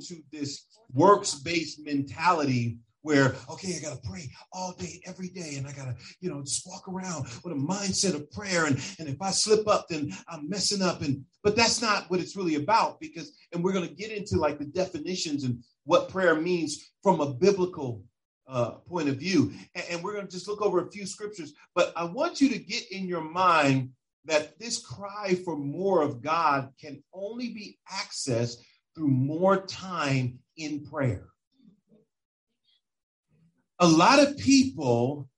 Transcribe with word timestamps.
to 0.00 0.16
this 0.32 0.66
works-based 0.92 1.84
mentality 1.84 2.78
where 3.06 3.36
okay 3.48 3.76
i 3.76 3.80
gotta 3.80 4.00
pray 4.02 4.28
all 4.52 4.74
day 4.78 5.00
every 5.06 5.28
day 5.28 5.54
and 5.56 5.66
i 5.68 5.72
gotta 5.72 5.94
you 6.20 6.28
know 6.28 6.42
just 6.42 6.66
walk 6.66 6.88
around 6.88 7.24
with 7.44 7.52
a 7.52 7.56
mindset 7.56 8.16
of 8.16 8.28
prayer 8.32 8.66
and, 8.66 8.80
and 8.98 9.08
if 9.08 9.22
i 9.22 9.30
slip 9.30 9.68
up 9.68 9.86
then 9.88 10.12
i'm 10.28 10.48
messing 10.48 10.82
up 10.82 11.02
and 11.02 11.24
but 11.44 11.54
that's 11.54 11.80
not 11.80 12.10
what 12.10 12.18
it's 12.18 12.34
really 12.34 12.56
about 12.56 12.98
because 12.98 13.30
and 13.52 13.62
we're 13.62 13.72
to 13.72 13.94
get 13.94 14.10
into 14.10 14.36
like 14.36 14.58
the 14.58 14.64
definitions 14.64 15.44
and 15.44 15.62
what 15.84 16.08
prayer 16.08 16.34
means 16.34 16.90
from 17.00 17.20
a 17.20 17.32
biblical 17.32 18.02
uh, 18.48 18.72
point 18.88 19.08
of 19.08 19.16
view 19.16 19.52
and, 19.76 19.84
and 19.88 20.02
we're 20.02 20.20
to 20.20 20.26
just 20.26 20.48
look 20.48 20.60
over 20.60 20.80
a 20.80 20.90
few 20.90 21.06
scriptures 21.06 21.52
but 21.76 21.92
i 21.96 22.02
want 22.02 22.40
you 22.40 22.48
to 22.48 22.58
get 22.58 22.90
in 22.90 23.06
your 23.06 23.22
mind 23.22 23.88
that 24.24 24.58
this 24.58 24.84
cry 24.84 25.36
for 25.44 25.56
more 25.56 26.02
of 26.02 26.20
god 26.20 26.70
can 26.80 27.00
only 27.12 27.50
be 27.50 27.78
accessed 27.92 28.56
through 28.96 29.08
more 29.08 29.64
time 29.66 30.40
in 30.56 30.84
prayer 30.86 31.28
a 33.78 33.86
lot 33.86 34.18
of 34.18 34.36
people 34.38 35.28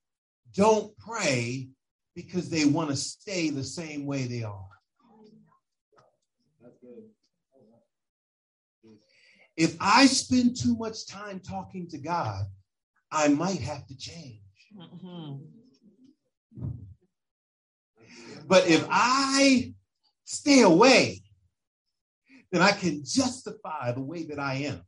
don't 0.55 0.97
pray 0.97 1.69
because 2.15 2.51
they 2.51 2.65
want 2.65 2.91
to 2.91 2.97
stay 2.97 3.51
the 3.51 3.65
same 3.65 4.07
way 4.07 4.27
they 4.27 4.43
are. 4.43 4.65
If 9.57 9.77
I 9.81 10.07
spend 10.07 10.57
too 10.57 10.77
much 10.77 11.07
time 11.07 11.41
talking 11.41 11.89
to 11.89 11.99
God, 11.99 12.45
I 13.11 13.29
might 13.29 13.61
have 13.61 13.87
to 13.89 13.97
change. 13.97 14.41
But 18.47 18.69
if 18.69 18.87
I 18.89 19.75
stay 20.25 20.63
away, 20.63 21.23
then 22.53 22.63
I 22.63 22.73
can 22.73 23.03
justify 23.05 23.93
the 23.93 24.01
way 24.01 24.25
that 24.25 24.39
I 24.39 24.55
am. 24.55 24.83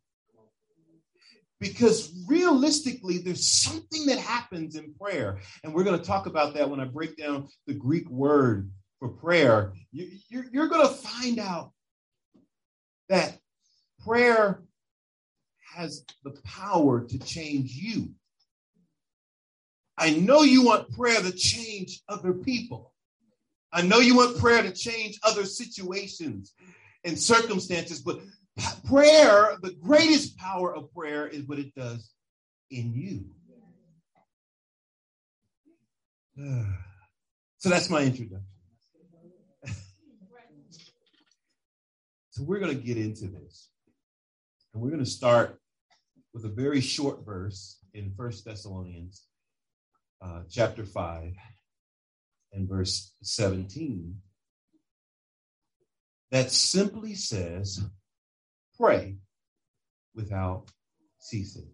Because 1.58 2.10
realistically 2.26 3.18
there's 3.18 3.46
something 3.46 4.06
that 4.06 4.18
happens 4.18 4.76
in 4.76 4.94
prayer. 4.94 5.38
And 5.62 5.74
we're 5.74 5.84
going 5.84 5.98
to 5.98 6.04
talk 6.04 6.24
about 6.24 6.54
that 6.54 6.70
when 6.70 6.80
i 6.80 6.86
break 6.86 7.18
down 7.18 7.48
the 7.66 7.74
greek 7.74 8.08
word 8.08 8.70
for 8.98 9.08
prayer. 9.08 9.74
You, 9.92 10.08
you're, 10.30 10.46
you're 10.50 10.68
going 10.68 10.86
to 10.86 10.94
find 10.94 11.38
out 11.38 11.72
that 13.10 13.36
prayer 14.02 14.62
has 15.74 16.04
the 16.24 16.34
power 16.44 17.04
to 17.04 17.18
change 17.18 17.72
you. 17.72 18.10
I 19.98 20.10
know 20.10 20.42
you 20.42 20.64
want 20.64 20.90
prayer 20.96 21.20
to 21.20 21.32
change 21.32 22.00
other 22.08 22.32
people. 22.32 22.94
I 23.70 23.82
know 23.82 23.98
you 23.98 24.16
want 24.16 24.38
prayer 24.38 24.62
to 24.62 24.72
change 24.72 25.18
other 25.22 25.44
situations 25.44 26.54
and 27.04 27.18
circumstances 27.18 28.00
but 28.00 28.20
prayer, 28.88 29.56
the 29.62 29.74
greatest 29.80 30.36
power 30.36 30.74
of 30.74 30.92
prayer 30.94 31.26
is 31.26 31.46
what 31.46 31.58
it 31.58 31.74
does 31.74 32.10
in 32.70 32.92
you. 32.94 33.24
So 37.62 37.68
that's 37.68 37.90
my 37.90 38.00
introduction. 38.00 38.46
so 42.30 42.42
we're 42.42 42.58
going 42.58 42.74
to 42.74 42.82
get 42.82 42.96
into 42.96 43.26
this. 43.26 43.68
And 44.72 44.82
we're 44.82 44.88
going 44.88 45.04
to 45.04 45.10
start 45.10 45.60
with 46.32 46.46
a 46.46 46.48
very 46.48 46.80
short 46.80 47.22
verse 47.26 47.76
in 47.92 48.14
First 48.16 48.46
Thessalonians 48.46 49.26
uh, 50.22 50.44
chapter 50.48 50.86
5 50.86 51.34
and 52.54 52.66
verse 52.66 53.12
17 53.22 54.14
that 56.30 56.50
simply 56.50 57.14
says, 57.14 57.80
pray 58.78 59.16
without 60.14 60.70
ceasing. 61.18 61.68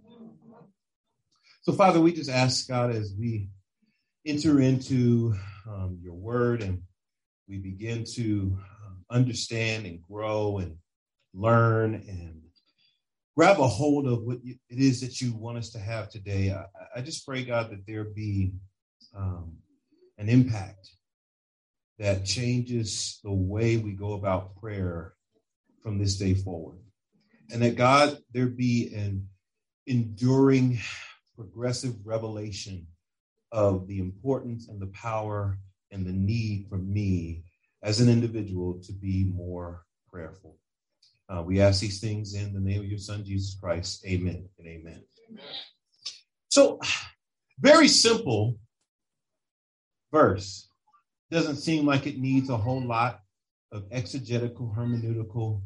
So, 1.62 1.72
Father, 1.72 2.00
we 2.00 2.12
just 2.12 2.30
ask 2.30 2.68
God 2.68 2.90
as 2.90 3.14
we 3.18 3.48
enter 4.24 4.60
into 4.60 5.34
um, 5.68 5.98
your 6.02 6.14
word 6.14 6.62
and 6.62 6.82
we 7.48 7.58
begin 7.58 8.04
to 8.14 8.56
um, 8.86 9.04
understand 9.10 9.86
and 9.86 10.00
grow 10.02 10.58
and 10.58 10.76
learn 11.34 11.94
and 11.94 12.40
grab 13.36 13.60
a 13.60 13.66
hold 13.66 14.06
of 14.06 14.22
what 14.22 14.38
it 14.44 14.58
is 14.70 15.00
that 15.00 15.20
you 15.20 15.34
want 15.34 15.58
us 15.58 15.70
to 15.70 15.78
have 15.78 16.08
today. 16.08 16.52
I, 16.52 16.64
I 16.98 17.02
just 17.02 17.26
pray, 17.26 17.44
God, 17.44 17.70
that 17.70 17.86
there 17.86 18.04
be 18.04 18.52
um, 19.14 19.56
an 20.18 20.28
impact 20.28 20.90
that 21.98 22.24
changes 22.24 23.20
the 23.24 23.32
way 23.32 23.76
we 23.76 23.92
go 23.92 24.12
about 24.12 24.56
prayer 24.56 25.14
from 25.82 25.98
this 25.98 26.16
day 26.16 26.34
forward 26.34 26.78
and 27.50 27.62
that 27.62 27.76
God, 27.76 28.18
there 28.32 28.46
be 28.46 28.92
an 28.94 29.28
enduring, 29.86 30.80
progressive 31.36 31.94
revelation 32.04 32.86
of 33.52 33.86
the 33.86 34.00
importance 34.00 34.68
and 34.68 34.80
the 34.80 34.88
power 34.88 35.58
and 35.92 36.04
the 36.04 36.12
need 36.12 36.66
for 36.68 36.78
me 36.78 37.44
as 37.82 38.00
an 38.00 38.08
individual 38.08 38.80
to 38.82 38.92
be 38.92 39.24
more 39.32 39.84
prayerful. 40.10 40.58
Uh, 41.28 41.42
we 41.42 41.60
ask 41.60 41.80
these 41.80 42.00
things 42.00 42.34
in 42.34 42.52
the 42.52 42.60
name 42.60 42.80
of 42.80 42.86
your 42.86 42.98
Son, 42.98 43.24
Jesus 43.24 43.56
Christ. 43.60 44.04
Amen 44.06 44.48
and 44.58 44.66
amen. 44.66 45.02
amen. 45.30 45.44
So, 46.48 46.80
very 47.60 47.88
simple 47.88 48.58
verse. 50.12 50.65
Doesn't 51.30 51.56
seem 51.56 51.84
like 51.84 52.06
it 52.06 52.18
needs 52.18 52.50
a 52.50 52.56
whole 52.56 52.82
lot 52.82 53.20
of 53.72 53.84
exegetical, 53.90 54.72
hermeneutical 54.76 55.60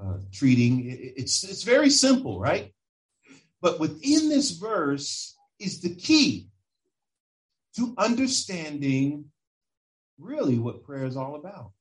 uh, 0.00 0.18
treating. 0.32 0.84
It's, 1.16 1.44
it's 1.44 1.62
very 1.62 1.90
simple, 1.90 2.38
right? 2.38 2.72
But 3.60 3.80
within 3.80 4.28
this 4.28 4.52
verse 4.52 5.36
is 5.58 5.80
the 5.80 5.94
key 5.94 6.48
to 7.76 7.94
understanding 7.98 9.26
really 10.18 10.58
what 10.58 10.84
prayer 10.84 11.06
is 11.06 11.16
all 11.16 11.34
about. 11.34 11.72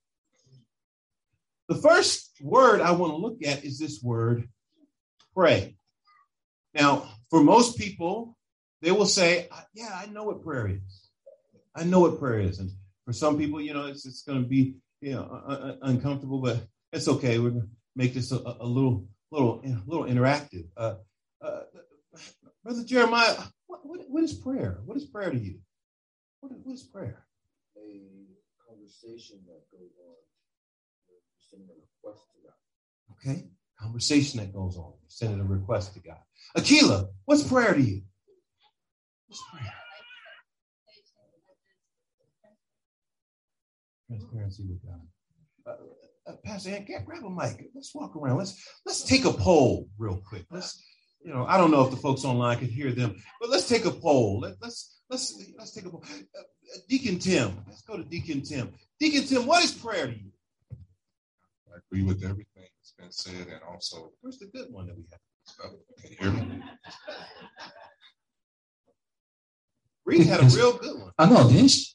The 1.70 1.76
first 1.76 2.32
word 2.42 2.82
I 2.82 2.92
want 2.92 3.14
to 3.14 3.18
look 3.18 3.38
at 3.46 3.64
is 3.64 3.80
this 3.80 4.02
word 4.02 4.48
pray. 5.34 5.76
Now, 6.74 7.10
for 7.30 7.42
most 7.44 7.78
people, 7.78 8.38
they 8.82 8.92
will 8.92 9.06
say, 9.06 9.48
Yeah, 9.74 9.90
I 9.94 10.08
know 10.08 10.24
what 10.24 10.44
prayer 10.44 10.68
is. 10.68 11.10
I 11.76 11.84
know 11.84 12.02
what 12.02 12.20
prayer 12.20 12.40
is. 12.40 12.60
And 12.60 12.72
for 13.06 13.14
some 13.14 13.38
people, 13.38 13.62
you 13.62 13.74
know, 13.74 13.86
it's, 13.88 14.06
it's 14.06 14.24
going 14.24 14.42
to 14.42 14.48
be 14.48 14.76
you 15.02 15.14
know 15.14 15.78
uncomfortable, 15.82 16.40
but 16.40 16.66
it's 16.92 17.08
okay. 17.08 17.40
We're 17.40 17.50
going 17.50 17.62
to 17.64 17.70
make 17.96 18.14
this 18.14 18.32
a, 18.32 18.38
a 18.38 18.66
little 18.66 19.08
little 19.32 19.62
little 19.86 20.06
interactive. 20.06 20.68
Uh, 20.78 20.96
uh, 21.44 21.62
Brother 22.64 22.84
Jeremiah, 22.84 23.36
what, 23.68 23.86
what, 23.86 24.00
what 24.08 24.24
is 24.24 24.34
prayer? 24.34 24.80
What 24.86 24.96
is 24.96 25.06
prayer 25.06 25.30
to 25.30 25.38
you? 25.38 25.60
What, 26.40 26.54
what 26.64 26.74
is 26.74 26.84
prayer? 26.84 27.26
A 27.78 28.02
conversation 28.68 29.40
that 29.48 29.64
goes 29.72 29.92
on. 30.06 30.16
Sending 31.50 31.70
a 31.70 31.74
request 31.76 32.26
to 32.32 32.48
God. 32.48 33.34
Okay, 33.34 33.48
conversation 33.80 34.40
that 34.40 34.54
goes 34.54 34.78
on. 34.78 34.94
Sending 35.08 35.42
a 35.42 35.44
request 35.44 35.94
to 35.96 36.00
God. 36.00 36.20
Akila, 36.58 37.08
what's 37.26 37.44
prayer 37.44 37.74
to 37.74 37.82
you? 37.82 38.04
What's 39.28 39.44
prayer? 39.52 39.74
Transparency 44.20 44.64
with 44.68 44.82
God. 44.84 45.02
Uh, 45.66 46.32
uh, 46.32 46.36
Pastor 46.46 46.72
Ant, 46.72 46.88
get, 46.88 47.06
grab 47.06 47.24
a 47.24 47.30
mic. 47.30 47.70
Let's 47.74 47.94
walk 47.96 48.16
around. 48.16 48.38
Let's 48.38 48.64
let's 48.86 49.04
take 49.04 49.26
a 49.26 49.34
poll 49.34 49.90
real 49.98 50.22
quick. 50.28 50.46
Let's, 50.52 50.82
you 51.24 51.34
know, 51.34 51.46
I 51.46 51.58
don't 51.58 51.72
know 51.72 51.84
if 51.84 51.92
the 51.92 51.98
folks 51.98 52.24
online 52.24 52.60
can 52.60 52.70
hear 52.70 52.92
them, 52.92 53.16
but 53.42 53.50
let's 53.50 53.68
take 53.68 53.86
a 53.86 53.92
poll. 53.92 54.42
Let, 54.42 54.54
let's 54.62 55.02
let's 55.10 55.42
let's 55.58 55.72
take 55.72 55.86
a 55.86 55.90
poll. 55.90 56.04
Uh, 56.06 56.42
Deacon 56.88 57.20
Tim, 57.20 57.64
let's 57.68 57.82
go 57.82 57.98
to 57.98 58.04
Deacon 58.04 58.42
Tim. 58.42 58.72
Deacon 59.00 59.24
Tim, 59.24 59.46
what 59.46 59.64
is 59.64 59.72
prayer 59.72 60.08
to 60.08 60.14
you? 60.14 60.32
I 61.74 61.80
agree 61.88 62.04
with 62.04 62.24
everything 62.24 62.68
that's 62.78 62.94
been 62.98 63.12
said, 63.12 63.48
and 63.48 63.62
also 63.68 64.12
where's 64.22 64.38
the 64.38 64.48
good 64.48 64.68
one 64.72 64.88
that 64.88 64.96
we 64.96 65.04
have? 65.12 65.20
Can 66.02 66.12
you 66.12 66.18
hear 66.20 66.32
me? 66.32 66.64
Reed 70.06 70.28
had 70.28 70.42
a 70.42 70.46
real 70.46 70.74
good 70.78 71.00
one. 71.00 71.12
I 71.18 71.30
know, 71.30 71.50
didn't 71.50 71.70
she? 71.70 71.94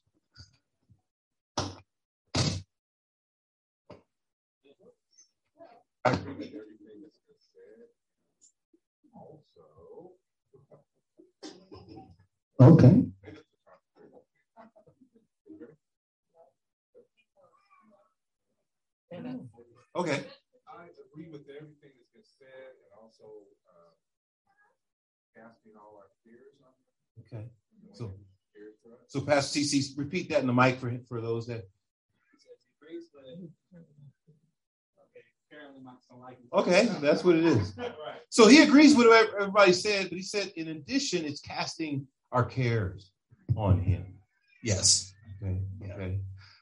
Okay. 12.60 13.04
Okay. 19.96 20.24
I 20.68 20.84
agree 21.12 21.28
with 21.30 21.46
everything 21.48 21.92
that's 21.96 22.10
been 22.14 22.22
said 22.24 22.72
and 22.78 22.92
also 23.00 23.24
uh, 23.68 23.92
casting 25.36 25.72
all 25.76 25.98
our 25.98 26.10
fears 26.24 26.58
on 26.62 26.72
him. 26.82 27.26
Okay. 27.26 27.48
So, 27.92 28.14
so 29.08 29.20
Pastor 29.20 29.60
TC, 29.60 29.96
repeat 29.98 30.28
that 30.30 30.40
in 30.40 30.46
the 30.46 30.52
mic 30.52 30.78
for 30.78 30.92
for 31.08 31.20
those 31.20 31.46
that. 31.48 31.68
Okay, 36.52 36.88
that's 37.00 37.24
what 37.24 37.36
it 37.36 37.44
is. 37.44 37.72
So 38.30 38.46
he 38.46 38.62
agrees 38.62 38.94
with 38.94 39.06
what 39.06 39.30
everybody 39.40 39.72
said, 39.72 40.10
but 40.10 40.16
he 40.18 40.22
said, 40.22 40.52
in 40.54 40.68
addition, 40.68 41.24
it's 41.24 41.40
casting 41.40 42.06
our 42.30 42.44
cares 42.44 43.10
on 43.56 43.80
him. 43.80 44.18
Yes. 44.62 45.14
Okay. 45.42 45.58
Yeah. 45.80 45.94
Okay. 45.94 46.20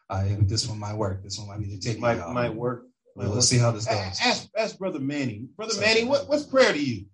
Uh, 0.09 0.25
this 0.43 0.69
one 0.69 0.79
might 0.79 0.95
work. 0.95 1.25
This 1.25 1.39
one 1.39 1.49
might 1.49 1.59
be 1.59 1.77
to 1.77 1.81
take. 1.81 1.97
It 1.97 2.01
might 2.01 2.19
might 2.29 2.55
work. 2.55 2.85
Well, 3.17 3.31
let's 3.31 3.49
see 3.49 3.59
how 3.59 3.73
this 3.73 3.87
goes. 3.87 3.97
Ask, 3.97 4.49
ask 4.57 4.79
Brother 4.79 5.01
Manny. 5.01 5.49
Brother 5.57 5.73
Sorry. 5.73 5.87
Manny, 5.87 6.05
what, 6.05 6.29
what's 6.29 6.45
prayer 6.45 6.73
to 6.73 6.79
you? 6.79 7.07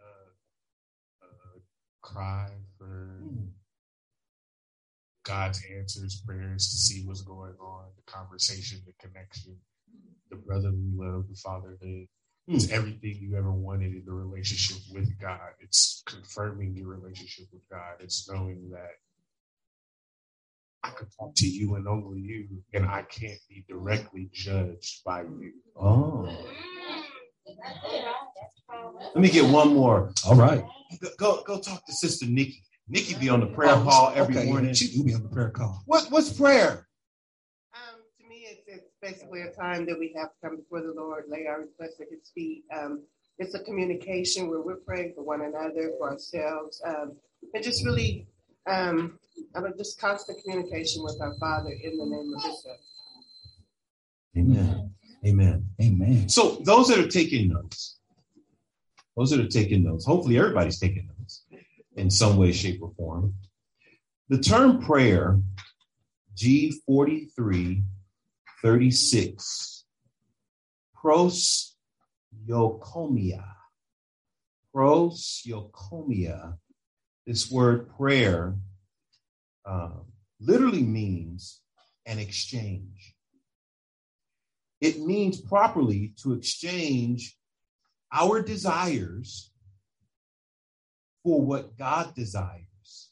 uh, 0.00 1.24
uh, 1.26 1.58
cry 2.02 2.48
for 2.78 3.10
God's 5.24 5.62
answers, 5.78 6.22
prayers 6.26 6.70
to 6.70 6.76
see 6.76 7.06
what's 7.06 7.20
going 7.20 7.54
on, 7.60 7.84
the 7.96 8.10
conversation, 8.10 8.80
the 8.86 8.94
connection, 8.98 9.56
the 10.30 10.36
brotherly 10.36 10.90
love, 10.94 11.24
the 11.28 11.36
fatherhood. 11.36 12.06
Hmm. 12.48 12.54
It's 12.54 12.70
everything 12.70 13.16
you 13.20 13.36
ever 13.36 13.52
wanted 13.52 13.92
in 13.92 14.02
the 14.06 14.12
relationship 14.12 14.78
with 14.92 15.18
God. 15.20 15.50
It's 15.60 16.02
confirming 16.06 16.76
your 16.76 16.88
relationship 16.88 17.46
with 17.52 17.62
God. 17.70 17.96
It's 18.00 18.28
knowing 18.30 18.70
that 18.70 18.92
I 20.82 20.90
can 20.90 21.08
talk 21.18 21.34
to 21.36 21.46
you 21.46 21.74
and 21.74 21.86
only 21.88 22.20
you, 22.20 22.46
and 22.72 22.86
I 22.86 23.02
can't 23.02 23.38
be 23.48 23.64
directly 23.68 24.28
judged 24.32 25.02
by 25.04 25.22
you. 25.22 25.52
Oh. 25.76 26.28
Let 29.14 29.16
me 29.16 29.28
get 29.28 29.50
one 29.50 29.74
more. 29.74 30.12
All 30.26 30.34
right. 30.36 30.64
Go, 31.00 31.08
go, 31.18 31.42
go 31.44 31.60
talk 31.60 31.84
to 31.86 31.92
Sister 31.92 32.26
Nikki. 32.26 32.62
Nikki 32.88 33.14
be 33.14 33.28
on 33.28 33.40
the 33.40 33.46
prayer 33.46 33.74
oh, 33.74 33.82
call 33.82 34.12
every 34.14 34.36
Oh, 34.36 34.40
okay. 34.40 34.48
morning. 34.50 34.74
She 34.74 34.88
do 34.96 35.04
be 35.04 35.14
on 35.14 35.22
the 35.22 35.28
prayer 35.28 35.50
call. 35.50 35.82
What, 35.86 36.10
what's 36.10 36.32
prayer? 36.32 36.86
Um, 37.74 38.00
to 38.20 38.28
me, 38.28 38.46
it's, 38.50 38.62
it's 38.66 38.86
basically 39.00 39.42
a 39.42 39.50
time 39.50 39.86
that 39.86 39.98
we 39.98 40.12
have 40.16 40.30
to 40.30 40.36
come 40.42 40.56
before 40.56 40.82
the 40.82 40.92
Lord, 40.92 41.24
lay 41.28 41.46
our 41.46 41.60
requests 41.60 42.00
at 42.00 42.08
His 42.10 42.30
feet. 42.34 42.64
Um, 42.76 43.02
it's 43.38 43.54
a 43.54 43.60
communication 43.60 44.50
where 44.50 44.60
we're 44.60 44.76
praying 44.76 45.14
for 45.14 45.22
one 45.22 45.42
another, 45.42 45.92
for 45.98 46.10
ourselves, 46.10 46.82
um, 46.84 47.12
and 47.54 47.62
just 47.62 47.84
really, 47.84 48.26
um, 48.66 49.18
I 49.54 49.60
mean, 49.60 49.72
just 49.76 50.00
constant 50.00 50.42
communication 50.42 51.04
with 51.04 51.20
our 51.20 51.34
Father 51.38 51.70
in 51.70 51.98
the 51.98 52.06
name 52.06 52.34
of 52.36 52.42
His 52.42 52.62
Son. 52.62 52.76
Amen. 54.36 54.94
Amen. 55.26 55.66
Amen. 55.80 56.28
So 56.28 56.58
those 56.64 56.88
that 56.88 56.98
are 56.98 57.08
taking 57.08 57.48
notes, 57.48 57.98
those 59.16 59.30
that 59.30 59.40
are 59.40 59.48
taking 59.48 59.84
notes, 59.84 60.04
hopefully 60.04 60.38
everybody's 60.38 60.78
taking 60.78 61.08
notes 61.18 61.44
in 61.96 62.10
some 62.10 62.36
way, 62.36 62.52
shape, 62.52 62.80
or 62.82 62.92
form. 62.96 63.34
The 64.28 64.38
term 64.38 64.80
prayer, 64.80 65.40
G43 66.36 67.82
36, 68.62 69.84
proseuchomai. 70.96 71.74
Proseuchomai. 74.74 76.56
This 77.26 77.50
word 77.50 77.90
prayer 77.96 78.56
uh, 79.64 79.90
literally 80.40 80.82
means 80.82 81.60
an 82.06 82.18
exchange. 82.18 83.14
It 84.80 85.00
means 85.00 85.40
properly 85.40 86.14
to 86.22 86.32
exchange 86.32 87.36
our 88.12 88.40
desires 88.40 89.50
for 91.22 91.40
what 91.42 91.76
God 91.76 92.14
desires. 92.14 93.10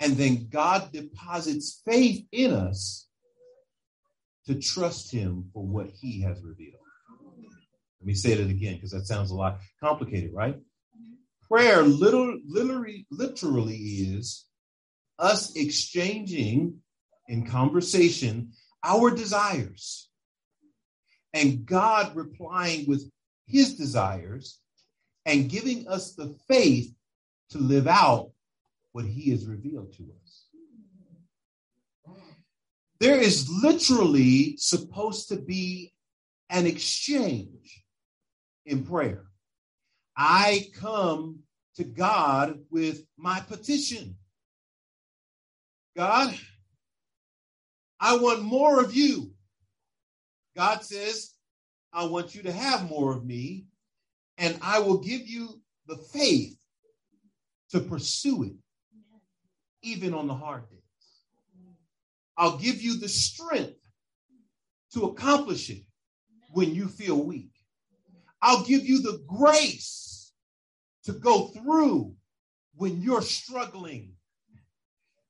And 0.00 0.16
then 0.16 0.48
God 0.48 0.92
deposits 0.92 1.82
faith 1.84 2.24
in 2.32 2.52
us 2.52 3.07
to 4.48 4.54
trust 4.56 5.12
Him 5.12 5.50
for 5.52 5.64
what 5.64 5.90
He 6.00 6.22
has 6.22 6.42
revealed. 6.42 6.80
Let 8.00 8.06
me 8.06 8.14
say 8.14 8.34
that 8.34 8.50
again 8.50 8.74
because 8.74 8.92
that 8.92 9.06
sounds 9.06 9.30
a 9.30 9.34
lot 9.34 9.58
complicated, 9.80 10.32
right? 10.32 10.56
Prayer 11.48 11.82
literally, 11.82 12.42
literally, 12.46 13.06
literally 13.10 13.76
is 13.76 14.46
us 15.18 15.54
exchanging 15.56 16.78
in 17.26 17.46
conversation 17.46 18.52
our 18.84 19.10
desires 19.10 20.08
and 21.34 21.66
God 21.66 22.16
replying 22.16 22.86
with 22.86 23.10
his 23.46 23.76
desires 23.76 24.60
and 25.26 25.50
giving 25.50 25.86
us 25.88 26.14
the 26.14 26.36
faith 26.48 26.94
to 27.50 27.58
live 27.58 27.86
out 27.86 28.30
what 28.92 29.04
he 29.04 29.30
has 29.30 29.46
revealed 29.46 29.92
to 29.94 30.04
us. 30.24 30.47
There 33.00 33.18
is 33.18 33.48
literally 33.48 34.56
supposed 34.56 35.28
to 35.28 35.36
be 35.36 35.92
an 36.50 36.66
exchange 36.66 37.84
in 38.66 38.84
prayer. 38.84 39.24
I 40.16 40.66
come 40.74 41.40
to 41.76 41.84
God 41.84 42.58
with 42.70 43.04
my 43.16 43.40
petition. 43.40 44.16
God, 45.96 46.34
I 48.00 48.16
want 48.16 48.42
more 48.42 48.80
of 48.80 48.94
you. 48.94 49.32
God 50.56 50.82
says, 50.82 51.34
I 51.92 52.04
want 52.04 52.34
you 52.34 52.42
to 52.42 52.52
have 52.52 52.88
more 52.88 53.12
of 53.12 53.24
me, 53.24 53.66
and 54.38 54.58
I 54.60 54.80
will 54.80 54.98
give 54.98 55.26
you 55.26 55.60
the 55.86 55.96
faith 55.96 56.56
to 57.70 57.80
pursue 57.80 58.42
it, 58.42 58.52
even 59.82 60.14
on 60.14 60.26
the 60.26 60.34
hard 60.34 60.68
days. 60.68 60.77
I'll 62.38 62.56
give 62.56 62.80
you 62.80 62.98
the 62.98 63.08
strength 63.08 63.76
to 64.94 65.06
accomplish 65.06 65.68
it 65.70 65.82
when 66.52 66.74
you 66.74 66.86
feel 66.86 67.20
weak. 67.20 67.50
I'll 68.40 68.64
give 68.64 68.86
you 68.86 69.02
the 69.02 69.22
grace 69.26 70.32
to 71.04 71.12
go 71.12 71.48
through 71.48 72.14
when 72.76 73.02
you're 73.02 73.22
struggling. 73.22 74.12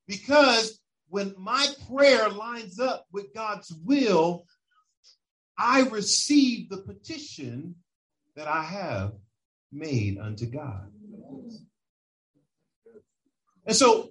Because 0.07 0.79
when 1.09 1.35
my 1.39 1.67
prayer 1.91 2.29
lines 2.29 2.79
up 2.79 3.07
with 3.11 3.33
God's 3.35 3.73
will, 3.85 4.45
I 5.57 5.89
receive 5.89 6.69
the 6.69 6.79
petition 6.79 7.75
that 8.37 8.47
I 8.47 8.63
have 8.63 9.13
made 9.73 10.19
unto 10.19 10.47
God. 10.47 10.93
And 13.67 13.77
so, 13.77 14.11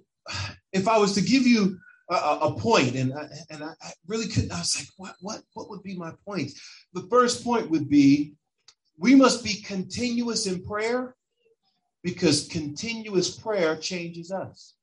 if 0.72 0.86
I 0.86 0.98
was 0.98 1.14
to 1.14 1.20
give 1.20 1.46
you 1.46 1.78
a, 2.10 2.14
a 2.14 2.54
point, 2.58 2.94
and 2.94 3.12
I, 3.12 3.28
and 3.50 3.62
I 3.62 3.72
really 4.06 4.28
couldn't, 4.28 4.52
I 4.52 4.58
was 4.58 4.76
like, 4.78 4.88
what, 4.96 5.14
what, 5.20 5.42
what 5.54 5.70
would 5.70 5.82
be 5.82 5.96
my 5.96 6.12
point? 6.24 6.52
The 6.94 7.06
first 7.10 7.44
point 7.44 7.70
would 7.70 7.88
be 7.88 8.34
we 8.98 9.14
must 9.14 9.44
be 9.44 9.62
continuous 9.62 10.46
in 10.46 10.64
prayer 10.64 11.14
because 12.02 12.48
continuous 12.48 13.30
prayer 13.30 13.76
changes 13.76 14.32
us. 14.32 14.74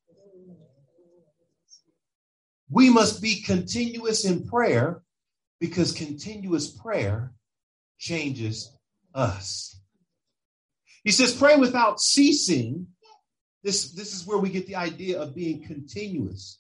We 2.70 2.90
must 2.90 3.22
be 3.22 3.42
continuous 3.42 4.26
in 4.26 4.48
prayer 4.48 5.02
because 5.60 5.92
continuous 5.92 6.68
prayer 6.68 7.34
changes 8.00 8.72
us. 9.14 9.80
He 11.04 11.12
says, 11.12 11.34
pray 11.34 11.56
without 11.56 12.00
ceasing. 12.00 12.88
This, 13.64 13.92
this 13.92 14.14
is 14.14 14.26
where 14.26 14.38
we 14.38 14.50
get 14.50 14.68
the 14.68 14.76
idea 14.76 15.22
of 15.22 15.36
being 15.36 15.64
continuous. 15.64 16.60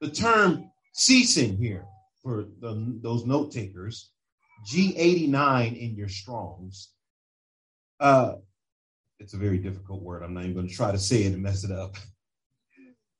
The 0.00 0.10
term 0.10 0.70
ceasing 0.92 1.56
here 1.56 1.84
for 2.22 2.46
the, 2.60 2.98
those 3.02 3.26
note 3.26 3.52
takers, 3.52 4.10
G89 4.72 5.78
in 5.78 5.94
your 5.94 6.08
Strongs. 6.08 6.90
Uh, 7.98 8.36
it's 9.18 9.34
a 9.34 9.38
very 9.38 9.58
difficult 9.58 10.02
word. 10.02 10.22
I'm 10.22 10.32
not 10.32 10.44
even 10.44 10.54
going 10.54 10.68
to 10.68 10.74
try 10.74 10.90
to 10.90 10.98
say 10.98 11.24
it 11.24 11.34
and 11.34 11.42
mess 11.42 11.64
it 11.64 11.70
up. 11.70 11.96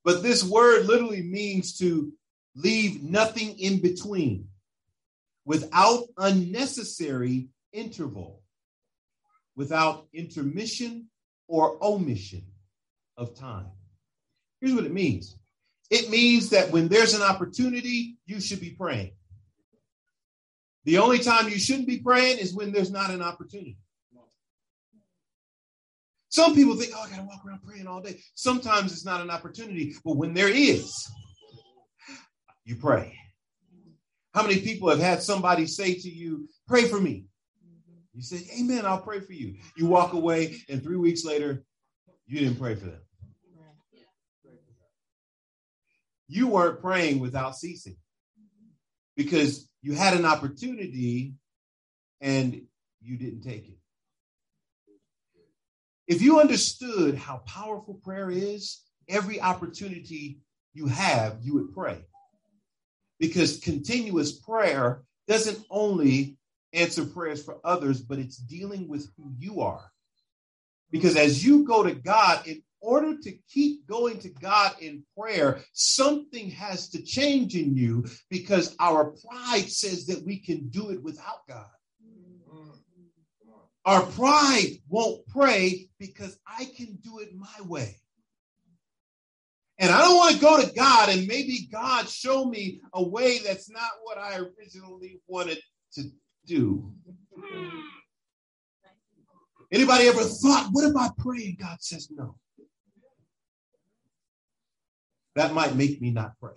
But 0.05 0.23
this 0.23 0.43
word 0.43 0.87
literally 0.87 1.23
means 1.23 1.77
to 1.79 2.13
leave 2.57 3.03
nothing 3.03 3.59
in 3.59 3.81
between 3.81 4.49
without 5.45 6.05
unnecessary 6.17 7.49
interval, 7.73 8.43
without 9.57 10.07
intermission 10.15 11.09
or 11.49 11.77
omission 11.85 12.45
of 13.19 13.35
time. 13.35 13.67
Here's 14.61 14.75
what 14.75 14.87
it 14.87 14.93
means 14.93 15.37
it 15.91 16.09
means 16.09 16.51
that 16.51 16.71
when 16.71 16.89
there's 16.89 17.15
an 17.15 17.23
opportunity, 17.23 18.17
you 18.25 18.41
should 18.41 18.61
be 18.61 18.71
praying. 18.71 19.13
The 20.85 20.99
only 20.99 21.19
time 21.19 21.49
you 21.49 21.59
shouldn't 21.59 21.89
be 21.89 21.99
praying 21.99 22.39
is 22.39 22.55
when 22.55 22.73
there's 22.73 22.91
not 22.91 23.11
an 23.11 23.21
opportunity. 23.21 23.77
Some 26.31 26.55
people 26.55 26.77
think, 26.77 26.93
oh, 26.97 27.03
I 27.05 27.11
got 27.11 27.17
to 27.17 27.23
walk 27.25 27.45
around 27.45 27.63
praying 27.65 27.89
all 27.89 28.01
day. 28.01 28.21
Sometimes 28.35 28.93
it's 28.93 29.05
not 29.05 29.21
an 29.21 29.31
opportunity, 29.31 29.95
but 30.05 30.17
when 30.17 30.33
there 30.33 30.49
is, 30.49 31.11
you 32.65 32.77
pray. 32.77 33.19
How 34.33 34.43
many 34.43 34.61
people 34.61 34.89
have 34.89 35.01
had 35.01 35.23
somebody 35.23 35.67
say 35.67 35.95
to 35.95 36.09
you, 36.09 36.49
pray 36.69 36.85
for 36.87 37.01
me? 37.01 37.25
You 38.15 38.23
say, 38.23 38.47
Amen, 38.61 38.87
I'll 38.87 39.01
pray 39.01 39.19
for 39.19 39.33
you. 39.33 39.57
You 39.77 39.87
walk 39.87 40.13
away, 40.13 40.57
and 40.69 40.81
three 40.83 40.97
weeks 40.97 41.25
later, 41.25 41.65
you 42.29 42.39
didn't 42.39 42.61
pray 42.61 42.77
for 42.77 42.87
them. 42.87 43.01
You 46.31 46.47
weren't 46.47 46.81
praying 46.81 47.19
without 47.19 47.57
ceasing 47.57 47.97
because 49.17 49.69
you 49.83 49.95
had 49.95 50.15
an 50.15 50.25
opportunity 50.25 51.35
and 52.21 52.63
you 53.03 53.17
didn't 53.17 53.43
take 53.43 53.69
it. 53.69 53.79
If 56.07 56.23
you 56.23 56.39
understood 56.39 57.17
how 57.17 57.39
powerful 57.39 57.95
prayer 57.95 58.31
is, 58.31 58.81
every 59.09 59.41
opportunity 59.41 60.39
you 60.73 60.87
have, 60.87 61.39
you 61.43 61.55
would 61.55 61.75
pray. 61.75 61.99
Because 63.19 63.59
continuous 63.59 64.31
prayer 64.31 65.03
doesn't 65.27 65.59
only 65.69 66.37
answer 66.73 67.05
prayers 67.05 67.43
for 67.43 67.59
others, 67.65 68.01
but 68.01 68.21
it's 68.21 68.37
dealing 68.37 68.87
with 68.87 69.11
who 69.17 69.33
you 69.37 69.63
are. 69.63 69.91
Because 70.93 71.17
as 71.17 71.45
you 71.45 71.65
go 71.65 71.83
to 71.83 71.93
God, 71.93 72.47
in 72.47 72.63
order 72.81 73.17
to 73.23 73.33
keep 73.49 73.87
going 73.87 74.19
to 74.21 74.29
God 74.29 74.73
in 74.81 75.05
prayer, 75.19 75.61
something 75.73 76.51
has 76.51 76.89
to 76.91 77.03
change 77.03 77.55
in 77.55 77.77
you 77.77 78.05
because 78.31 78.75
our 78.81 79.15
pride 79.29 79.69
says 79.69 80.07
that 80.07 80.25
we 80.25 80.39
can 80.39 80.69
do 80.69 80.91
it 80.91 81.03
without 81.03 81.47
God. 81.49 81.67
Our 83.85 84.03
pride 84.03 84.77
won't 84.89 85.27
pray 85.29 85.89
because 85.99 86.39
I 86.47 86.67
can 86.77 86.99
do 87.03 87.19
it 87.21 87.35
my 87.35 87.67
way. 87.67 87.97
And 89.79 89.91
I 89.91 90.03
don't 90.03 90.17
want 90.17 90.35
to 90.35 90.41
go 90.41 90.63
to 90.63 90.73
God 90.75 91.09
and 91.09 91.27
maybe 91.27 91.67
God 91.73 92.07
show 92.07 92.45
me 92.45 92.83
a 92.93 93.03
way 93.03 93.39
that's 93.39 93.71
not 93.71 93.91
what 94.03 94.19
I 94.19 94.37
originally 94.37 95.23
wanted 95.27 95.59
to 95.95 96.03
do. 96.47 96.93
Anybody 99.73 100.09
ever 100.09 100.23
thought, 100.23 100.69
what 100.73 100.85
if 100.85 100.97
I 100.97 101.09
pray 101.17 101.47
and 101.47 101.59
God 101.59 101.79
says 101.81 102.09
no? 102.11 102.37
That 105.41 105.55
might 105.55 105.75
make 105.75 106.03
me 106.03 106.11
not 106.11 106.33
pray. 106.39 106.53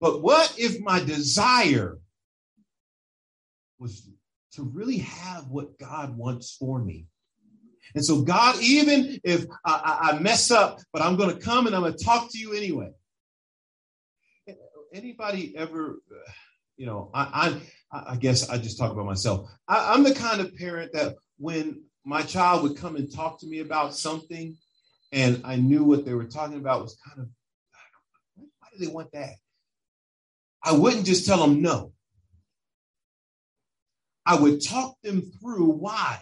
but 0.00 0.22
what 0.22 0.54
if 0.56 0.80
my 0.80 0.98
desire 0.98 1.98
was 3.78 4.08
to 4.52 4.62
really 4.62 4.96
have 4.96 5.48
what 5.48 5.78
God 5.78 6.16
wants 6.16 6.56
for 6.58 6.82
me? 6.82 7.04
And 7.94 8.02
so, 8.02 8.22
God, 8.22 8.56
even 8.62 9.20
if 9.24 9.44
I, 9.62 10.12
I 10.14 10.18
mess 10.20 10.50
up, 10.50 10.78
but 10.90 11.02
I'm 11.02 11.16
going 11.16 11.36
to 11.36 11.44
come 11.44 11.66
and 11.66 11.76
I'm 11.76 11.82
going 11.82 11.94
to 11.94 12.02
talk 12.02 12.32
to 12.32 12.38
you 12.38 12.54
anyway. 12.54 12.88
Anybody 14.94 15.54
ever, 15.54 15.98
you 16.78 16.86
know, 16.86 17.10
I, 17.12 17.60
I, 17.92 18.12
I 18.12 18.16
guess 18.16 18.48
I 18.48 18.56
just 18.56 18.78
talk 18.78 18.92
about 18.92 19.04
myself. 19.04 19.50
I, 19.68 19.92
I'm 19.92 20.02
the 20.02 20.14
kind 20.14 20.40
of 20.40 20.56
parent 20.56 20.94
that 20.94 21.16
when 21.36 21.82
my 22.06 22.22
child 22.22 22.62
would 22.62 22.78
come 22.78 22.96
and 22.96 23.14
talk 23.14 23.38
to 23.40 23.46
me 23.46 23.58
about 23.58 23.94
something, 23.94 24.56
and 25.12 25.42
I 25.44 25.56
knew 25.56 25.84
what 25.84 26.04
they 26.04 26.14
were 26.14 26.24
talking 26.24 26.58
about 26.58 26.82
was 26.82 26.98
kind 27.06 27.20
of, 27.20 27.28
why 28.36 28.68
do 28.72 28.84
they 28.84 28.92
want 28.92 29.12
that? 29.12 29.34
I 30.62 30.72
wouldn't 30.72 31.06
just 31.06 31.26
tell 31.26 31.40
them 31.40 31.62
no. 31.62 31.92
I 34.26 34.38
would 34.38 34.62
talk 34.62 34.96
them 35.02 35.22
through 35.40 35.64
why 35.64 36.20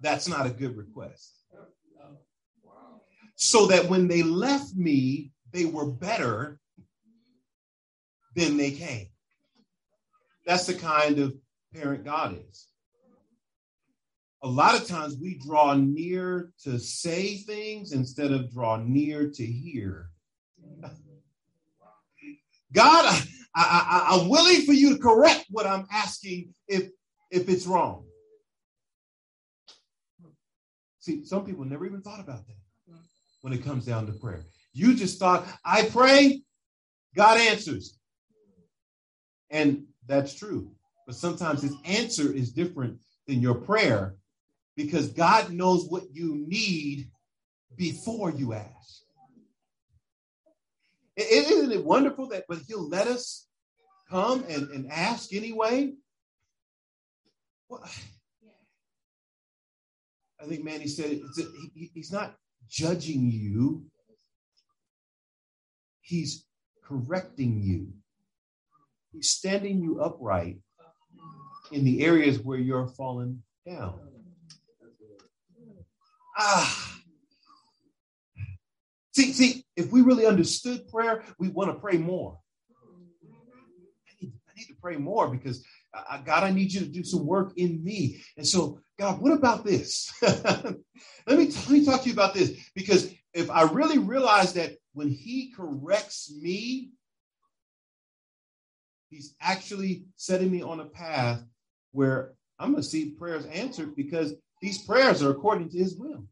that's 0.00 0.28
not 0.28 0.46
a 0.46 0.50
good 0.50 0.76
request. 0.76 1.32
So 3.36 3.66
that 3.68 3.88
when 3.88 4.08
they 4.08 4.22
left 4.22 4.74
me, 4.74 5.32
they 5.52 5.64
were 5.64 5.90
better 5.90 6.58
than 8.34 8.56
they 8.56 8.72
came. 8.72 9.08
That's 10.46 10.66
the 10.66 10.74
kind 10.74 11.18
of 11.18 11.34
parent 11.72 12.04
God 12.04 12.38
is. 12.48 12.68
A 14.44 14.48
lot 14.48 14.78
of 14.78 14.86
times 14.86 15.16
we 15.16 15.38
draw 15.38 15.72
near 15.72 16.52
to 16.64 16.78
say 16.78 17.38
things 17.38 17.92
instead 17.92 18.30
of 18.30 18.52
draw 18.52 18.76
near 18.76 19.30
to 19.30 19.44
hear. 19.44 20.10
God, 22.70 23.06
I, 23.06 23.22
I, 23.56 23.62
I, 23.88 24.06
I'm 24.10 24.28
willing 24.28 24.60
for 24.66 24.74
you 24.74 24.94
to 24.94 25.02
correct 25.02 25.46
what 25.48 25.66
I'm 25.66 25.86
asking 25.90 26.52
if 26.68 26.90
if 27.30 27.48
it's 27.48 27.66
wrong. 27.66 28.04
See, 30.98 31.24
some 31.24 31.46
people 31.46 31.64
never 31.64 31.86
even 31.86 32.02
thought 32.02 32.20
about 32.20 32.46
that 32.46 32.98
when 33.40 33.54
it 33.54 33.64
comes 33.64 33.86
down 33.86 34.06
to 34.06 34.12
prayer. 34.12 34.44
You 34.74 34.94
just 34.94 35.18
thought, 35.18 35.46
I 35.64 35.84
pray, 35.86 36.42
God 37.16 37.40
answers. 37.40 37.98
And 39.48 39.84
that's 40.06 40.34
true. 40.34 40.72
But 41.06 41.16
sometimes 41.16 41.62
his 41.62 41.74
answer 41.86 42.30
is 42.30 42.52
different 42.52 43.00
than 43.26 43.40
your 43.40 43.54
prayer 43.54 44.16
because 44.76 45.12
God 45.12 45.52
knows 45.52 45.86
what 45.88 46.04
you 46.12 46.44
need 46.48 47.08
before 47.76 48.30
you 48.30 48.52
ask. 48.54 49.02
Isn't 51.16 51.70
it 51.70 51.84
wonderful 51.84 52.28
that 52.28 52.44
but 52.48 52.58
he'll 52.66 52.88
let 52.88 53.06
us 53.06 53.46
come 54.10 54.44
and, 54.48 54.68
and 54.70 54.90
ask 54.90 55.32
anyway? 55.32 55.92
Well, 57.68 57.84
I 60.40 60.46
think 60.46 60.64
Manny 60.64 60.88
said 60.88 61.20
he's 61.74 62.12
not 62.12 62.34
judging 62.68 63.30
you, 63.30 63.86
he's 66.00 66.44
correcting 66.82 67.62
you. 67.62 67.92
He's 69.12 69.30
standing 69.30 69.80
you 69.80 70.00
upright 70.00 70.58
in 71.70 71.84
the 71.84 72.04
areas 72.04 72.40
where 72.40 72.58
you're 72.58 72.88
falling 72.88 73.42
down. 73.64 74.00
Ah. 76.36 77.00
See, 79.12 79.32
see, 79.32 79.64
if 79.76 79.92
we 79.92 80.02
really 80.02 80.26
understood 80.26 80.88
prayer, 80.88 81.24
we 81.38 81.48
want 81.48 81.70
to 81.70 81.78
pray 81.78 81.98
more. 81.98 82.38
I 84.08 84.12
need, 84.20 84.32
I 84.48 84.52
need 84.56 84.66
to 84.66 84.74
pray 84.80 84.96
more 84.96 85.28
because 85.28 85.64
uh, 85.94 86.18
God, 86.18 86.42
I 86.42 86.50
need 86.50 86.72
you 86.72 86.80
to 86.80 86.86
do 86.86 87.04
some 87.04 87.24
work 87.24 87.52
in 87.56 87.82
me. 87.84 88.22
And 88.36 88.46
so, 88.46 88.80
God, 88.98 89.20
what 89.20 89.32
about 89.32 89.64
this? 89.64 90.12
let 90.22 90.74
me 91.28 91.46
let 91.46 91.70
me 91.70 91.84
talk 91.84 92.02
to 92.02 92.08
you 92.08 92.12
about 92.12 92.34
this 92.34 92.52
because 92.74 93.12
if 93.32 93.50
I 93.50 93.62
really 93.62 93.98
realize 93.98 94.54
that 94.54 94.72
when 94.92 95.08
He 95.08 95.52
corrects 95.52 96.32
me, 96.40 96.90
He's 99.10 99.36
actually 99.40 100.06
setting 100.16 100.50
me 100.50 100.62
on 100.62 100.80
a 100.80 100.86
path 100.86 101.40
where 101.92 102.32
I'm 102.58 102.72
going 102.72 102.82
to 102.82 102.88
see 102.88 103.10
prayers 103.10 103.46
answered 103.46 103.94
because 103.94 104.34
these 104.64 104.78
prayers 104.78 105.22
are 105.22 105.30
according 105.30 105.68
to 105.68 105.76
His 105.76 105.94
will. 105.94 106.24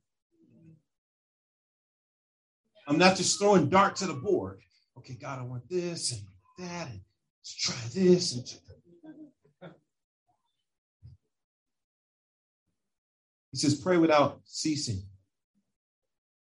I'm 2.89 2.97
not 2.97 3.19
just 3.19 3.39
throwing 3.39 3.69
darts 3.69 4.03
at 4.03 4.09
a 4.09 4.15
board. 4.15 4.61
Okay, 4.97 5.19
God, 5.21 5.39
I 5.39 5.43
want 5.43 5.69
this 5.69 6.13
and 6.13 6.23
that, 6.59 6.89
and 6.89 7.01
let's 7.41 7.55
try 7.55 7.77
this 7.93 8.35
and 8.35 9.73
He 13.51 13.59
says, 13.59 13.75
pray 13.75 13.99
without 13.99 14.41
ceasing. 14.45 15.03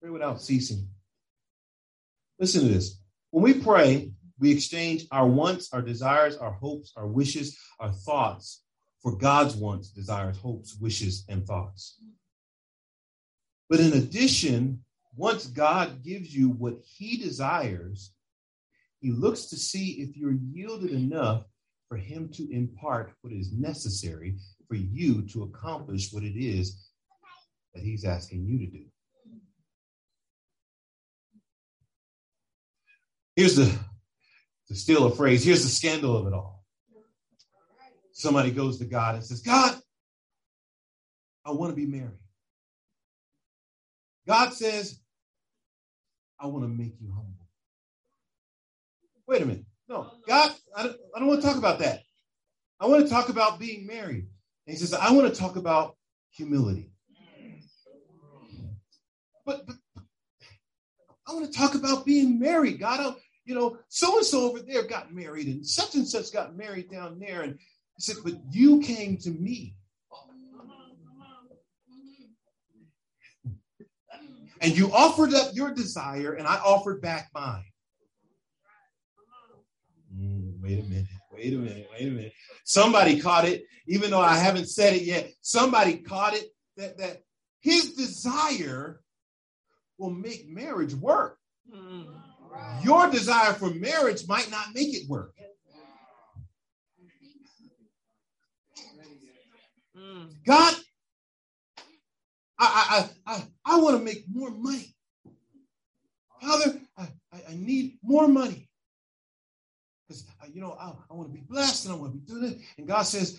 Pray 0.01 0.09
without 0.09 0.41
ceasing. 0.41 0.89
Listen 2.39 2.63
to 2.63 2.69
this. 2.69 3.03
When 3.33 3.45
we 3.45 3.53
pray, 3.53 4.13
we 4.39 4.51
exchange 4.51 5.05
our 5.13 5.27
wants, 5.27 5.75
our 5.75 5.83
desires, 5.83 6.39
our 6.39 6.53
hopes, 6.53 6.95
our 6.97 7.07
wishes, 7.07 7.59
our 7.79 7.91
thoughts 7.93 8.63
for 9.07 9.17
God's 9.17 9.55
wants, 9.55 9.91
desires, 9.91 10.37
hopes, 10.37 10.77
wishes, 10.81 11.25
and 11.29 11.47
thoughts. 11.47 12.01
But 13.71 13.79
in 13.79 13.93
addition, 13.93 14.83
once 15.15 15.47
God 15.47 16.03
gives 16.03 16.35
you 16.35 16.49
what 16.49 16.81
he 16.83 17.17
desires, 17.17 18.13
he 18.99 19.13
looks 19.13 19.45
to 19.47 19.57
see 19.57 20.01
if 20.01 20.17
you're 20.17 20.35
yielded 20.53 20.91
enough 20.91 21.45
for 21.89 21.97
him 21.97 22.31
to 22.31 22.51
impart 22.51 23.13
what 23.21 23.33
is 23.33 23.53
necessary 23.53 24.39
for 24.67 24.75
you 24.75 25.23
to 25.29 25.45
accomplish 25.45 26.13
what 26.13 26.25
it 26.25 26.37
is 26.37 26.89
that 27.75 27.85
he's 27.85 28.05
asking 28.05 28.45
you 28.45 28.59
to 28.59 28.67
do. 28.67 28.87
Here's 33.37 33.55
the, 33.55 33.73
to 34.67 34.75
steal 34.75 35.07
a 35.07 35.15
phrase, 35.15 35.45
here's 35.45 35.63
the 35.63 35.69
scandal 35.69 36.17
of 36.17 36.27
it 36.27 36.33
all. 36.33 36.66
Somebody 38.19 38.51
goes 38.51 38.79
to 38.79 38.87
God 38.87 39.17
and 39.17 39.23
says, 39.23 39.43
God, 39.43 39.79
I 41.45 41.51
want 41.51 41.71
to 41.71 41.77
be 41.77 41.85
married. 41.85 42.19
God 44.27 44.55
says, 44.55 44.99
I 46.41 46.47
want 46.47 46.65
to 46.65 46.69
make 46.69 46.95
you 46.99 47.09
humble. 47.11 47.47
Wait 49.27 49.43
a 49.43 49.45
minute. 49.45 49.67
No, 49.87 50.11
God, 50.27 50.51
I 50.75 50.85
don't, 50.85 50.97
I 51.15 51.19
don't 51.19 51.29
want 51.29 51.43
to 51.43 51.47
talk 51.47 51.59
about 51.59 51.79
that. 51.81 52.05
I 52.81 52.87
want 52.87 53.05
to 53.05 53.11
talk 53.11 53.29
about 53.29 53.59
being 53.59 53.87
married. 53.87 54.27
And 54.67 54.75
he 54.75 54.77
says, 54.77 54.95
I 54.95 55.13
want 55.13 55.33
to 55.33 55.39
talk 55.39 55.57
about 55.57 55.99
humility. 56.31 56.91
But, 59.45 59.67
but, 59.67 59.77
I 61.29 61.35
want 61.35 61.53
to 61.53 61.59
talk 61.59 61.75
about 61.75 62.07
being 62.07 62.39
married. 62.39 62.81
God, 62.81 62.99
I, 62.99 63.15
you 63.45 63.55
know, 63.55 63.77
so 63.91 64.17
and 64.17 64.27
so 64.27 64.49
over 64.49 64.61
there 64.61 64.85
got 64.85 65.13
married, 65.13 65.49
and 65.49 65.67
such 65.67 65.97
and 65.97 66.09
such 66.09 66.33
got 66.33 66.57
married 66.57 66.91
down 66.91 67.19
there. 67.19 67.43
And 67.43 67.59
he 67.97 68.03
said, 68.03 68.17
But 68.25 68.35
you 68.51 68.81
came 68.81 69.17
to 69.19 69.31
me. 69.31 69.75
And 74.61 74.77
you 74.77 74.91
offered 74.93 75.35
up 75.35 75.51
your 75.55 75.75
desire, 75.75 76.33
and 76.33 76.47
I 76.47 76.57
offered 76.57 77.03
back 77.03 77.29
mine. 77.35 77.63
Mm, 80.19 80.63
wait 80.63 80.79
a 80.81 80.83
minute, 80.85 81.07
wait 81.31 81.53
a 81.53 81.59
minute, 81.59 81.89
wait 81.93 82.09
a 82.09 82.11
minute. 82.11 82.33
Somebody 82.65 83.21
caught 83.21 83.45
it, 83.45 83.65
even 83.87 84.11
though 84.11 84.21
I 84.21 84.35
haven't 84.37 84.69
said 84.71 84.95
it 84.95 85.03
yet. 85.03 85.31
Somebody 85.43 85.99
caught 85.99 86.35
it 86.35 86.47
that, 86.79 86.97
that 86.99 87.19
his 87.61 87.95
desire 87.95 89.01
will 89.99 90.11
make 90.11 90.49
marriage 90.49 90.95
work. 90.95 91.39
Your 92.83 93.11
desire 93.11 93.53
for 93.53 93.71
marriage 93.71 94.27
might 94.27 94.51
not 94.51 94.69
make 94.75 94.95
it 94.95 95.09
work. 95.09 95.35
Mm. 99.97 100.29
God, 100.45 100.75
I 102.59 103.09
I 103.27 103.33
I 103.33 103.43
I 103.65 103.81
want 103.81 103.99
to 103.99 104.05
make 104.05 104.25
more 104.33 104.51
money. 104.51 104.95
Father, 106.41 106.79
I, 106.99 107.09
I, 107.33 107.55
need 107.55 107.99
more 108.03 108.29
money. 108.29 108.69
Because 110.07 110.27
uh, 110.43 110.47
you 110.53 110.61
know, 110.61 110.77
I, 110.79 110.93
I 111.11 111.15
want 111.15 111.29
to 111.29 111.35
be 111.35 111.45
blessed 111.49 111.87
and 111.87 111.95
I 111.95 111.97
want 111.97 112.13
to 112.13 112.19
be 112.19 112.27
doing 112.27 112.53
it. 112.53 112.59
And 112.79 112.87
God 112.87 113.03
says, 113.03 113.39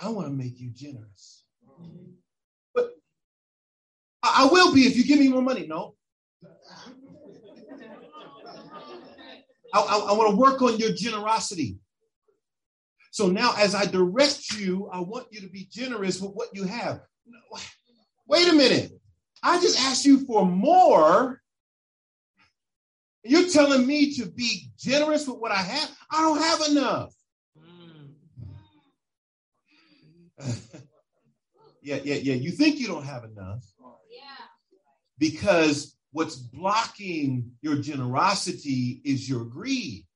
I 0.00 0.08
want 0.08 0.26
to 0.26 0.32
make 0.32 0.58
you 0.60 0.70
generous. 0.70 1.44
But 2.74 2.90
I, 4.22 4.44
I 4.44 4.52
will 4.52 4.74
be 4.74 4.82
if 4.82 4.96
you 4.96 5.04
give 5.04 5.18
me 5.20 5.28
more 5.28 5.42
money. 5.42 5.66
No. 5.66 5.94
I, 9.72 9.80
I, 9.80 9.98
I 10.08 10.12
want 10.12 10.30
to 10.30 10.36
work 10.36 10.60
on 10.62 10.76
your 10.78 10.92
generosity. 10.92 11.78
So 13.10 13.28
now, 13.28 13.54
as 13.56 13.74
I 13.74 13.86
direct 13.86 14.52
you, 14.52 14.88
I 14.92 15.00
want 15.00 15.26
you 15.30 15.40
to 15.40 15.48
be 15.48 15.68
generous 15.70 16.20
with 16.20 16.32
what 16.32 16.48
you 16.52 16.64
have. 16.64 17.00
Wait 18.26 18.48
a 18.48 18.52
minute. 18.52 18.92
I 19.42 19.60
just 19.60 19.80
asked 19.80 20.04
you 20.04 20.24
for 20.26 20.44
more. 20.44 21.40
You're 23.24 23.48
telling 23.48 23.86
me 23.86 24.14
to 24.14 24.26
be 24.26 24.70
generous 24.78 25.26
with 25.26 25.38
what 25.38 25.52
I 25.52 25.56
have? 25.56 25.90
I 26.10 26.20
don't 26.22 26.40
have 26.40 26.70
enough. 26.70 27.14
Mm. 27.58 28.14
yeah, 31.82 31.98
yeah, 32.04 32.14
yeah. 32.14 32.34
You 32.34 32.50
think 32.50 32.78
you 32.78 32.86
don't 32.86 33.04
have 33.04 33.24
enough. 33.24 33.64
Because 35.18 35.96
what's 36.12 36.36
blocking 36.36 37.50
your 37.60 37.76
generosity 37.76 39.00
is 39.04 39.28
your 39.28 39.44
greed. 39.44 40.06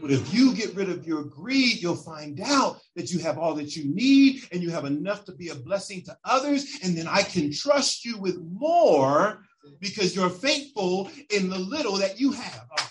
But 0.00 0.10
if 0.10 0.32
you 0.32 0.54
get 0.54 0.74
rid 0.74 0.88
of 0.88 1.06
your 1.06 1.24
greed, 1.24 1.82
you'll 1.82 1.94
find 1.94 2.40
out 2.40 2.80
that 2.96 3.10
you 3.12 3.18
have 3.20 3.38
all 3.38 3.54
that 3.54 3.76
you 3.76 3.94
need 3.94 4.44
and 4.52 4.62
you 4.62 4.70
have 4.70 4.84
enough 4.84 5.24
to 5.26 5.32
be 5.32 5.48
a 5.48 5.54
blessing 5.54 6.02
to 6.04 6.16
others. 6.24 6.78
And 6.82 6.96
then 6.96 7.06
I 7.06 7.22
can 7.22 7.52
trust 7.52 8.04
you 8.04 8.18
with 8.18 8.38
more 8.40 9.42
because 9.80 10.16
you're 10.16 10.30
faithful 10.30 11.10
in 11.30 11.50
the 11.50 11.58
little 11.58 11.96
that 11.96 12.18
you 12.18 12.32
have. 12.32 12.66
Oh. 12.78 12.88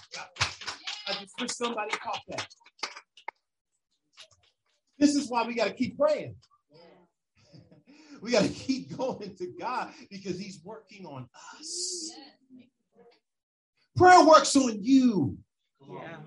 I 1.07 1.13
just 1.13 1.39
wish 1.41 1.51
somebody 1.51 1.91
caught 1.97 2.21
that. 2.27 2.47
This 4.99 5.15
is 5.15 5.29
why 5.29 5.47
we 5.47 5.55
got 5.55 5.67
to 5.67 5.73
keep 5.73 5.97
praying. 5.97 6.35
we 8.21 8.31
got 8.31 8.43
to 8.43 8.49
keep 8.49 8.95
going 8.95 9.35
to 9.37 9.47
God 9.59 9.91
because 10.11 10.37
He's 10.37 10.59
working 10.63 11.05
on 11.05 11.27
us. 11.57 12.11
Prayer 13.97 14.23
works 14.25 14.55
on 14.55 14.83
you. 14.83 15.37
Yeah. 15.89 16.17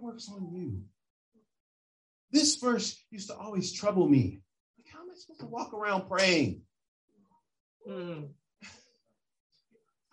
Works 0.00 0.28
on 0.28 0.48
you. 0.52 0.82
This 2.30 2.56
verse 2.56 3.02
used 3.10 3.28
to 3.28 3.36
always 3.36 3.72
trouble 3.72 4.08
me. 4.08 4.40
Like, 4.78 4.86
how 4.92 5.00
am 5.00 5.10
I 5.10 5.14
supposed 5.16 5.40
to 5.40 5.46
walk 5.46 5.74
around 5.74 6.08
praying? 6.08 6.62
Mm. 7.88 8.28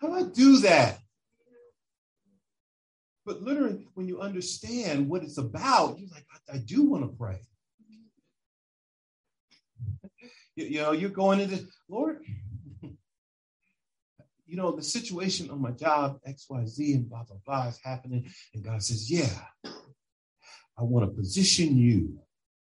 How 0.00 0.08
do 0.08 0.14
I 0.14 0.22
do 0.24 0.58
that? 0.58 0.98
But 3.24 3.42
literally, 3.42 3.86
when 3.94 4.06
you 4.06 4.20
understand 4.20 5.08
what 5.08 5.22
it's 5.22 5.38
about, 5.38 5.98
you're 5.98 6.10
like, 6.10 6.26
I, 6.32 6.56
I 6.56 6.58
do 6.58 6.84
want 6.84 7.04
to 7.04 7.16
pray. 7.16 7.40
You, 10.54 10.64
you 10.64 10.82
know, 10.82 10.92
you're 10.92 11.10
going 11.10 11.40
into, 11.40 11.66
Lord, 11.88 12.20
you 14.46 14.56
know, 14.56 14.70
the 14.70 14.82
situation 14.82 15.50
on 15.50 15.60
my 15.60 15.72
job, 15.72 16.20
XYZ, 16.26 16.94
and 16.94 17.08
blah, 17.08 17.24
blah, 17.24 17.36
blah 17.44 17.68
is 17.68 17.80
happening. 17.82 18.30
And 18.54 18.64
God 18.64 18.82
says, 18.82 19.10
Yeah, 19.10 19.28
I 20.78 20.82
want 20.82 21.08
to 21.08 21.16
position 21.16 21.76
you 21.76 22.18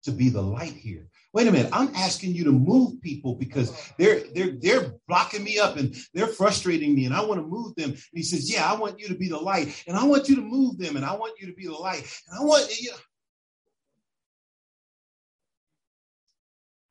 to 0.03 0.11
be 0.11 0.29
the 0.29 0.41
light 0.41 0.73
here. 0.73 1.07
Wait 1.33 1.47
a 1.47 1.51
minute, 1.51 1.69
I'm 1.73 1.93
asking 1.95 2.33
you 2.33 2.45
to 2.45 2.51
move 2.51 2.99
people 3.01 3.35
because 3.35 3.91
they're 3.99 4.21
they're 4.33 4.53
they're 4.59 4.93
blocking 5.07 5.43
me 5.43 5.59
up 5.59 5.77
and 5.77 5.95
they're 6.13 6.27
frustrating 6.27 6.95
me, 6.95 7.05
and 7.05 7.13
I 7.13 7.23
want 7.23 7.39
to 7.39 7.45
move 7.45 7.75
them. 7.75 7.91
And 7.91 7.99
he 8.13 8.23
says, 8.23 8.51
Yeah, 8.51 8.71
I 8.71 8.75
want 8.75 8.99
you 8.99 9.07
to 9.09 9.15
be 9.15 9.29
the 9.29 9.37
light, 9.37 9.83
and 9.87 9.95
I 9.95 10.03
want 10.03 10.29
you 10.29 10.35
to 10.35 10.41
move 10.41 10.77
them, 10.79 10.95
and 10.95 11.05
I 11.05 11.13
want 11.15 11.39
you 11.39 11.47
to 11.47 11.53
be 11.53 11.67
the 11.67 11.73
light, 11.73 12.03
and 12.27 12.39
I 12.39 12.43
want 12.43 12.69
you. 12.81 12.91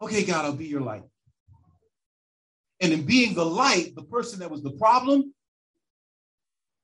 Okay, 0.03 0.25
God, 0.25 0.45
I'll 0.45 0.53
be 0.53 0.67
your 0.67 0.83
light. 0.83 1.05
And 2.81 2.93
in 2.93 3.07
being 3.07 3.35
the 3.35 3.45
light, 3.45 3.95
the 3.95 4.03
person 4.03 4.41
that 4.41 4.51
was 4.51 4.63
the 4.63 4.73
problem, 4.73 5.33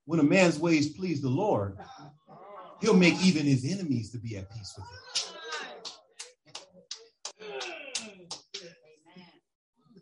when 0.05 0.19
a 0.19 0.23
man's 0.23 0.59
ways 0.59 0.93
please 0.93 1.21
the 1.21 1.29
Lord, 1.29 1.77
he'll 2.81 2.95
make 2.95 3.19
even 3.23 3.45
his 3.45 3.65
enemies 3.65 4.11
to 4.11 4.19
be 4.19 4.37
at 4.37 4.51
peace 4.51 4.73
with 4.77 4.85
him. 4.85 5.33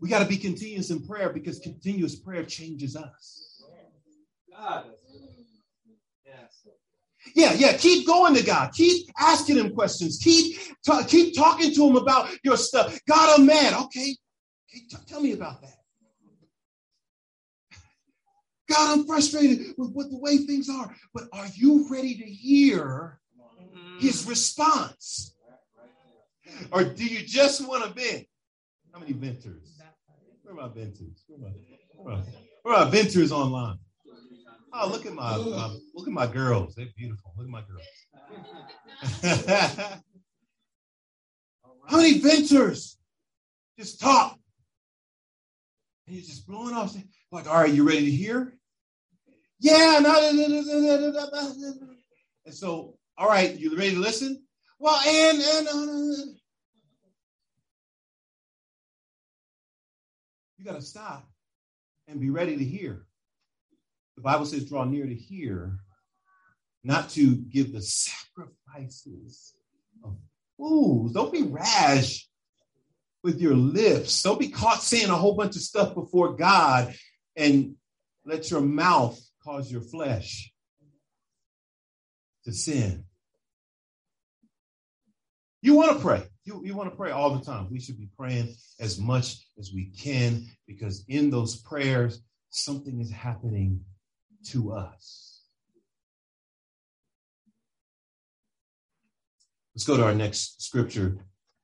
We 0.02 0.10
got 0.10 0.20
to 0.20 0.26
be 0.26 0.38
continuous 0.38 0.90
in 0.90 1.06
prayer 1.06 1.30
because 1.32 1.60
continuous 1.60 2.16
prayer 2.16 2.44
changes 2.44 2.96
us. 2.96 3.62
Yeah, 7.36 7.54
yeah. 7.54 7.74
Keep 7.78 8.08
going 8.08 8.34
to 8.36 8.44
God. 8.44 8.72
Keep 8.74 9.10
asking 9.20 9.58
him 9.58 9.76
questions. 9.76 10.18
Keep 10.18 10.58
keep 11.08 11.36
talking 11.36 11.74
to 11.74 11.88
him 11.88 11.96
about 11.96 12.30
your 12.44 12.58
stuff. 12.58 13.00
God, 13.08 13.42
mad. 13.44 13.74
Okay, 13.74 14.16
okay 14.68 14.86
t- 14.90 14.98
tell 15.06 15.22
me 15.22 15.34
about 15.34 15.62
that. 15.62 15.81
God, 18.72 19.00
I'm 19.00 19.06
frustrated 19.06 19.74
with, 19.78 19.92
what 19.92 20.10
the 20.10 20.18
way 20.18 20.38
things 20.38 20.70
are. 20.70 20.96
But 21.14 21.26
are 21.34 21.48
you 21.56 21.88
ready 21.90 22.16
to 22.16 22.24
hear 22.24 23.20
his 24.00 24.22
mm-hmm. 24.22 24.30
response? 24.30 25.36
Or 26.72 26.84
do 26.84 27.06
you 27.06 27.26
just 27.26 27.68
want 27.68 27.84
to 27.84 27.90
vent? 27.90 28.26
How 28.94 29.00
many 29.00 29.14
venters? 29.14 29.80
Where 30.44 30.54
are 30.54 30.68
my 30.68 30.74
venters? 30.74 31.24
Where 31.28 31.40
are 31.40 32.18
my, 32.18 32.24
where 32.64 32.76
are 32.76 32.86
my 32.86 32.92
venters 32.92 33.32
online? 33.32 33.78
Oh, 34.74 34.88
look 34.90 35.06
at 35.06 35.14
my, 35.14 35.36
my 35.36 35.78
look 35.94 36.08
at 36.08 36.14
my 36.14 36.28
girls. 36.28 36.76
They're 36.76 36.88
beautiful. 36.96 37.34
Look 37.38 37.46
at 37.46 37.52
my 37.52 37.62
girls. 37.62 37.84
How 41.88 41.98
many 41.98 42.20
venters 42.20 42.98
just 43.78 44.00
talk? 44.00 44.38
And 46.08 46.16
you're 46.16 46.24
just 46.26 46.48
blowing 46.48 46.74
off. 46.74 46.96
Like, 47.34 47.48
all 47.50 47.62
right, 47.62 47.74
you 47.74 47.86
ready 47.86 48.06
to 48.06 48.12
hear? 48.12 48.58
Yeah, 49.64 49.98
and 52.46 52.54
so, 52.54 52.98
all 53.16 53.28
right, 53.28 53.56
you 53.56 53.78
ready 53.78 53.94
to 53.94 54.00
listen? 54.00 54.44
Well, 54.80 55.00
and 55.08 55.40
and 55.40 55.68
uh, 55.68 56.32
you 60.58 60.66
got 60.66 60.74
to 60.74 60.82
stop 60.82 61.30
and 62.08 62.20
be 62.20 62.32
ready 62.32 62.58
to 62.58 62.64
hear. 62.64 63.06
The 64.16 64.24
Bible 64.24 64.48
says, 64.48 64.68
draw 64.68 64.84
near 64.84 65.06
to 65.06 65.14
hear, 65.14 65.78
not 66.84 67.12
to 67.12 67.36
give 67.36 67.72
the 67.72 67.84
sacrifices 67.84 69.54
of 70.04 70.18
fools. 70.58 71.14
Don't 71.14 71.32
be 71.32 71.44
rash 71.44 72.28
with 73.24 73.40
your 73.40 73.54
lips. 73.54 74.24
Don't 74.24 74.40
be 74.40 74.50
caught 74.50 74.82
saying 74.82 75.12
a 75.12 75.16
whole 75.16 75.36
bunch 75.36 75.56
of 75.56 75.62
stuff 75.62 75.94
before 75.94 76.36
God 76.36 76.96
and 77.36 77.76
let 78.26 78.50
your 78.50 78.62
mouth 78.62 79.22
cause 79.44 79.72
your 79.72 79.82
flesh 79.82 80.52
to 82.46 82.54
sin. 82.54 83.06
You 85.62 85.76
want 85.76 85.92
to 85.92 86.00
pray. 86.00 86.24
You, 86.44 86.62
you 86.66 86.76
want 86.76 86.90
to 86.90 86.96
pray 86.96 87.12
all 87.12 87.36
the 87.36 87.46
time. 87.46 87.68
We 87.70 87.80
should 87.80 87.98
be 87.98 88.10
praying 88.18 88.56
as 88.80 89.00
much 89.00 89.46
as 89.60 89.72
we 89.74 89.92
can 89.92 90.48
because 90.68 91.06
in 91.08 91.30
those 91.30 91.62
prayers, 91.62 92.22
something 92.50 93.00
is 93.00 93.12
happening 93.12 93.82
to 94.48 94.74
us. 94.74 95.42
Let's 99.76 99.86
go 99.86 99.98
to 99.98 100.04
our 100.04 100.16
next 100.16 100.62
scripture 100.62 101.18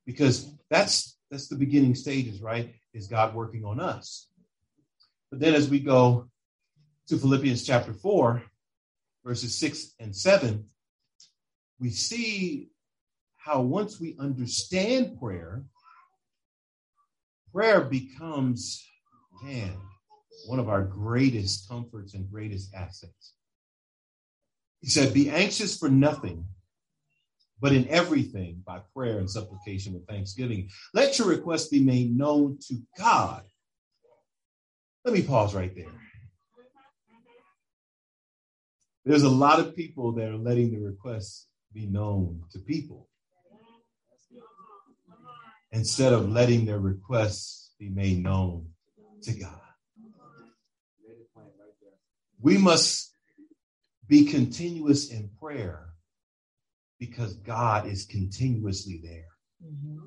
because 0.05 0.49
that's 0.69 1.17
that's 1.29 1.49
the 1.49 1.57
beginning 1.57 1.93
stages, 1.95 2.41
right? 2.41 2.73
Is 2.93 3.07
God 3.07 3.35
working 3.35 3.65
on 3.65 3.79
us? 3.79 4.29
But 5.29 5.39
then 5.39 5.55
as 5.55 5.69
we 5.69 5.79
go 5.79 6.29
to 7.07 7.17
Philippians 7.17 7.65
chapter 7.65 7.93
4, 7.93 8.43
verses 9.23 9.57
6 9.57 9.93
and 9.99 10.15
7, 10.15 10.65
we 11.79 11.89
see 11.89 12.69
how 13.37 13.61
once 13.61 13.99
we 13.99 14.17
understand 14.19 15.17
prayer, 15.19 15.63
prayer 17.53 17.81
becomes, 17.81 18.85
man, 19.41 19.73
one 20.47 20.59
of 20.59 20.69
our 20.69 20.83
greatest 20.83 21.67
comforts 21.69 22.13
and 22.13 22.29
greatest 22.29 22.73
assets. 22.73 23.33
He 24.81 24.89
said, 24.89 25.13
Be 25.13 25.29
anxious 25.29 25.77
for 25.77 25.89
nothing, 25.89 26.45
but 27.59 27.71
in 27.71 27.87
everything 27.87 28.61
by 28.65 28.81
prayer 28.93 29.17
and 29.19 29.29
supplication 29.29 29.93
with 29.93 30.07
thanksgiving. 30.07 30.69
Let 30.93 31.17
your 31.17 31.29
requests 31.29 31.69
be 31.69 31.79
made 31.79 32.15
known 32.15 32.59
to 32.67 32.75
God. 32.97 33.43
Let 35.05 35.13
me 35.13 35.21
pause 35.21 35.55
right 35.55 35.73
there. 35.73 35.93
There's 39.07 39.23
a 39.23 39.29
lot 39.29 39.61
of 39.61 39.73
people 39.73 40.11
that 40.13 40.27
are 40.27 40.35
letting 40.35 40.69
the 40.71 40.79
requests 40.79 41.47
be 41.73 41.85
known 41.85 42.43
to 42.51 42.59
people 42.59 43.07
instead 45.71 46.11
of 46.11 46.29
letting 46.29 46.65
their 46.65 46.79
requests 46.79 47.71
be 47.79 47.87
made 47.87 48.21
known 48.21 48.67
to 49.23 49.31
God. 49.31 49.61
We 52.41 52.57
must 52.57 53.13
be 54.07 54.25
continuous 54.25 55.09
in 55.09 55.29
prayer 55.41 55.93
because 56.99 57.35
God 57.35 57.87
is 57.87 58.03
continuously 58.03 58.99
there. 59.01 59.29
Mm-hmm. 59.65 59.99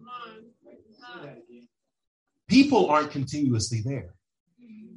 People 2.48 2.90
aren't 2.90 3.12
continuously 3.12 3.80
there, 3.82 4.14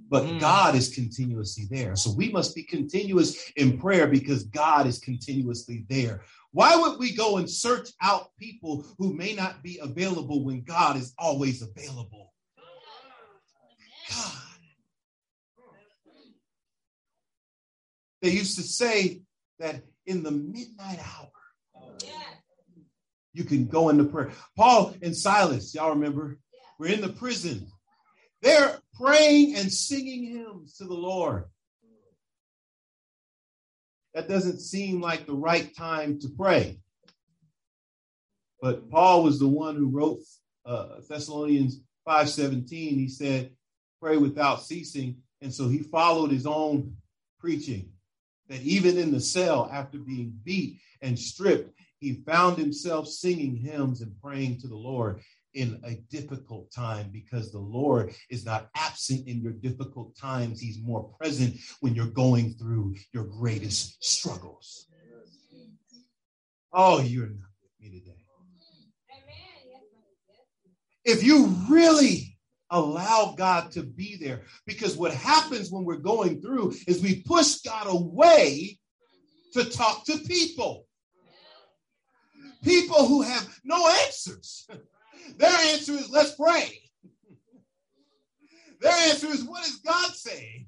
but 0.10 0.24
Mm. 0.24 0.40
God 0.40 0.76
is 0.76 0.94
continuously 0.94 1.66
there. 1.70 1.96
So 1.96 2.12
we 2.12 2.30
must 2.30 2.56
be 2.56 2.64
continuous 2.64 3.52
in 3.56 3.80
prayer 3.80 4.08
because 4.08 4.44
God 4.44 4.88
is 4.88 5.00
continuously 5.00 5.86
there. 5.90 6.24
Why 6.52 6.76
would 6.76 7.00
we 7.00 7.16
go 7.16 7.38
and 7.38 7.50
search 7.50 7.90
out 8.02 8.30
people 8.38 8.86
who 9.00 9.14
may 9.14 9.34
not 9.34 9.64
be 9.64 9.80
available 9.80 10.44
when 10.46 10.62
God 10.62 10.98
is 10.98 11.14
always 11.18 11.62
available? 11.62 12.32
God. 14.10 14.32
They 18.22 18.30
used 18.30 18.56
to 18.58 18.64
say 18.64 19.22
that 19.60 19.82
in 20.06 20.24
the 20.24 20.32
midnight 20.32 21.00
hour, 21.00 21.32
you 23.34 23.44
can 23.44 23.66
go 23.66 23.90
into 23.90 24.04
prayer. 24.04 24.32
Paul 24.56 24.96
and 25.02 25.16
Silas, 25.16 25.74
y'all 25.74 25.90
remember, 25.90 26.38
were 26.78 26.88
in 26.88 27.02
the 27.02 27.10
prison. 27.10 27.68
They're 28.44 28.78
praying 29.00 29.56
and 29.56 29.72
singing 29.72 30.26
hymns 30.26 30.76
to 30.76 30.84
the 30.84 30.94
Lord. 30.94 31.46
That 34.14 34.28
doesn't 34.28 34.60
seem 34.60 35.00
like 35.00 35.26
the 35.26 35.34
right 35.34 35.74
time 35.76 36.20
to 36.20 36.28
pray. 36.28 36.80
But 38.62 38.90
Paul 38.92 39.24
was 39.24 39.40
the 39.40 39.48
one 39.48 39.78
who 39.78 39.88
wrote 39.88 40.20
uh, 40.66 41.00
Thessalonians 41.08 41.80
5:17. 42.06 42.68
He 42.70 43.08
said, 43.08 43.52
"Pray 44.02 44.18
without 44.18 44.62
ceasing." 44.62 45.22
And 45.42 45.54
so 45.54 45.70
he 45.70 45.80
followed 45.80 46.30
his 46.30 46.46
own 46.46 46.98
preaching. 47.40 47.94
That 48.50 48.62
even 48.62 48.98
in 48.98 49.12
the 49.12 49.22
cell, 49.22 49.70
after 49.72 49.98
being 49.98 50.38
beat 50.44 50.80
and 51.02 51.18
stripped, 51.18 51.74
he 52.00 52.24
found 52.26 52.58
himself 52.58 53.08
singing 53.08 53.56
hymns 53.56 54.02
and 54.02 54.20
praying 54.22 54.60
to 54.60 54.68
the 54.68 54.76
Lord 54.76 55.22
in 55.54 55.80
a 55.84 55.96
difficult 56.10 56.72
time 56.72 57.10
because 57.12 57.52
the 57.52 57.60
Lord 57.60 58.14
is 58.30 58.46
not 58.46 58.70
absent 58.76 59.28
in 59.28 59.42
your 59.42 59.52
difficult 59.54 60.16
times. 60.18 60.60
He's 60.60 60.80
more 60.82 61.04
present 61.20 61.56
when 61.80 61.96
you're 61.96 62.08
going 62.08 62.54
through 62.54 62.96
your 63.14 63.26
greatest 63.26 64.04
struggles. 64.04 64.88
Oh, 66.72 67.02
you're 67.02 67.28
not 67.28 67.52
with 67.62 67.72
me 67.80 68.00
today. 68.00 68.18
If 71.06 71.24
you 71.24 71.48
really 71.70 72.38
allow 72.72 73.36
God 73.38 73.72
to 73.74 73.84
be 73.84 74.18
there, 74.20 74.42
because 74.66 74.98
what 74.98 75.14
happens 75.14 75.70
when 75.70 75.84
we're 75.84 75.98
going 75.98 76.42
through 76.42 76.74
is 76.88 77.02
we 77.02 77.22
push 77.22 77.58
God 77.62 77.88
away 77.88 78.80
to 79.54 79.66
talk 79.66 80.06
to 80.06 80.18
people. 80.20 80.88
People 82.64 83.06
who 83.06 83.22
have 83.22 83.60
no 83.64 83.88
answers. 84.06 84.68
Their 85.38 85.74
answer 85.74 85.94
is, 85.94 86.10
let's 86.10 86.36
pray. 86.36 86.80
Their 88.82 89.10
answer 89.10 89.28
is, 89.28 89.44
what 89.44 89.66
is 89.66 89.78
God 89.78 90.12
saying? 90.14 90.68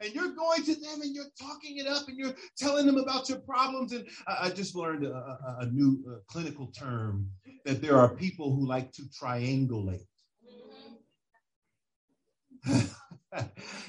And 0.00 0.14
you're 0.14 0.32
going 0.32 0.62
to 0.64 0.74
them 0.74 1.02
and 1.02 1.14
you're 1.14 1.26
talking 1.38 1.76
it 1.76 1.86
up 1.86 2.08
and 2.08 2.16
you're 2.16 2.34
telling 2.56 2.86
them 2.86 2.96
about 2.96 3.28
your 3.28 3.40
problems. 3.40 3.92
And 3.92 4.06
I, 4.26 4.46
I 4.46 4.50
just 4.50 4.74
learned 4.74 5.04
a, 5.04 5.12
a, 5.12 5.56
a 5.60 5.66
new 5.66 6.02
uh, 6.08 6.20
clinical 6.26 6.68
term 6.68 7.28
that 7.66 7.82
there 7.82 7.98
are 7.98 8.14
people 8.14 8.54
who 8.54 8.66
like 8.66 8.92
to 8.92 9.02
triangulate. 9.02 10.06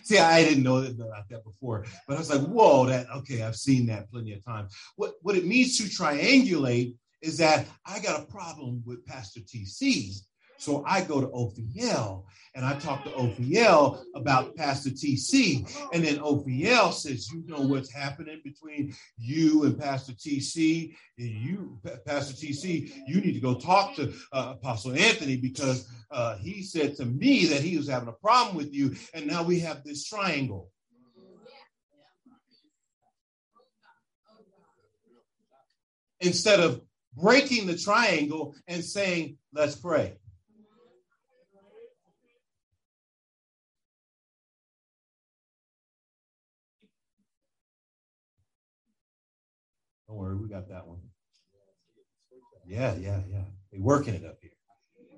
See, 0.03 0.17
I 0.17 0.43
didn't 0.43 0.63
know 0.63 0.77
about 0.77 1.29
that 1.29 1.43
before, 1.43 1.85
but 2.07 2.15
I 2.15 2.19
was 2.19 2.29
like, 2.29 2.41
whoa, 2.41 2.85
that 2.87 3.07
okay, 3.17 3.41
I've 3.43 3.55
seen 3.55 3.85
that 3.87 4.09
plenty 4.11 4.33
of 4.33 4.43
times. 4.45 4.75
What 4.95 5.13
what 5.21 5.35
it 5.35 5.45
means 5.45 5.77
to 5.77 5.83
triangulate 5.83 6.95
is 7.21 7.38
that 7.38 7.67
I 7.86 7.99
got 7.99 8.21
a 8.21 8.25
problem 8.25 8.84
with 8.86 9.05
Pastor 9.05 9.41
TC. 9.41 10.21
So 10.62 10.84
I 10.86 11.01
go 11.01 11.19
to 11.19 11.27
Ophiel 11.27 12.23
and 12.53 12.63
I 12.63 12.77
talk 12.77 13.03
to 13.05 13.10
Ophiel 13.12 14.03
about 14.13 14.55
Pastor 14.55 14.91
TC. 14.91 15.67
And 15.91 16.03
then 16.03 16.17
Ophiel 16.19 16.93
says, 16.93 17.31
You 17.31 17.43
know 17.47 17.62
what's 17.62 17.91
happening 17.91 18.41
between 18.43 18.93
you 19.17 19.63
and 19.63 19.79
Pastor 19.79 20.13
TC? 20.13 20.93
And 21.17 21.27
You, 21.27 21.79
Pastor 22.05 22.36
TC, 22.36 22.93
you 23.07 23.21
need 23.21 23.34
to 23.34 23.39
go 23.39 23.55
talk 23.55 23.95
to 23.95 24.13
uh, 24.34 24.53
Apostle 24.57 24.93
Anthony 24.93 25.38
because 25.38 25.89
uh, 26.12 26.36
he 26.38 26.62
said 26.62 26.95
to 26.97 27.05
me 27.05 27.47
that 27.47 27.62
he 27.62 27.75
was 27.75 27.88
having 27.88 28.10
a 28.10 28.23
problem 28.23 28.55
with 28.55 28.71
you. 28.71 28.95
And 29.15 29.25
now 29.25 29.41
we 29.41 29.62
have 29.62 29.84
this 29.84 30.05
triangle. 30.05 30.69
Instead 36.19 36.60
of 36.60 36.84
breaking 37.15 37.67
the 37.67 37.78
triangle 37.78 38.56
and 38.67 38.84
saying, 38.84 39.38
Let's 39.54 39.76
pray. 39.76 40.17
Don't 50.08 50.17
worry, 50.17 50.36
we 50.36 50.50
got 50.50 50.67
that 50.69 50.88
one. 50.88 51.00
Yeah, 52.65 52.95
yeah, 52.95 53.21
yeah. 53.30 53.43
They're 53.71 53.82
working 53.82 54.13
it 54.13 54.26
up 54.26 54.38
here. 54.41 54.52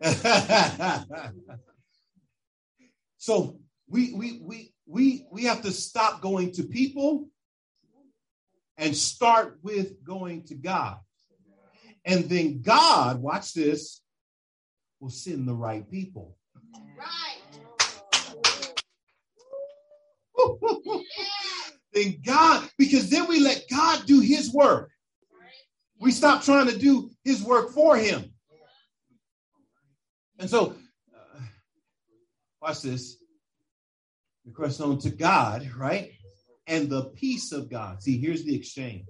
so 3.18 3.58
we 3.88 4.14
we 4.14 4.42
we 4.44 4.74
we 4.86 5.26
we 5.32 5.44
have 5.46 5.64
to 5.64 5.72
stop 5.72 6.22
going 6.22 6.52
to 6.54 6.64
people 6.64 7.30
and 8.78 8.96
start 8.96 9.58
with 9.64 10.04
going 10.04 10.44
to 10.44 10.56
God. 10.56 10.98
And 12.06 12.26
then 12.26 12.62
God, 12.62 13.22
watch 13.22 13.54
this, 13.54 14.02
will 15.00 15.10
send 15.10 15.48
the 15.48 15.54
right 15.54 15.90
people. 15.90 16.38
Right. 16.98 17.38
then 21.94 22.22
God, 22.26 22.70
because 22.78 23.10
then 23.10 23.28
we 23.28 23.40
let 23.40 23.66
God 23.70 24.06
do 24.06 24.20
his 24.20 24.54
work. 24.54 24.90
We 26.00 26.12
stop 26.12 26.44
trying 26.44 26.68
to 26.68 26.78
do 26.78 27.12
his 27.24 27.42
work 27.42 27.72
for 27.72 27.96
him. 27.96 28.34
And 30.40 30.50
so, 30.50 30.76
uh, 31.16 31.40
watch 32.62 32.82
this. 32.82 33.18
Request 34.46 34.82
known 34.82 34.98
to 35.00 35.10
God, 35.10 35.70
right? 35.78 36.12
And 36.68 36.90
the 36.90 37.06
peace 37.06 37.54
of 37.54 37.70
God. 37.70 38.04
See, 38.04 38.18
here's 38.18 38.44
the 38.44 38.56
exchange. 38.56 39.06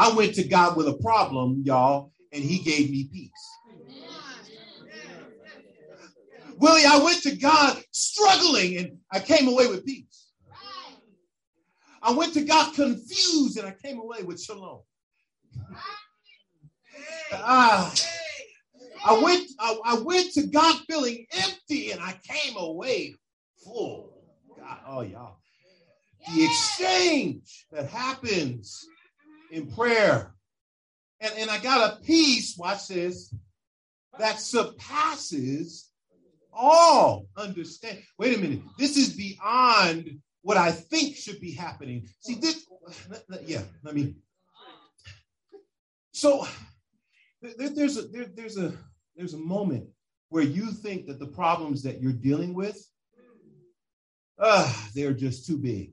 I 0.00 0.10
went 0.14 0.34
to 0.36 0.44
God 0.44 0.78
with 0.78 0.88
a 0.88 0.94
problem, 0.94 1.62
y'all, 1.62 2.10
and 2.32 2.42
he 2.42 2.60
gave 2.60 2.90
me 2.90 3.04
peace. 3.12 3.30
Willie, 6.56 6.86
I 6.86 6.96
went 7.04 7.22
to 7.24 7.36
God 7.36 7.76
struggling 7.90 8.78
and 8.78 8.98
I 9.12 9.20
came 9.20 9.46
away 9.46 9.66
with 9.66 9.84
peace. 9.84 10.30
I 12.02 12.12
went 12.12 12.32
to 12.32 12.44
God 12.46 12.74
confused 12.74 13.58
and 13.58 13.68
I 13.68 13.72
came 13.72 13.98
away 13.98 14.22
with 14.22 14.40
shalom. 14.40 14.80
Ah, 17.34 17.94
I 19.04 19.22
went, 19.22 19.50
I, 19.58 19.80
I 19.84 19.98
went 19.98 20.32
to 20.32 20.46
God 20.46 20.80
feeling 20.88 21.26
empty 21.32 21.90
and 21.90 22.00
I 22.00 22.18
came 22.26 22.56
away 22.56 23.16
full. 23.62 24.14
God, 24.58 24.78
oh 24.86 25.02
y'all. 25.02 25.36
The 26.34 26.44
exchange 26.44 27.66
that 27.70 27.90
happens 27.90 28.86
in 29.50 29.70
prayer. 29.72 30.34
And, 31.20 31.32
and 31.36 31.50
I 31.50 31.58
got 31.58 31.92
a 31.92 32.02
peace, 32.02 32.56
watch 32.56 32.88
this, 32.88 33.34
that 34.18 34.40
surpasses 34.40 35.90
all 36.52 37.26
understand. 37.36 37.98
Wait 38.18 38.36
a 38.36 38.40
minute. 38.40 38.60
This 38.78 38.96
is 38.96 39.14
beyond 39.14 40.20
what 40.42 40.56
I 40.56 40.72
think 40.72 41.16
should 41.16 41.40
be 41.40 41.52
happening. 41.52 42.08
See, 42.20 42.34
this, 42.34 42.66
yeah, 43.44 43.62
let 43.82 43.94
me. 43.94 44.16
So 46.12 46.46
there, 47.40 47.70
there's 47.70 47.96
a 47.96 48.02
there, 48.08 48.26
there's 48.34 48.58
a 48.58 48.72
there's 49.16 49.34
a 49.34 49.38
moment 49.38 49.86
where 50.28 50.42
you 50.42 50.70
think 50.70 51.06
that 51.06 51.18
the 51.18 51.26
problems 51.26 51.82
that 51.82 52.00
you're 52.00 52.12
dealing 52.12 52.54
with, 52.54 52.78
uh, 54.38 54.72
they're 54.94 55.14
just 55.14 55.46
too 55.46 55.56
big. 55.56 55.92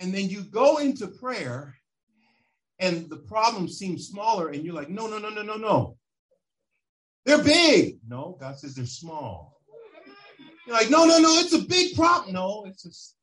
And 0.00 0.14
then 0.14 0.28
you 0.28 0.42
go 0.42 0.78
into 0.78 1.08
prayer 1.08 1.74
and 2.78 3.10
the 3.10 3.16
problem 3.16 3.68
seems 3.68 4.06
smaller, 4.06 4.48
and 4.48 4.64
you're 4.64 4.74
like, 4.74 4.88
no, 4.88 5.08
no, 5.08 5.18
no, 5.18 5.30
no, 5.30 5.42
no, 5.42 5.56
no. 5.56 5.96
They're 7.26 7.42
big. 7.42 7.98
No, 8.08 8.36
God 8.40 8.56
says 8.58 8.74
they're 8.74 8.86
small. 8.86 9.60
You're 10.66 10.76
like, 10.76 10.90
no, 10.90 11.04
no, 11.04 11.18
no, 11.18 11.36
it's 11.38 11.52
a 11.52 11.58
big 11.58 11.96
problem. 11.96 12.34
No, 12.34 12.64
it's 12.66 12.84
just 12.84 13.16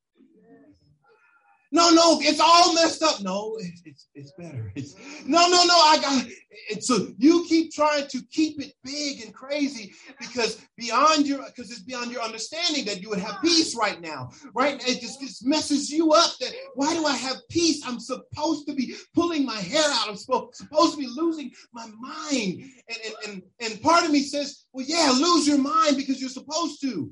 no, 1.76 1.90
no, 1.90 2.20
it's 2.22 2.40
all 2.40 2.74
messed 2.74 3.04
up. 3.04 3.22
No, 3.22 3.58
it's 3.60 3.82
it's, 3.84 4.08
it's 4.16 4.32
better. 4.38 4.72
It's 4.76 4.96
no, 5.26 5.42
no, 5.50 5.64
no. 5.66 5.76
I 5.76 6.00
got 6.02 6.26
it. 6.70 6.84
So 6.86 7.10
you 7.18 7.46
keep 7.50 7.74
trying 7.74 8.08
to 8.08 8.22
keep 8.32 8.62
it 8.62 8.72
big 8.82 9.22
and 9.22 9.34
crazy 9.34 9.92
because 10.18 10.66
beyond 10.78 11.28
your 11.28 11.44
because 11.46 11.72
it's 11.72 11.82
beyond 11.82 12.12
your 12.12 12.22
understanding 12.22 12.86
that 12.86 13.02
you 13.02 13.10
would 13.10 13.20
have 13.20 13.42
peace 13.42 13.76
right 13.76 14.00
now, 14.00 14.30
right? 14.54 14.76
It 14.88 15.02
just, 15.02 15.20
just 15.20 15.46
messes 15.46 15.92
you 15.92 16.14
up. 16.14 16.38
That 16.40 16.54
why 16.76 16.94
do 16.94 17.06
I 17.06 17.18
have 17.18 17.38
peace? 17.50 17.84
I'm 17.86 18.00
supposed 18.00 18.68
to 18.68 18.74
be 18.74 18.96
pulling 19.14 19.46
my 19.46 19.58
hair 19.58 19.84
out. 19.86 20.08
I'm 20.08 20.16
supposed 20.16 20.94
to 20.94 20.98
be 20.98 21.08
losing 21.08 21.52
my 21.74 21.88
mind. 22.00 22.64
And 22.88 22.98
and 23.06 23.16
and, 23.28 23.44
and 23.60 23.82
part 23.82 24.06
of 24.06 24.12
me 24.12 24.22
says, 24.22 24.64
well, 24.72 24.86
yeah, 24.88 25.12
lose 25.12 25.46
your 25.46 25.58
mind 25.58 25.98
because 25.98 26.22
you're 26.22 26.30
supposed 26.30 26.80
to. 26.82 27.12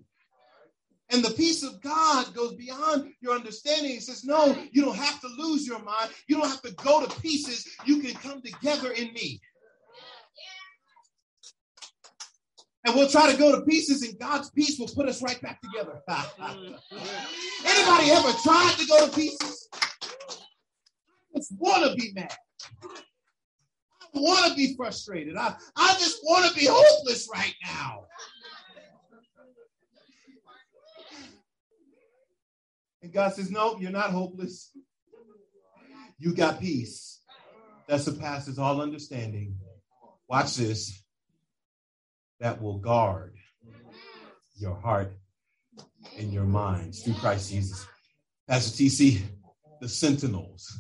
And 1.12 1.24
the 1.24 1.32
peace 1.32 1.64
of 1.64 1.82
God 1.82 2.34
goes 2.34 2.56
beyond 2.56 3.12
your 3.22 3.36
understanding. 3.36 3.92
He 3.92 4.00
says, 4.00 4.24
No, 4.24 4.58
you 4.72 4.84
don't 4.84 4.96
have 4.96 5.22
to 5.22 5.28
lose 5.38 5.68
your 5.68 5.84
mind. 5.84 6.10
You 6.28 6.38
don't 6.38 6.50
have 6.50 6.62
to 6.64 6.74
go 6.76 7.06
to 7.06 7.22
pieces. 7.22 7.68
You 7.86 8.00
can 8.00 8.14
come 8.14 8.42
together 8.42 8.92
in 8.92 9.14
me. 9.14 9.40
And 12.86 12.96
we'll 12.96 13.10
try 13.10 13.32
to 13.32 13.38
go 13.38 13.58
to 13.58 13.66
pieces, 13.66 14.04
and 14.04 14.20
God's 14.20 14.50
peace 14.52 14.78
will 14.78 14.90
put 14.90 15.08
us 15.08 15.22
right 15.22 15.42
back 15.42 15.62
together. 15.62 16.02
Anybody 16.10 18.12
ever 18.12 18.32
tried 18.44 18.76
to 18.78 18.86
go 18.88 19.08
to 19.08 19.16
pieces? 19.16 19.70
I 19.74 21.38
just 21.38 21.54
want 21.58 21.90
to 21.90 21.96
be 21.96 22.12
mad. 22.14 22.36
I 24.16 24.20
want 24.20 24.52
to 24.52 24.56
be 24.56 24.76
frustrated. 24.76 25.38
I, 25.38 25.56
I 25.78 25.94
just 25.94 26.20
want 26.24 26.52
to 26.52 26.60
be 26.60 26.68
hopeless 26.70 27.30
right 27.34 27.56
now. 27.66 28.06
And 33.04 33.12
God 33.12 33.34
says, 33.34 33.52
No, 33.52 33.78
you're 33.78 33.92
not 33.92 34.12
hopeless. 34.12 34.72
You 36.18 36.34
got 36.34 36.62
peace 36.62 37.20
that 37.88 38.00
surpasses 38.00 38.58
all 38.58 38.82
understanding. 38.82 39.58
Watch 40.30 40.56
this. 40.56 41.04
That 42.40 42.62
will 42.62 42.80
guard 42.80 43.36
your 44.56 44.76
heart 44.76 45.18
and 46.18 46.32
your 46.32 46.46
minds 46.46 47.04
through 47.04 47.16
Christ 47.16 47.52
Jesus. 47.52 47.86
Pastor 48.48 48.84
TC, 48.84 49.22
the 49.82 49.90
sentinels. 49.90 50.80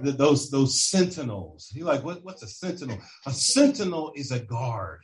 The, 0.00 0.12
those 0.12 0.50
those 0.50 0.82
sentinels. 0.82 1.70
You're 1.74 1.86
like, 1.86 2.04
what, 2.04 2.22
what's 2.22 2.42
a 2.42 2.48
sentinel? 2.48 2.98
A 3.26 3.32
sentinel 3.32 4.12
is 4.14 4.30
a 4.30 4.40
guard. 4.40 5.00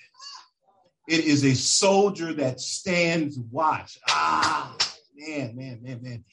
It 1.08 1.24
is 1.24 1.44
a 1.44 1.54
soldier 1.54 2.32
that 2.34 2.60
stands 2.60 3.38
watch. 3.50 3.98
Ah, 4.08 4.76
man, 5.16 5.56
man, 5.56 5.80
man, 5.82 6.00
man. 6.02 6.24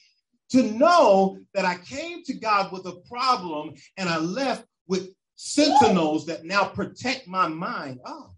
To 0.50 0.62
know 0.62 1.38
that 1.54 1.64
I 1.64 1.76
came 1.76 2.22
to 2.24 2.34
God 2.34 2.72
with 2.72 2.86
a 2.86 3.00
problem 3.08 3.74
and 3.96 4.08
I 4.08 4.18
left 4.18 4.64
with 4.86 5.10
sentinels 5.34 6.26
that 6.26 6.44
now 6.44 6.64
protect 6.64 7.26
my 7.26 7.48
mind. 7.48 8.00
Oh. 8.04 8.30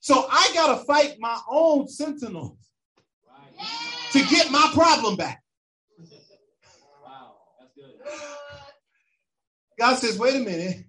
So 0.00 0.26
I 0.30 0.50
got 0.54 0.78
to 0.78 0.84
fight 0.84 1.16
my 1.18 1.38
own 1.48 1.88
sentinels 1.88 2.58
to 4.12 4.24
get 4.26 4.50
my 4.50 4.70
problem 4.74 5.16
back. 5.16 5.42
Wow, 7.04 7.36
that's 7.60 7.72
good. 7.74 7.94
God 9.78 9.96
says, 9.96 10.18
wait 10.18 10.36
a 10.36 10.40
minute 10.40 10.84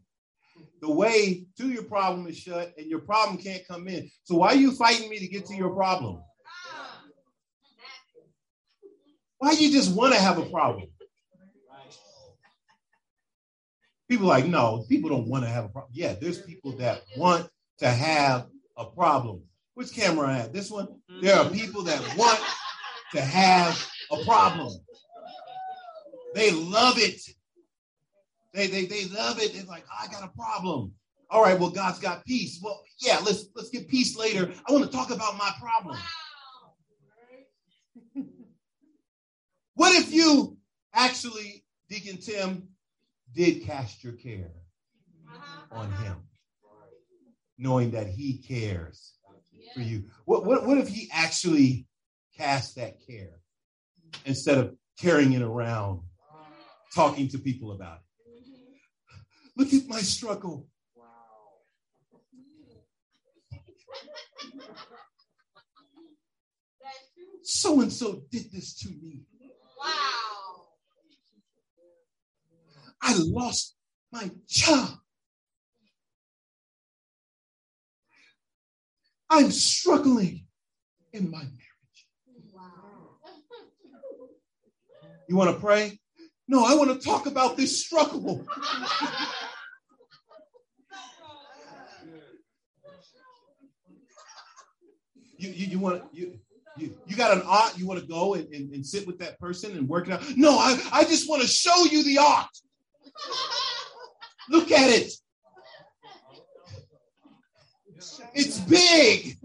the 0.84 0.91
way 0.91 1.46
to 1.58 1.69
your 1.69 1.84
problem 1.84 2.28
is 2.28 2.38
shut 2.38 2.74
and 2.78 2.88
your 2.88 3.00
problem 3.00 3.38
can't 3.38 3.65
come 3.65 3.88
in. 3.88 4.12
So 4.26 4.36
why 4.36 4.50
are 4.50 4.56
you 4.56 4.74
fighting 4.74 5.10
me 5.10 5.17
to 5.17 5.28
get 5.28 5.46
to 5.46 5.56
your 5.56 5.69
problem? 5.69 6.22
Why 9.38 9.56
do 9.56 9.63
you 9.65 9.72
just 9.72 9.96
want 9.96 10.13
to 10.13 10.19
have 10.19 10.38
a 10.38 10.46
problem? 10.46 10.89
People 14.10 14.28
like, 14.28 14.46
no, 14.46 14.84
people 14.89 15.10
don't 15.10 15.30
want 15.30 15.46
to 15.46 15.50
have 15.50 15.63
a 15.63 15.69
problem. 15.69 15.91
Yeah, 15.96 16.15
there's 16.19 16.41
people 16.41 16.74
that 16.74 17.04
want 17.15 17.48
to 17.80 17.88
have 17.88 18.48
a 18.76 18.84
problem. 18.86 19.41
Which 19.76 19.93
camera 19.93 20.28
I 20.28 20.34
have? 20.34 20.52
This 20.52 20.69
one? 20.69 20.89
There 21.22 21.36
are 21.36 21.50
people 21.50 21.84
that 21.84 22.02
want 22.17 22.41
to 23.13 23.22
have 23.22 23.89
a 24.12 24.17
problem. 24.26 24.74
They 26.36 26.52
love 26.52 26.98
it. 26.98 27.22
They, 28.54 28.68
they, 28.68 28.86
they 28.86 29.06
love 29.06 29.39
it. 29.39 29.56
It's 29.56 29.68
like, 29.68 29.86
I 29.92 30.08
got 30.08 30.24
a 30.24 30.28
problem. 30.30 30.94
All 31.30 31.42
right, 31.42 31.60
well, 31.60 31.72
God's 31.72 32.00
got 32.00 32.24
peace. 32.26 32.60
Well, 32.62 32.84
yeah, 33.00 33.18
let's 33.26 33.46
let's 33.56 33.70
get 33.70 33.88
peace 33.88 34.16
later. 34.16 34.52
I 34.68 34.72
want 34.72 34.86
to 34.86 34.92
talk 34.92 35.10
about 35.10 35.36
my 35.36 35.52
problem. 35.60 35.98
what 39.74 39.96
if 39.96 40.13
you 40.13 40.58
actually, 40.94 41.66
Deacon 41.89 42.18
Tim, 42.18 42.68
did 43.34 43.63
cast 43.63 44.04
your 44.04 44.13
care 44.13 44.52
uh-huh. 45.28 45.80
on 45.80 45.92
him, 46.04 46.18
knowing 47.58 47.89
that 47.92 48.08
he 48.08 48.38
cares 48.38 49.13
for 49.74 49.82
you? 49.82 50.04
What, 50.26 50.46
what, 50.46 50.68
what 50.68 50.78
if 50.78 50.88
he 50.88 51.10
actually 51.12 51.88
cast 52.38 52.76
that 52.76 52.98
care 53.08 53.39
instead 54.26 54.60
of 54.60 54.76
carrying 55.00 55.34
it 55.34 55.42
around, 55.42 56.02
talking 56.94 57.28
to 57.30 57.39
people 57.39 57.72
about 57.72 57.98
it? 57.98 58.04
Look 59.56 59.74
at 59.74 59.88
my 59.88 60.02
struggle. 60.02 60.68
Wow. 60.96 61.06
So 67.44 67.82
and 67.82 67.92
so 67.92 68.24
did 68.32 68.52
this 68.52 68.74
to 68.80 68.89
me. 68.89 69.22
Wow. 69.80 70.63
I 73.02 73.16
lost 73.18 73.76
my 74.12 74.32
job. 74.48 74.98
I'm 79.30 79.52
struggling 79.52 80.46
in 81.12 81.30
my 81.30 81.39
marriage. 81.39 82.08
Wow. 82.54 83.18
You 85.28 85.36
want 85.36 85.56
to 85.56 85.60
pray? 85.60 86.00
No, 86.48 86.66
I 86.66 86.76
want 86.76 86.92
to 86.92 87.06
talk 87.06 87.26
about 87.26 87.58
this 87.58 87.84
struggle. 87.84 88.46
you, 95.44 95.50
you, 95.50 95.68
you 95.68 95.80
want 95.80 96.04
you, 96.14 96.40
you 96.78 96.96
you 97.06 97.16
got 97.16 97.36
an 97.36 97.44
art, 97.46 97.78
you 97.78 97.86
want 97.86 98.00
to 98.00 98.06
go 98.06 98.36
and, 98.36 98.48
and, 98.54 98.74
and 98.74 98.86
sit 98.86 99.06
with 99.06 99.20
that 99.20 99.40
person 99.40 99.78
and 99.78 99.88
work 99.88 100.08
it 100.08 100.14
out. 100.14 100.24
No, 100.38 100.58
I, 100.58 100.80
I 100.92 101.04
just 101.04 101.30
want 101.30 101.42
to 101.42 101.48
show 101.48 101.86
you 101.86 102.04
the 102.04 102.18
art. 102.20 102.48
Look 104.50 104.72
at 104.72 104.90
it. 104.90 105.12
It's 108.34 108.60
big. 108.60 109.38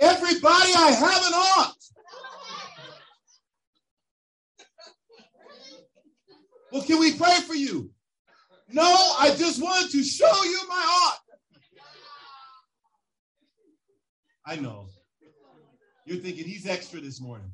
Everybody, 0.00 0.72
I 0.76 0.90
have 0.90 1.26
an 1.26 1.32
art. 1.34 1.72
Well, 6.72 6.82
can 6.82 6.98
we 6.98 7.16
pray 7.16 7.36
for 7.46 7.54
you? 7.54 7.90
No, 8.68 8.82
I 8.82 9.34
just 9.38 9.62
wanted 9.62 9.90
to 9.92 10.02
show 10.02 10.44
you 10.44 10.60
my 10.68 10.82
heart. 10.84 11.18
I 14.46 14.56
know. 14.56 14.86
You're 16.06 16.18
thinking 16.18 16.44
he's 16.44 16.66
extra 16.66 17.00
this 17.00 17.20
morning. 17.20 17.50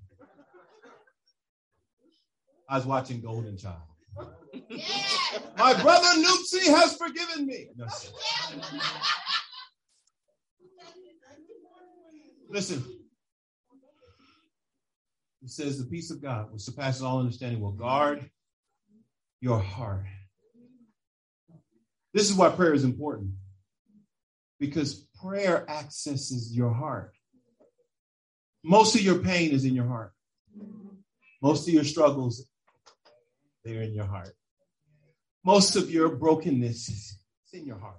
I 2.68 2.76
was 2.76 2.86
watching 2.86 3.22
Golden 3.22 3.56
Child. 3.56 3.80
Yeah. 4.68 4.84
My 5.56 5.72
brother 5.80 6.08
Nupsi 6.20 6.66
has 6.66 6.96
forgiven 6.96 7.46
me. 7.46 7.68
No. 7.76 7.86
Listen. 12.50 12.84
It 15.42 15.50
says 15.50 15.78
the 15.78 15.86
peace 15.86 16.10
of 16.10 16.22
God, 16.22 16.52
which 16.52 16.62
surpasses 16.62 17.02
all 17.02 17.18
understanding, 17.18 17.60
will 17.60 17.72
guard 17.72 18.30
your 19.40 19.58
heart. 19.58 20.04
This 22.12 22.28
is 22.30 22.36
why 22.36 22.50
prayer 22.50 22.74
is 22.74 22.84
important 22.84 23.30
because 24.60 25.06
prayer 25.22 25.68
accesses 25.70 26.54
your 26.54 26.72
heart. 26.72 27.12
Most 28.64 28.94
of 28.94 29.02
your 29.02 29.18
pain 29.18 29.52
is 29.52 29.64
in 29.64 29.74
your 29.74 29.86
heart. 29.86 30.12
Most 31.40 31.66
of 31.66 31.74
your 31.74 31.84
struggles, 31.84 32.46
they're 33.64 33.82
in 33.82 33.94
your 33.94 34.06
heart. 34.06 34.34
Most 35.44 35.76
of 35.76 35.90
your 35.90 36.08
brokenness 36.10 36.88
is 36.88 37.18
in 37.52 37.66
your 37.66 37.78
heart. 37.78 37.98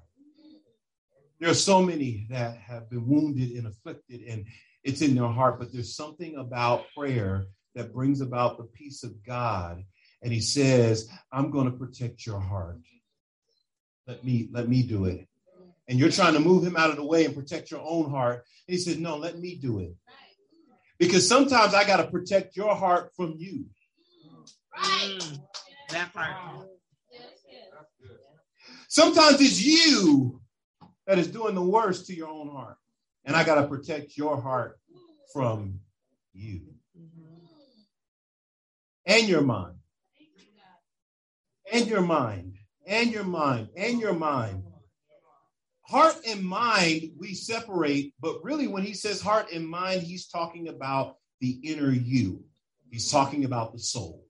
There 1.39 1.49
are 1.49 1.55
so 1.55 1.81
many 1.81 2.27
that 2.29 2.55
have 2.55 2.89
been 2.89 3.05
wounded 3.05 3.51
and 3.51 3.67
afflicted, 3.67 4.21
and 4.21 4.45
it's 4.83 5.01
in 5.01 5.15
their 5.15 5.27
heart, 5.27 5.59
but 5.59 5.73
there's 5.73 5.95
something 5.95 6.37
about 6.37 6.85
prayer 6.95 7.47
that 7.75 7.93
brings 7.93 8.21
about 8.21 8.57
the 8.57 8.63
peace 8.63 9.03
of 9.03 9.25
God. 9.25 9.83
And 10.21 10.31
he 10.31 10.39
says, 10.39 11.09
I'm 11.33 11.51
going 11.51 11.69
to 11.69 11.77
protect 11.77 12.25
your 12.25 12.39
heart. 12.39 12.79
Let 14.07 14.23
me 14.23 14.47
let 14.51 14.69
me 14.69 14.83
do 14.83 15.05
it. 15.05 15.27
And 15.87 15.99
you're 15.99 16.09
trying 16.09 16.33
to 16.33 16.39
move 16.39 16.63
him 16.63 16.77
out 16.77 16.89
of 16.89 16.95
the 16.95 17.05
way 17.05 17.25
and 17.25 17.35
protect 17.35 17.71
your 17.71 17.81
own 17.81 18.09
heart. 18.09 18.43
And 18.67 18.75
he 18.75 18.77
said, 18.77 18.99
No, 18.99 19.17
let 19.17 19.37
me 19.37 19.55
do 19.55 19.79
it. 19.79 19.95
Because 20.97 21.27
sometimes 21.27 21.73
I 21.73 21.85
got 21.85 21.97
to 21.97 22.09
protect 22.09 22.55
your 22.55 22.75
heart 22.75 23.11
from 23.15 23.35
you. 23.37 23.65
Mm, 24.77 25.39
that 25.89 26.13
part. 26.13 26.67
Sometimes 28.87 29.41
it's 29.41 29.61
you 29.61 30.41
that 31.07 31.19
is 31.19 31.27
doing 31.27 31.55
the 31.55 31.61
worst 31.61 32.07
to 32.07 32.15
your 32.15 32.29
own 32.29 32.49
heart. 32.49 32.77
And 33.25 33.35
I 33.35 33.43
got 33.43 33.55
to 33.55 33.67
protect 33.67 34.17
your 34.17 34.39
heart 34.39 34.79
from 35.33 35.79
you 36.33 36.61
and 39.05 39.27
your 39.27 39.41
mind. 39.41 39.75
And 41.71 41.87
your 41.87 42.01
mind. 42.01 42.53
And 42.85 43.11
your 43.11 43.23
mind. 43.23 43.69
And 43.75 43.99
your 43.99 44.13
mind. 44.13 44.63
Heart 45.85 46.15
and 46.27 46.43
mind, 46.43 47.11
we 47.17 47.33
separate, 47.33 48.13
but 48.21 48.43
really, 48.43 48.67
when 48.67 48.83
he 48.83 48.93
says 48.93 49.21
heart 49.21 49.51
and 49.51 49.67
mind, 49.67 50.01
he's 50.01 50.27
talking 50.27 50.69
about 50.69 51.17
the 51.41 51.59
inner 51.63 51.91
you. 51.91 52.43
He's 52.89 53.11
talking 53.11 53.43
about 53.43 53.73
the 53.73 53.79
soul. 53.79 54.25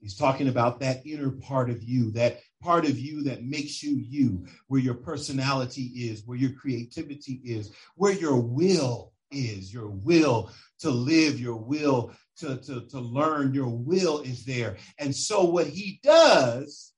He's 0.00 0.16
talking 0.16 0.48
about 0.48 0.80
that 0.80 1.06
inner 1.06 1.30
part 1.30 1.70
of 1.70 1.82
you, 1.82 2.10
that 2.12 2.40
part 2.60 2.84
of 2.84 2.98
you 2.98 3.22
that 3.24 3.44
makes 3.44 3.82
you 3.82 3.96
you, 3.96 4.46
where 4.66 4.80
your 4.80 4.94
personality 4.94 5.84
is, 5.94 6.26
where 6.26 6.36
your 6.36 6.52
creativity 6.52 7.40
is, 7.44 7.72
where 7.94 8.12
your 8.12 8.38
will 8.38 9.12
is, 9.30 9.72
your 9.72 9.88
will 9.88 10.50
to 10.80 10.90
live, 10.90 11.40
your 11.40 11.56
will 11.56 12.12
to, 12.38 12.56
to, 12.58 12.86
to 12.88 12.98
learn, 12.98 13.54
your 13.54 13.68
will 13.68 14.20
is 14.20 14.44
there. 14.44 14.76
And 14.98 15.14
so 15.14 15.44
what 15.44 15.68
he 15.68 16.00
does 16.02 16.92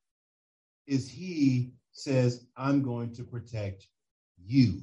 is 0.87 1.09
he 1.09 1.72
says, 1.97 2.47
I'm 2.57 2.83
going 2.83 3.15
to 3.15 3.25
protect 3.25 3.89
you. 4.45 4.83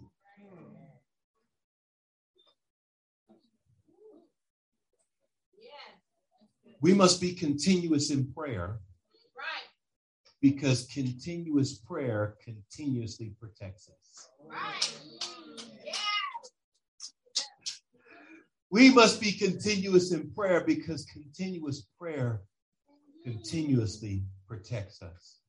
We 6.81 6.93
must 6.93 7.21
be 7.21 7.33
continuous 7.33 8.09
in 8.09 8.29
prayer 8.33 8.79
because 10.41 10.85
continuous 10.87 11.77
prayer 11.77 12.35
continuously 12.43 13.33
protects 13.39 13.89
us. 13.89 14.29
We 18.69 18.91
must 18.91 19.21
be 19.21 19.31
continuous 19.31 20.11
in 20.11 20.31
prayer 20.31 20.65
because 20.65 21.05
continuous 21.05 21.85
prayer 21.97 22.41
continuously 23.23 24.23
protects 24.47 25.01
us. 25.01 25.42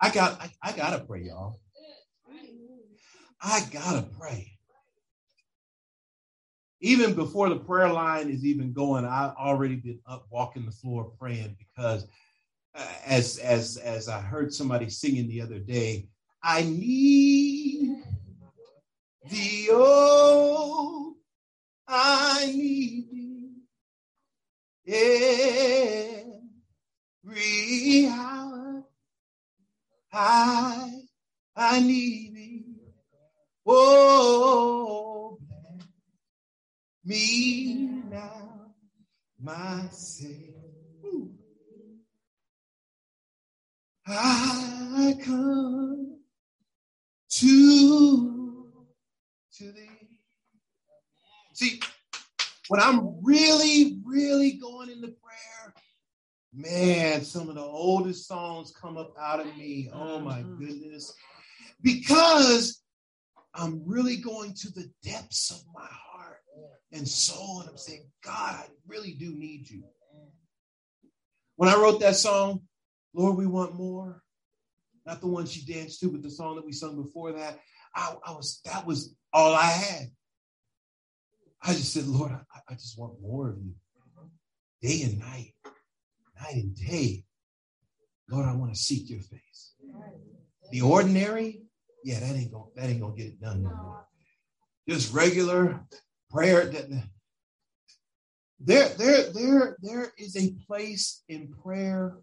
I 0.00 0.10
got 0.10 0.40
I, 0.40 0.50
I 0.62 0.72
gotta 0.72 1.04
pray, 1.04 1.22
y'all. 1.22 1.60
I 3.42 3.60
gotta 3.72 4.02
pray. 4.18 4.52
Even 6.80 7.14
before 7.14 7.48
the 7.48 7.56
prayer 7.56 7.90
line 7.90 8.28
is 8.28 8.44
even 8.44 8.72
going, 8.72 9.04
I 9.04 9.32
already 9.38 9.76
been 9.76 10.00
up 10.06 10.26
walking 10.30 10.66
the 10.66 10.72
floor 10.72 11.12
praying 11.18 11.56
because 11.58 12.06
uh, 12.74 12.86
as 13.06 13.38
as 13.38 13.78
as 13.78 14.08
I 14.08 14.20
heard 14.20 14.52
somebody 14.52 14.90
singing 14.90 15.28
the 15.28 15.40
other 15.40 15.58
day, 15.58 16.08
I 16.42 16.62
need 16.62 18.02
the 19.30 19.68
oh, 19.72 20.55
come 58.80 58.96
up 58.96 59.14
out 59.20 59.40
of 59.40 59.46
me. 59.56 59.90
Oh 59.92 59.98
mm-hmm. 59.98 60.24
my 60.24 60.42
goodness. 60.42 61.12
Because 61.82 62.82
I'm 63.54 63.82
really 63.86 64.16
going 64.16 64.54
to 64.54 64.70
the 64.70 64.90
depths 65.02 65.50
of 65.50 65.60
my 65.74 65.86
heart 65.86 66.40
and 66.92 67.06
soul, 67.06 67.60
and 67.60 67.70
I'm 67.70 67.76
saying, 67.76 68.08
God, 68.22 68.54
I 68.54 68.66
really 68.86 69.12
do 69.12 69.34
need 69.34 69.68
you. 69.68 69.82
When 71.56 71.68
I 71.68 71.76
wrote 71.76 72.00
that 72.00 72.16
song, 72.16 72.60
Lord, 73.14 73.36
we 73.36 73.46
want 73.46 73.74
more. 73.74 74.22
Not 75.06 75.20
the 75.20 75.28
one 75.28 75.46
she 75.46 75.64
danced 75.64 76.00
to, 76.00 76.10
but 76.10 76.22
the 76.22 76.30
song 76.30 76.56
that 76.56 76.66
we 76.66 76.72
sung 76.72 77.02
before 77.02 77.32
that. 77.32 77.60
I, 77.94 78.14
I 78.26 78.32
was 78.32 78.60
that 78.64 78.86
was 78.86 79.14
all 79.32 79.54
I 79.54 79.64
had. 79.66 80.06
I 81.62 81.72
just 81.72 81.94
said, 81.94 82.06
Lord, 82.06 82.32
I, 82.32 82.60
I 82.68 82.74
just 82.74 82.98
want 82.98 83.20
more 83.22 83.50
of 83.50 83.56
you. 83.58 83.72
Day 84.82 85.02
and 85.04 85.18
night, 85.18 85.54
night 86.40 86.54
and 86.54 86.74
day. 86.76 87.24
Lord, 88.28 88.46
I 88.46 88.54
want 88.54 88.74
to 88.74 88.78
seek 88.78 89.08
your 89.08 89.20
face. 89.20 89.74
The 90.70 90.80
ordinary, 90.80 91.62
yeah, 92.02 92.20
that 92.20 92.34
ain't 92.34 92.52
gonna 92.52 92.64
that 92.74 92.88
ain't 92.88 93.00
gonna 93.00 93.14
get 93.14 93.26
it 93.26 93.40
done. 93.40 93.62
No 93.62 93.70
more. 93.70 94.06
Just 94.88 95.14
regular 95.14 95.84
prayer. 96.30 96.66
That, 96.66 97.04
there, 98.58 98.88
there, 98.90 99.32
there, 99.32 99.76
there 99.80 100.12
is 100.18 100.36
a 100.36 100.54
place 100.66 101.22
in 101.28 101.54
prayer 101.62 102.16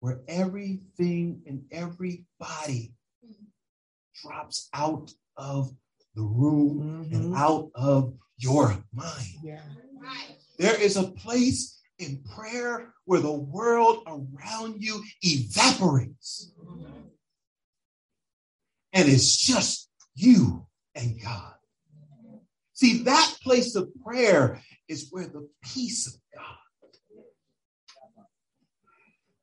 where 0.00 0.20
everything 0.28 1.42
and 1.46 1.62
everybody 1.72 2.92
drops 4.22 4.68
out 4.74 5.12
of 5.36 5.72
the 6.14 6.22
room 6.22 7.06
mm-hmm. 7.06 7.14
and 7.14 7.34
out 7.34 7.70
of 7.74 8.14
your 8.36 8.76
mind. 8.92 9.38
Yeah. 9.42 9.60
There 10.58 10.80
is 10.80 10.96
a 10.96 11.04
place 11.04 11.80
in 11.98 12.22
prayer 12.36 12.92
where 13.04 13.20
the 13.20 13.32
world 13.32 14.02
around 14.06 14.82
you 14.82 15.02
evaporates. 15.22 16.52
And 18.92 19.08
it's 19.08 19.36
just 19.36 19.88
you 20.14 20.66
and 20.94 21.20
God. 21.22 21.54
See, 22.74 23.04
that 23.04 23.36
place 23.42 23.74
of 23.74 23.90
prayer 24.04 24.60
is 24.88 25.08
where 25.10 25.26
the 25.26 25.48
peace 25.62 26.06
of 26.06 26.14
God 26.34 26.56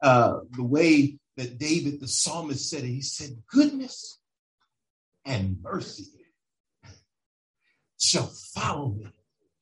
uh, 0.01 0.39
the 0.51 0.63
way 0.63 1.17
that 1.37 1.57
David, 1.57 1.99
the 1.99 2.07
psalmist, 2.07 2.69
said 2.69 2.83
it. 2.83 2.87
He 2.87 3.01
said, 3.01 3.41
Goodness 3.51 4.19
and 5.25 5.57
mercy 5.61 6.07
shall 7.97 8.27
follow 8.27 8.89
me 8.89 9.07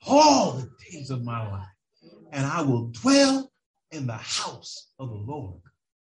all 0.06 0.54
the 0.54 0.69
days 0.91 1.10
of 1.10 1.23
my 1.23 1.50
life, 1.52 1.67
and 2.31 2.45
I 2.45 2.61
will 2.61 2.87
dwell 2.87 3.51
in 3.91 4.07
the 4.07 4.13
house 4.13 4.91
of 4.99 5.09
the 5.09 5.15
Lord 5.15 5.61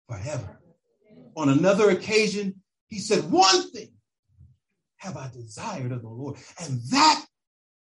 forever. 0.08 0.60
On 1.36 1.48
another 1.48 1.90
occasion, 1.90 2.62
he 2.88 2.98
said, 2.98 3.30
One 3.30 3.70
thing 3.70 3.92
have 4.98 5.16
I 5.16 5.28
desired 5.32 5.92
of 5.92 6.02
the 6.02 6.08
Lord, 6.08 6.36
and 6.62 6.80
that 6.90 7.24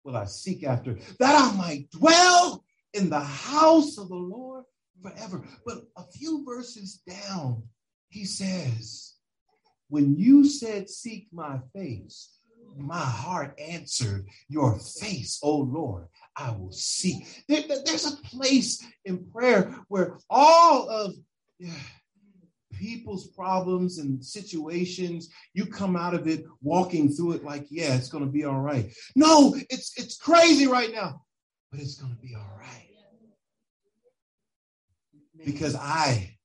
will 0.03 0.17
I 0.17 0.25
seek 0.25 0.63
after, 0.63 0.97
that 1.19 1.35
I 1.35 1.55
might 1.55 1.89
dwell 1.91 2.63
in 2.93 3.09
the 3.09 3.19
house 3.19 3.97
of 3.97 4.09
the 4.09 4.15
Lord 4.15 4.65
forever. 5.01 5.45
But 5.65 5.83
a 5.95 6.03
few 6.03 6.43
verses 6.45 7.01
down, 7.07 7.63
he 8.09 8.25
says, 8.25 9.13
When 9.89 10.17
you 10.17 10.45
said, 10.45 10.89
Seek 10.89 11.27
my 11.31 11.59
face, 11.75 12.39
my 12.75 12.99
heart 12.99 13.57
answered, 13.59 14.27
Your 14.49 14.77
face, 14.79 15.39
O 15.43 15.57
Lord, 15.57 16.07
I 16.35 16.51
will 16.51 16.71
seek. 16.71 17.43
There, 17.47 17.61
there's 17.85 18.11
a 18.11 18.17
place 18.17 18.83
in 19.05 19.25
prayer 19.31 19.75
where 19.87 20.17
all 20.29 20.89
of 20.89 21.13
people's 22.73 23.27
problems 23.27 23.99
and 23.99 24.23
situations, 24.23 25.29
you 25.53 25.65
come 25.65 25.95
out 25.95 26.13
of 26.13 26.27
it 26.27 26.45
walking 26.61 27.09
through 27.09 27.33
it 27.33 27.43
like, 27.43 27.67
yeah, 27.69 27.95
it's 27.95 28.09
going 28.09 28.25
to 28.25 28.31
be 28.31 28.45
all 28.45 28.59
right. 28.61 28.91
No, 29.15 29.55
it's 29.69 29.93
it's 29.97 30.17
crazy 30.17 30.67
right 30.67 30.91
now, 30.91 31.21
but 31.71 31.79
it's 31.79 31.95
going 31.95 32.15
to 32.15 32.21
be 32.21 32.35
all 32.35 32.57
right 32.59 32.89
because 35.45 35.75
I 35.75 36.37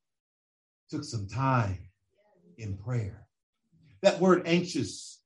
took 0.90 1.04
some 1.04 1.28
time 1.28 1.78
in 2.56 2.76
prayer. 2.76 3.26
That 4.02 4.20
word 4.20 4.42
anxious 4.46 5.20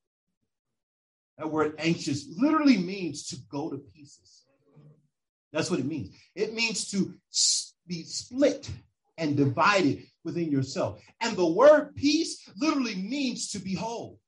That 1.39 1.51
word 1.51 1.75
anxious 1.79 2.27
literally 2.37 2.79
means 2.79 3.27
to 3.29 3.37
go 3.51 3.71
to 3.71 3.79
pieces. 3.79 4.42
That's 5.53 5.71
what 5.71 5.81
it 5.81 5.87
means. 5.87 6.17
It 6.35 6.55
means 6.55 6.91
to 6.91 7.15
be 7.87 8.05
split 8.05 8.71
and 9.19 9.37
divided 9.37 10.05
within 10.25 10.51
yourself. 10.51 11.03
And 11.21 11.37
the 11.37 11.47
word 11.47 11.95
peace 11.95 12.49
literally 12.57 12.95
means 12.95 13.51
to 13.51 13.59
be 13.59 13.75
whole. 13.75 14.19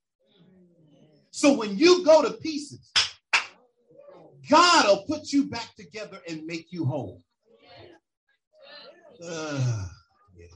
So 1.31 1.55
when 1.55 1.77
you 1.77 2.05
go 2.05 2.23
to 2.23 2.31
pieces, 2.35 2.93
God 4.49 4.87
will 4.87 5.05
put 5.09 5.33
you 5.33 5.47
back 5.47 5.75
together 5.77 6.21
and 6.29 6.45
make 6.45 6.67
you 6.71 6.85
whole. 6.85 7.23
Uh, 9.25 9.87
yeah. 10.37 10.47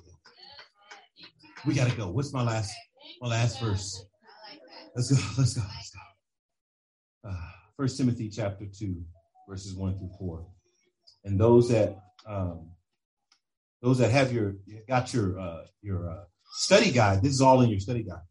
We 1.66 1.74
gotta 1.74 1.96
go. 1.96 2.10
What's 2.10 2.32
my 2.32 2.42
last 2.42 2.74
my 3.20 3.28
last 3.28 3.60
verse? 3.60 4.04
Let's 4.94 5.10
go. 5.10 5.16
Let's 5.38 5.54
go. 5.54 5.62
Let's 5.62 5.90
go. 5.90 6.00
Uh, 7.30 7.50
First 7.76 7.96
Timothy 7.96 8.28
chapter 8.28 8.66
two, 8.66 9.02
verses 9.48 9.74
one 9.74 9.96
through 9.96 10.10
four. 10.18 10.46
And 11.28 11.38
those 11.38 11.68
that 11.68 11.94
um, 12.26 12.70
those 13.82 13.98
that 13.98 14.10
have 14.10 14.32
your 14.32 14.56
got 14.88 15.12
your 15.12 15.38
uh, 15.38 15.64
your 15.82 16.10
uh, 16.10 16.24
study 16.54 16.90
guide, 16.90 17.22
this 17.22 17.32
is 17.32 17.42
all 17.42 17.60
in 17.60 17.68
your 17.68 17.80
study 17.80 18.02
guide. 18.02 18.22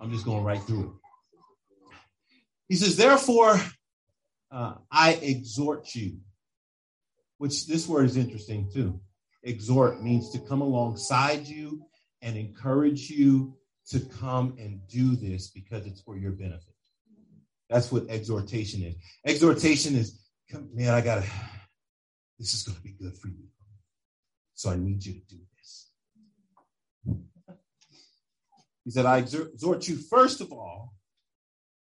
I'm 0.00 0.10
just 0.10 0.24
going 0.24 0.42
right 0.42 0.62
through 0.62 0.84
it. 0.84 0.90
He 2.68 2.76
says, 2.76 2.96
therefore, 2.96 3.60
uh, 4.50 4.74
I 4.90 5.12
exhort 5.22 5.94
you, 5.94 6.18
which 7.38 7.66
this 7.66 7.86
word 7.86 8.06
is 8.06 8.16
interesting 8.16 8.70
too. 8.72 9.00
Exhort 9.42 10.02
means 10.02 10.30
to 10.30 10.38
come 10.38 10.62
alongside 10.62 11.46
you 11.46 11.82
and 12.22 12.36
encourage 12.36 13.10
you 13.10 13.54
to 13.90 14.00
come 14.00 14.56
and 14.58 14.80
do 14.88 15.14
this 15.14 15.48
because 15.50 15.86
it's 15.86 16.00
for 16.00 16.16
your 16.16 16.32
benefit. 16.32 16.74
That's 17.68 17.92
what 17.92 18.08
exhortation 18.08 18.82
is. 18.82 18.96
Exhortation 19.24 19.94
is, 19.94 20.18
man, 20.72 20.94
I 20.94 21.02
gotta, 21.02 21.24
this 22.38 22.54
is 22.54 22.62
gonna 22.62 22.80
be 22.80 22.92
good 22.92 23.16
for 23.16 23.28
you. 23.28 23.48
So 24.54 24.70
I 24.70 24.76
need 24.76 25.04
you 25.04 25.14
to 25.14 25.26
do 25.26 25.36
this. 25.56 25.90
He 28.84 28.90
said, 28.90 29.04
I 29.04 29.18
exhort 29.18 29.88
you, 29.88 29.96
first 29.96 30.40
of 30.40 30.52
all, 30.52 30.94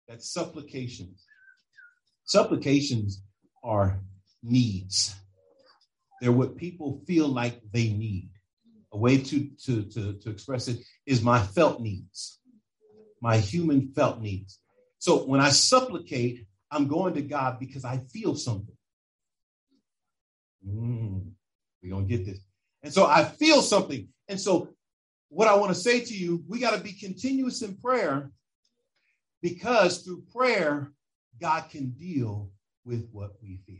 that 0.09 0.23
supplications. 0.23 1.25
Supplications 2.25 3.23
are 3.65 4.01
needs. 4.43 5.15
They're 6.21 6.33
what 6.33 6.57
people 6.57 7.03
feel 7.07 7.29
like 7.29 7.61
they 7.73 7.89
need. 7.89 8.31
A 8.93 8.99
way 8.99 9.19
to, 9.19 9.51
to, 9.65 9.85
to, 9.85 10.13
to 10.15 10.31
express 10.31 10.69
it 10.69 10.79
is 11.07 11.23
my 11.23 11.41
felt 11.41 11.81
needs, 11.81 12.41
my 13.23 13.39
human 13.39 13.93
felt 13.95 14.21
needs. 14.21 14.59
So 14.99 15.25
when 15.25 15.41
I 15.41 15.51
supplicate, 15.51 16.47
I'm 16.71 16.89
going 16.89 17.15
to 17.15 17.23
God 17.23 17.59
because 17.59 17.85
I 17.85 17.99
feel 18.13 18.35
something. 18.35 18.77
Mm, 20.67 21.33
we're 21.83 21.91
going 21.91 22.09
to 22.09 22.17
get 22.17 22.27
this. 22.27 22.41
And 22.83 22.93
so 22.93 23.07
I 23.07 23.25
feel 23.25 23.63
something. 23.63 24.09
And 24.29 24.41
so, 24.41 24.69
what 25.29 25.49
I 25.49 25.55
want 25.55 25.73
to 25.75 25.81
say 25.81 26.01
to 26.01 26.15
you, 26.15 26.43
we 26.49 26.59
got 26.59 26.75
to 26.75 26.81
be 26.81 26.93
continuous 26.93 27.63
in 27.63 27.77
prayer 27.77 28.31
because 29.43 29.99
through 29.99 30.25
prayer, 30.33 30.93
God 31.41 31.71
can 31.71 31.91
deal 31.91 32.51
with 32.85 33.09
what 33.13 33.33
we 33.43 33.61
feel. 33.67 33.77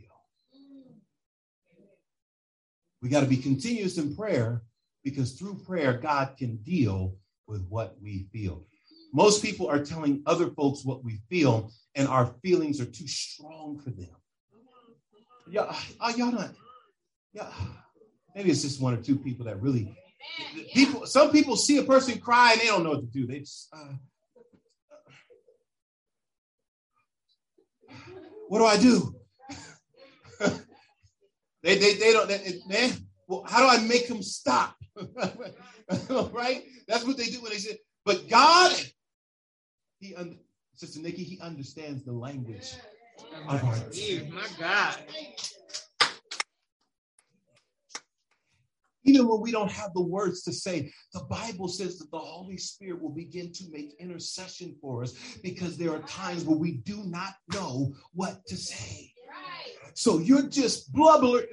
We 3.01 3.09
got 3.09 3.21
to 3.21 3.27
be 3.27 3.37
continuous 3.37 3.97
in 3.97 4.15
prayer 4.15 4.61
because 5.03 5.33
through 5.33 5.63
prayer, 5.65 5.93
God 5.93 6.35
can 6.37 6.57
deal 6.57 7.15
with 7.47 7.65
what 7.67 7.95
we 8.01 8.27
feel. 8.31 8.65
Most 9.13 9.41
people 9.43 9.67
are 9.67 9.83
telling 9.83 10.21
other 10.25 10.51
folks 10.51 10.85
what 10.85 11.03
we 11.03 11.19
feel, 11.29 11.71
and 11.95 12.07
our 12.07 12.27
feelings 12.41 12.79
are 12.79 12.85
too 12.85 13.07
strong 13.07 13.79
for 13.83 13.89
them. 13.89 14.15
Yeah, 15.49 15.75
uh, 15.99 16.13
y'all 16.15 16.31
not. 16.31 16.51
Yeah, 17.33 17.49
Maybe 18.35 18.51
it's 18.51 18.61
just 18.61 18.81
one 18.81 18.93
or 18.93 19.01
two 19.01 19.17
people 19.17 19.45
that 19.45 19.61
really 19.61 19.95
people. 20.73 21.05
Some 21.05 21.31
people 21.31 21.55
see 21.55 21.77
a 21.77 21.83
person 21.83 22.19
cry 22.19 22.53
and 22.53 22.61
they 22.61 22.67
don't 22.67 22.83
know 22.83 22.91
what 22.91 23.01
to 23.01 23.05
do. 23.07 23.27
They 23.27 23.39
just. 23.39 23.67
Uh, 23.73 23.93
what 28.47 28.59
do 28.59 28.65
I 28.65 28.77
do? 28.77 29.15
they, 31.63 31.77
they, 31.77 31.93
they 31.93 32.11
don't, 32.11 32.27
they, 32.27 32.59
man, 32.67 32.91
well, 33.27 33.43
how 33.47 33.61
do 33.61 33.67
I 33.67 33.85
make 33.85 34.07
them 34.07 34.21
stop? 34.21 34.75
right? 36.09 36.63
That's 36.87 37.05
what 37.05 37.17
they 37.17 37.25
do 37.25 37.41
when 37.41 37.51
they 37.51 37.59
say, 37.59 37.77
but 38.03 38.27
God, 38.27 38.75
he, 39.99 40.15
Sister 40.73 40.99
Nikki, 40.99 41.23
he 41.23 41.39
understands 41.39 42.03
the 42.03 42.11
language. 42.11 42.73
Oh, 43.33 43.43
my 43.45 44.47
God. 44.59 44.97
Even 49.03 49.27
when 49.27 49.41
we 49.41 49.51
don't 49.51 49.71
have 49.71 49.93
the 49.93 50.01
words 50.01 50.43
to 50.43 50.53
say, 50.53 50.91
the 51.13 51.23
Bible 51.29 51.67
says 51.67 51.97
that 51.99 52.11
the 52.11 52.19
Holy 52.19 52.57
Spirit 52.57 53.01
will 53.01 53.09
begin 53.13 53.51
to 53.53 53.63
make 53.71 53.95
intercession 53.99 54.75
for 54.81 55.03
us 55.03 55.13
because 55.41 55.77
there 55.77 55.93
are 55.93 55.99
times 55.99 56.43
where 56.43 56.57
we 56.57 56.73
do 56.73 57.03
not 57.05 57.33
know 57.53 57.93
what 58.13 58.45
to 58.47 58.55
say. 58.55 59.11
So 59.93 60.19
you're 60.19 60.47
just 60.47 60.91
blubbering, 60.93 61.47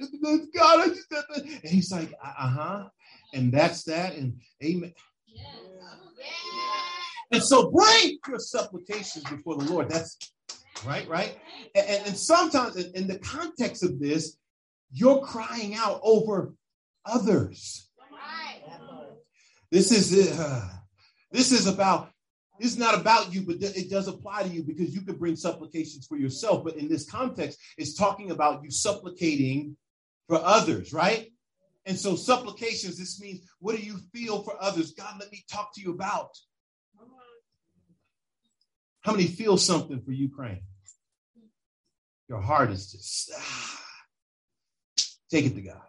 God, 0.55 0.91
and 1.35 1.47
he's 1.63 1.91
like, 1.91 2.13
uh 2.23 2.49
huh, 2.49 2.89
and 3.33 3.51
that's 3.51 3.83
that, 3.83 4.15
and 4.15 4.39
amen. 4.63 4.93
And 7.31 7.43
so 7.43 7.69
bring 7.71 8.17
your 8.27 8.39
supplications 8.39 9.23
before 9.25 9.57
the 9.57 9.71
Lord. 9.71 9.89
That's 9.89 10.17
right, 10.85 11.07
right? 11.07 11.37
And, 11.75 12.07
and 12.07 12.17
sometimes 12.17 12.75
in, 12.75 12.91
in 12.95 13.07
the 13.07 13.19
context 13.19 13.83
of 13.83 13.99
this, 13.99 14.37
you're 14.91 15.21
crying 15.21 15.75
out 15.75 15.99
over 16.01 16.53
others. 17.05 17.89
This 19.71 19.91
is 19.91 20.39
uh, 20.39 20.67
this 21.31 21.51
is 21.51 21.67
about 21.67 22.09
is 22.59 22.77
not 22.77 22.99
about 22.99 23.33
you, 23.33 23.41
but 23.41 23.57
it 23.61 23.89
does 23.89 24.07
apply 24.07 24.43
to 24.43 24.49
you 24.49 24.63
because 24.63 24.93
you 24.93 25.01
can 25.01 25.15
bring 25.15 25.35
supplications 25.35 26.05
for 26.07 26.17
yourself. 26.17 26.63
But 26.63 26.75
in 26.75 26.89
this 26.89 27.09
context, 27.09 27.59
it's 27.77 27.95
talking 27.95 28.31
about 28.31 28.63
you 28.63 28.71
supplicating 28.71 29.77
for 30.27 30.37
others, 30.43 30.91
right? 30.91 31.27
And 31.85 31.97
so 31.97 32.15
supplications, 32.15 32.97
this 32.97 33.19
means 33.19 33.41
what 33.59 33.75
do 33.75 33.81
you 33.81 33.97
feel 34.13 34.43
for 34.43 34.61
others? 34.61 34.91
God, 34.91 35.15
let 35.19 35.31
me 35.31 35.43
talk 35.51 35.73
to 35.75 35.81
you 35.81 35.91
about. 35.91 36.29
How 39.01 39.13
many 39.13 39.27
feel 39.27 39.57
something 39.57 40.01
for 40.01 40.11
Ukraine? 40.11 40.61
Your 42.27 42.41
heart 42.41 42.69
is 42.69 42.91
just 42.91 43.31
ah, 43.35 43.81
take 45.31 45.45
it 45.45 45.55
to 45.55 45.61
God. 45.61 45.81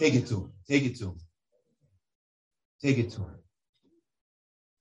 Take 0.00 0.14
it 0.14 0.26
to 0.28 0.36
him. 0.36 0.52
Take 0.66 0.84
it 0.84 0.96
to 0.96 1.08
him. 1.08 1.20
Take 2.82 2.96
it 2.96 3.10
to 3.10 3.18
him. 3.18 3.38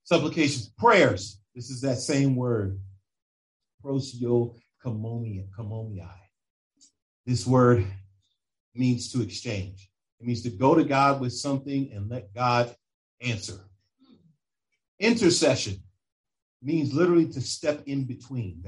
Supplications, 0.05 0.69
prayers. 0.77 1.41
This 1.53 1.69
is 1.69 1.81
that 1.81 1.97
same 1.97 2.37
word. 2.37 2.79
Prosio 3.83 4.55
komomii. 4.83 5.45
This 7.25 7.45
word 7.45 7.85
means 8.73 9.11
to 9.11 9.21
exchange. 9.21 9.89
It 10.21 10.25
means 10.25 10.41
to 10.43 10.51
go 10.51 10.73
to 10.73 10.85
God 10.85 11.19
with 11.19 11.33
something 11.33 11.91
and 11.93 12.09
let 12.09 12.33
God 12.33 12.73
answer. 13.19 13.59
Intercession 14.99 15.83
means 16.61 16.93
literally 16.93 17.27
to 17.27 17.41
step 17.41 17.83
in 17.87 18.05
between. 18.05 18.63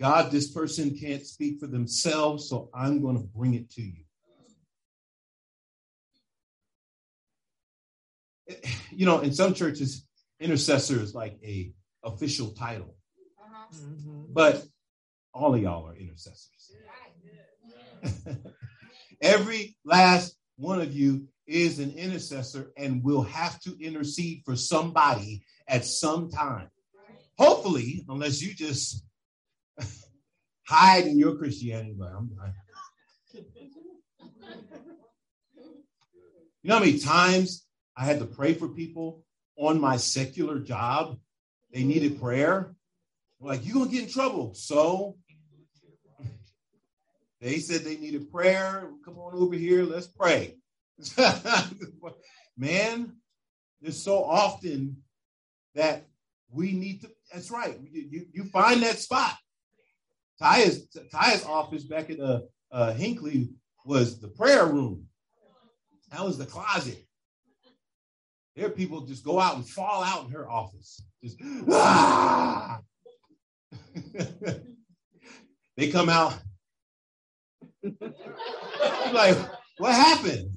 God, 0.00 0.32
this 0.32 0.50
person 0.50 0.98
can't 0.98 1.24
speak 1.24 1.60
for 1.60 1.68
themselves, 1.68 2.48
so 2.48 2.70
I'm 2.74 3.00
going 3.00 3.18
to 3.18 3.22
bring 3.22 3.54
it 3.54 3.70
to 3.74 3.82
you. 3.82 4.02
you 8.90 9.06
know, 9.06 9.20
in 9.20 9.32
some 9.32 9.54
churches, 9.54 10.06
intercessor 10.40 11.00
is 11.00 11.14
like 11.14 11.38
a 11.44 11.72
official 12.02 12.50
title, 12.52 12.96
uh-huh. 13.38 14.26
but 14.30 14.64
all 15.32 15.54
of 15.54 15.60
y'all 15.60 15.88
are 15.88 15.96
intercessors. 15.96 16.48
Every 19.20 19.76
last 19.84 20.36
one 20.56 20.80
of 20.80 20.92
you 20.94 21.28
is 21.46 21.78
an 21.78 21.92
intercessor 21.92 22.72
and 22.76 23.04
will 23.04 23.22
have 23.22 23.60
to 23.60 23.76
intercede 23.80 24.42
for 24.44 24.56
somebody 24.56 25.42
at 25.68 25.84
some 25.84 26.30
time. 26.30 26.70
Hopefully, 27.38 28.04
unless 28.08 28.40
you 28.40 28.54
just 28.54 29.04
hide 30.66 31.06
in 31.06 31.18
your 31.18 31.36
Christianity, 31.36 31.94
but 31.98 32.12
I'm, 32.16 32.30
I, 32.42 32.50
you 36.62 36.68
know 36.68 36.74
how 36.74 36.80
many 36.80 36.98
times 36.98 37.66
I 37.96 38.04
had 38.04 38.18
to 38.20 38.26
pray 38.26 38.54
for 38.54 38.68
people 38.68 39.24
on 39.56 39.80
my 39.80 39.96
secular 39.96 40.58
job. 40.58 41.18
They 41.72 41.84
needed 41.84 42.20
prayer. 42.20 42.74
like, 43.40 43.64
you're 43.64 43.74
going 43.74 43.88
to 43.88 43.94
get 43.94 44.04
in 44.04 44.10
trouble. 44.10 44.54
So 44.54 45.16
they 47.40 47.58
said 47.58 47.82
they 47.82 47.96
needed 47.96 48.30
prayer. 48.30 48.90
Come 49.04 49.18
on 49.18 49.34
over 49.34 49.54
here. 49.54 49.84
Let's 49.84 50.06
pray. 50.06 50.56
Man, 52.56 53.16
there's 53.80 54.02
so 54.02 54.22
often 54.24 54.98
that 55.74 56.06
we 56.50 56.72
need 56.72 57.02
to. 57.02 57.10
That's 57.32 57.50
right. 57.50 57.78
You, 57.80 58.08
you, 58.10 58.26
you 58.32 58.44
find 58.44 58.82
that 58.82 58.98
spot. 58.98 59.34
Ty's 60.38 60.86
Ty's 61.12 61.44
office 61.44 61.84
back 61.84 62.10
at 62.10 62.20
uh, 62.20 62.40
uh, 62.72 62.92
Hinckley 62.92 63.50
was 63.84 64.20
the 64.20 64.28
prayer 64.28 64.66
room. 64.66 65.06
That 66.10 66.24
was 66.24 66.38
the 66.38 66.46
closet. 66.46 66.98
There 68.56 68.66
are 68.66 68.70
people 68.70 69.02
just 69.02 69.24
go 69.24 69.38
out 69.38 69.56
and 69.56 69.68
fall 69.68 70.02
out 70.02 70.26
in 70.26 70.32
her 70.32 70.50
office. 70.50 71.02
Just 71.22 71.36
ah! 71.70 72.80
they 75.76 75.90
come 75.90 76.08
out. 76.08 76.34
like, 79.12 79.38
what 79.78 79.94
happened? 79.94 80.50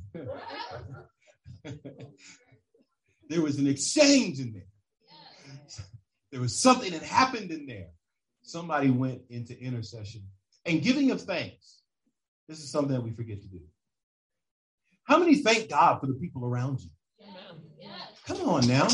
there 3.30 3.42
was 3.42 3.58
an 3.60 3.68
exchange 3.68 4.40
in 4.40 4.54
there. 4.54 4.64
There 6.32 6.42
was 6.42 6.60
something 6.62 6.92
that 6.92 7.04
happened 7.04 7.52
in 7.52 7.68
there. 7.68 7.90
Somebody 8.42 8.90
went 8.90 9.22
into 9.30 9.58
intercession 9.58 10.24
and 10.66 10.82
giving 10.82 11.12
of 11.12 11.22
thanks. 11.22 11.82
This 12.48 12.60
is 12.60 12.72
something 12.72 12.94
that 12.94 13.04
we 13.04 13.12
forget 13.12 13.42
to 13.42 13.48
do. 13.48 13.60
How 15.06 15.20
many 15.20 15.36
thank 15.36 15.70
God 15.70 16.00
for 16.00 16.08
the 16.08 16.16
people 16.16 16.46
around 16.46 16.82
you? 16.82 16.90
Come 18.26 18.50
on 18.50 18.68
now. 18.68 18.88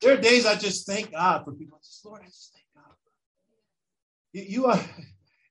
There 0.00 0.14
are 0.14 0.20
days 0.20 0.46
I 0.46 0.54
just 0.54 0.86
thank 0.86 1.12
God 1.12 1.44
for 1.44 1.52
people. 1.52 1.78
I 1.78 1.82
just, 1.84 2.04
Lord, 2.04 2.20
I 2.22 2.26
just 2.26 2.52
thank 2.52 2.64
God. 2.74 2.94
You, 4.32 4.66
are 4.66 4.80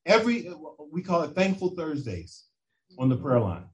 every 0.05 0.49
we 0.91 1.01
call 1.01 1.24
it 1.24 1.32
thankful 1.36 1.76
Thursdays 1.76 2.45
on 2.97 3.09
the 3.09 3.18
prayer 3.18 3.39
line. 3.39 3.66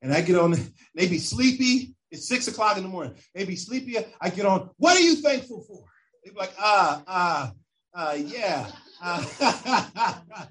And 0.00 0.12
I 0.12 0.20
get 0.20 0.38
on, 0.38 0.54
they 0.94 1.08
be 1.08 1.18
sleepy. 1.18 1.94
It's 2.10 2.28
six 2.28 2.46
o'clock 2.46 2.76
in 2.76 2.82
the 2.82 2.88
morning. 2.88 3.14
They 3.34 3.44
be 3.44 3.56
sleepy. 3.56 3.96
I 4.20 4.30
get 4.30 4.46
on, 4.46 4.70
what 4.76 4.96
are 4.96 5.00
you 5.00 5.16
thankful 5.16 5.64
for? 5.66 5.84
They 6.24 6.30
be 6.30 6.36
like, 6.36 6.52
ah, 6.58 7.02
ah, 7.06 7.52
uh, 7.94 8.16
yeah. 8.18 8.70
Uh, 9.02 10.44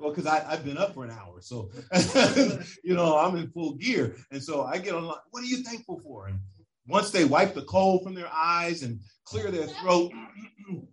well, 0.00 0.10
because 0.10 0.26
I've 0.26 0.64
been 0.64 0.78
up 0.78 0.94
for 0.94 1.04
an 1.04 1.10
hour. 1.10 1.40
So, 1.40 1.70
you 2.82 2.94
know, 2.94 3.18
I'm 3.18 3.36
in 3.36 3.50
full 3.50 3.74
gear. 3.74 4.16
And 4.30 4.42
so 4.42 4.62
I 4.62 4.78
get 4.78 4.94
on, 4.94 5.04
what 5.04 5.42
are 5.42 5.46
you 5.46 5.62
thankful 5.62 6.00
for? 6.00 6.26
And 6.28 6.40
once 6.86 7.10
they 7.10 7.24
wipe 7.24 7.54
the 7.54 7.62
coal 7.62 8.02
from 8.02 8.14
their 8.14 8.30
eyes 8.32 8.82
and 8.82 9.00
clear 9.24 9.50
their 9.50 9.66
throat, 9.66 10.12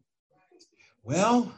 well, 1.03 1.53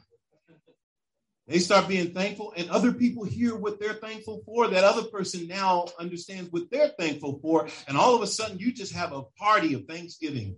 they 1.49 1.57
start 1.57 1.87
being 1.87 2.13
thankful, 2.13 2.53
and 2.55 2.69
other 2.69 2.91
people 2.91 3.23
hear 3.23 3.55
what 3.55 3.79
they're 3.79 3.95
thankful 3.95 4.43
for. 4.45 4.67
That 4.67 4.83
other 4.83 5.01
person 5.01 5.47
now 5.47 5.87
understands 5.99 6.51
what 6.51 6.69
they're 6.69 6.89
thankful 6.89 7.39
for. 7.41 7.67
And 7.87 7.97
all 7.97 8.15
of 8.15 8.21
a 8.21 8.27
sudden, 8.27 8.59
you 8.59 8.71
just 8.71 8.93
have 8.93 9.13
a 9.13 9.23
party 9.23 9.73
of 9.73 9.85
Thanksgiving. 9.85 10.55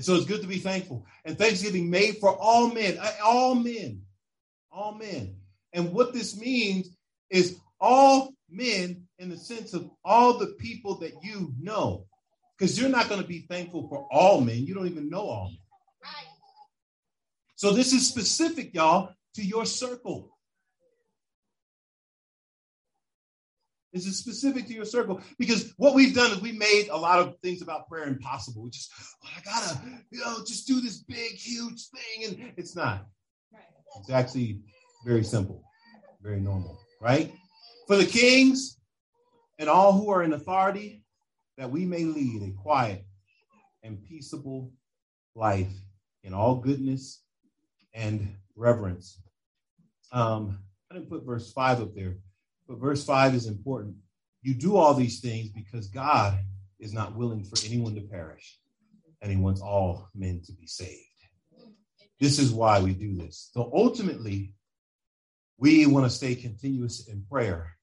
And 0.00 0.04
so 0.06 0.14
it's 0.14 0.24
good 0.24 0.40
to 0.40 0.46
be 0.46 0.56
thankful. 0.56 1.04
And 1.26 1.36
Thanksgiving 1.36 1.90
made 1.90 2.16
for 2.20 2.34
all 2.34 2.72
men, 2.72 2.96
uh, 2.98 3.12
all 3.22 3.54
men, 3.54 4.00
all 4.72 4.94
men. 4.94 5.36
And 5.74 5.92
what 5.92 6.14
this 6.14 6.40
means 6.40 6.88
is 7.28 7.58
all 7.78 8.32
men 8.48 9.06
in 9.18 9.28
the 9.28 9.36
sense 9.36 9.74
of 9.74 9.90
all 10.02 10.38
the 10.38 10.54
people 10.58 10.94
that 11.00 11.12
you 11.22 11.52
know. 11.60 12.06
Because 12.56 12.80
you're 12.80 12.88
not 12.88 13.10
going 13.10 13.20
to 13.20 13.28
be 13.28 13.40
thankful 13.40 13.90
for 13.90 14.08
all 14.10 14.40
men. 14.40 14.64
You 14.64 14.72
don't 14.72 14.88
even 14.88 15.10
know 15.10 15.28
all 15.28 15.50
men. 15.50 15.58
So 17.56 17.72
this 17.74 17.92
is 17.92 18.08
specific, 18.08 18.72
y'all, 18.72 19.12
to 19.34 19.44
your 19.44 19.66
circle. 19.66 20.29
This 23.92 24.06
is 24.06 24.18
specific 24.18 24.66
to 24.66 24.72
your 24.72 24.84
circle 24.84 25.20
because 25.38 25.74
what 25.76 25.94
we've 25.94 26.14
done 26.14 26.30
is 26.30 26.40
we 26.40 26.52
made 26.52 26.88
a 26.90 26.96
lot 26.96 27.18
of 27.18 27.36
things 27.42 27.60
about 27.60 27.88
prayer 27.88 28.04
impossible. 28.04 28.62
We 28.62 28.70
just, 28.70 28.92
oh, 29.24 29.28
I 29.36 29.40
gotta, 29.42 29.80
you 30.10 30.20
know, 30.20 30.44
just 30.46 30.68
do 30.68 30.80
this 30.80 30.98
big, 30.98 31.32
huge 31.32 31.88
thing, 31.88 32.24
and 32.28 32.52
it's 32.56 32.76
not. 32.76 33.06
It's 33.98 34.10
actually 34.10 34.60
very 35.04 35.24
simple, 35.24 35.64
very 36.22 36.40
normal, 36.40 36.78
right? 37.00 37.32
For 37.88 37.96
the 37.96 38.06
kings 38.06 38.78
and 39.58 39.68
all 39.68 39.92
who 39.92 40.10
are 40.10 40.22
in 40.22 40.34
authority, 40.34 41.02
that 41.58 41.70
we 41.70 41.84
may 41.84 42.04
lead 42.04 42.42
a 42.42 42.62
quiet 42.62 43.04
and 43.82 44.02
peaceable 44.04 44.70
life 45.34 45.72
in 46.22 46.32
all 46.32 46.54
goodness 46.54 47.22
and 47.92 48.36
reverence. 48.54 49.20
Um, 50.12 50.60
I 50.90 50.94
didn't 50.94 51.10
put 51.10 51.26
verse 51.26 51.52
five 51.52 51.80
up 51.80 51.94
there 51.94 52.16
but 52.70 52.78
verse 52.78 53.04
5 53.04 53.34
is 53.34 53.46
important. 53.46 53.96
You 54.42 54.54
do 54.54 54.76
all 54.76 54.94
these 54.94 55.18
things 55.18 55.48
because 55.48 55.88
God 55.88 56.38
is 56.78 56.92
not 56.92 57.16
willing 57.16 57.42
for 57.42 57.56
anyone 57.66 57.96
to 57.96 58.00
perish, 58.00 58.58
and 59.20 59.28
He 59.28 59.36
wants 59.36 59.60
all 59.60 60.08
men 60.14 60.40
to 60.46 60.52
be 60.52 60.68
saved. 60.68 60.94
This 62.20 62.38
is 62.38 62.52
why 62.52 62.78
we 62.80 62.94
do 62.94 63.16
this. 63.16 63.50
So 63.52 63.72
ultimately, 63.74 64.54
we 65.58 65.84
want 65.86 66.06
to 66.06 66.10
stay 66.16 66.36
continuous 66.36 67.08
in 67.08 67.24
prayer 67.28 67.76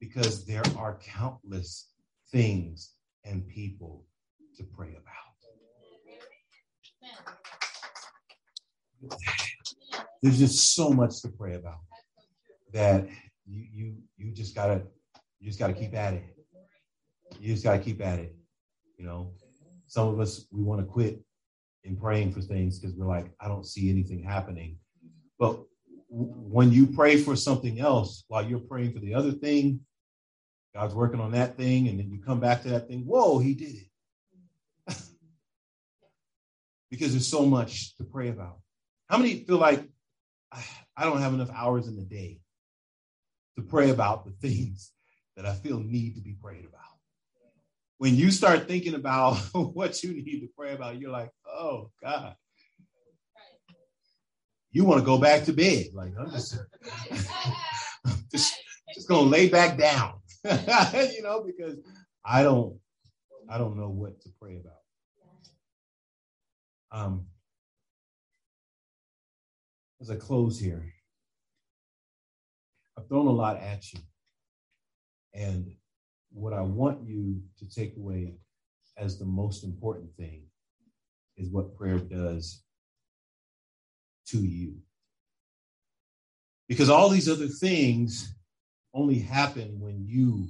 because 0.00 0.46
there 0.46 0.62
are 0.78 0.98
countless 1.04 1.90
things 2.30 2.94
and 3.24 3.46
people 3.46 4.06
to 4.56 4.64
pray 4.64 4.96
about. 4.96 5.04
There's 10.22 10.38
just 10.38 10.74
so 10.74 10.88
much 10.90 11.20
to 11.22 11.28
pray 11.28 11.56
about 11.56 11.80
that 12.72 13.06
you 13.48 13.66
you 13.72 13.94
you 14.16 14.32
just 14.32 14.54
gotta 14.54 14.82
you 15.40 15.46
just 15.46 15.58
gotta 15.58 15.72
keep 15.72 15.94
at 15.94 16.14
it. 16.14 16.24
You 17.40 17.52
just 17.52 17.64
gotta 17.64 17.78
keep 17.78 18.00
at 18.00 18.18
it. 18.18 18.34
You 18.96 19.06
know, 19.06 19.32
some 19.86 20.08
of 20.08 20.20
us 20.20 20.46
we 20.50 20.62
want 20.62 20.80
to 20.80 20.86
quit 20.86 21.20
in 21.84 21.96
praying 21.96 22.32
for 22.32 22.40
things 22.40 22.78
because 22.78 22.94
we're 22.96 23.06
like, 23.06 23.30
I 23.40 23.48
don't 23.48 23.66
see 23.66 23.90
anything 23.90 24.22
happening. 24.22 24.78
But 25.38 25.60
when 26.10 26.72
you 26.72 26.86
pray 26.86 27.16
for 27.16 27.36
something 27.36 27.80
else 27.80 28.24
while 28.28 28.44
you're 28.44 28.58
praying 28.58 28.92
for 28.92 28.98
the 28.98 29.14
other 29.14 29.32
thing, 29.32 29.80
God's 30.74 30.94
working 30.94 31.20
on 31.20 31.32
that 31.32 31.56
thing, 31.56 31.88
and 31.88 31.98
then 31.98 32.10
you 32.10 32.20
come 32.20 32.40
back 32.40 32.62
to 32.62 32.68
that 32.70 32.88
thing. 32.88 33.00
Whoa, 33.00 33.38
He 33.38 33.54
did 33.54 33.76
it. 33.76 34.96
because 36.90 37.12
there's 37.12 37.28
so 37.28 37.46
much 37.46 37.96
to 37.96 38.04
pray 38.04 38.28
about. 38.28 38.58
How 39.08 39.16
many 39.16 39.44
feel 39.44 39.58
like 39.58 39.84
I 40.96 41.04
don't 41.04 41.20
have 41.20 41.34
enough 41.34 41.50
hours 41.54 41.86
in 41.86 41.96
the 41.96 42.02
day 42.02 42.40
to 43.58 43.68
pray 43.68 43.90
about 43.90 44.24
the 44.24 44.32
things 44.32 44.92
that 45.36 45.46
I 45.46 45.54
feel 45.54 45.80
need 45.80 46.14
to 46.14 46.20
be 46.20 46.36
prayed 46.42 46.64
about. 46.64 46.80
When 47.98 48.14
you 48.14 48.30
start 48.30 48.68
thinking 48.68 48.94
about 48.94 49.36
what 49.54 50.02
you 50.02 50.14
need 50.14 50.40
to 50.40 50.48
pray 50.56 50.72
about, 50.72 51.00
you're 51.00 51.10
like, 51.10 51.30
oh 51.46 51.90
God. 52.02 52.34
You 54.70 54.84
want 54.84 55.00
to 55.00 55.06
go 55.06 55.18
back 55.18 55.44
to 55.44 55.52
bed. 55.52 55.86
Like, 55.94 56.12
I'm 56.18 56.30
just, 56.30 56.58
just, 58.30 58.54
just 58.94 59.08
gonna 59.08 59.22
lay 59.28 59.48
back 59.48 59.78
down. 59.78 60.20
you 60.44 61.22
know, 61.22 61.42
because 61.44 61.76
I 62.24 62.42
don't 62.42 62.78
I 63.48 63.58
don't 63.58 63.78
know 63.78 63.88
what 63.88 64.20
to 64.22 64.28
pray 64.40 64.60
about. 64.60 64.82
Um 66.92 67.26
as 70.00 70.10
I 70.10 70.16
close 70.16 70.60
here, 70.60 70.92
I've 72.98 73.06
thrown 73.06 73.28
a 73.28 73.30
lot 73.30 73.60
at 73.60 73.92
you. 73.92 74.00
And 75.32 75.70
what 76.32 76.52
I 76.52 76.62
want 76.62 77.06
you 77.06 77.40
to 77.58 77.68
take 77.68 77.96
away 77.96 78.34
as 78.96 79.18
the 79.18 79.24
most 79.24 79.62
important 79.62 80.10
thing 80.16 80.42
is 81.36 81.48
what 81.48 81.76
prayer 81.76 81.98
does 81.98 82.64
to 84.26 84.38
you. 84.38 84.74
Because 86.68 86.90
all 86.90 87.08
these 87.08 87.28
other 87.28 87.46
things 87.46 88.34
only 88.92 89.20
happen 89.20 89.78
when 89.78 90.04
you 90.04 90.48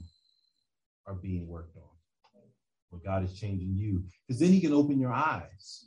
are 1.07 1.15
being 1.15 1.47
worked 1.47 1.77
on, 1.77 2.43
when 2.89 3.03
God 3.05 3.25
is 3.25 3.39
changing 3.39 3.75
you. 3.77 4.05
Because 4.27 4.41
then 4.41 4.53
He 4.53 4.61
can 4.61 4.73
open 4.73 4.99
your 4.99 5.13
eyes 5.13 5.85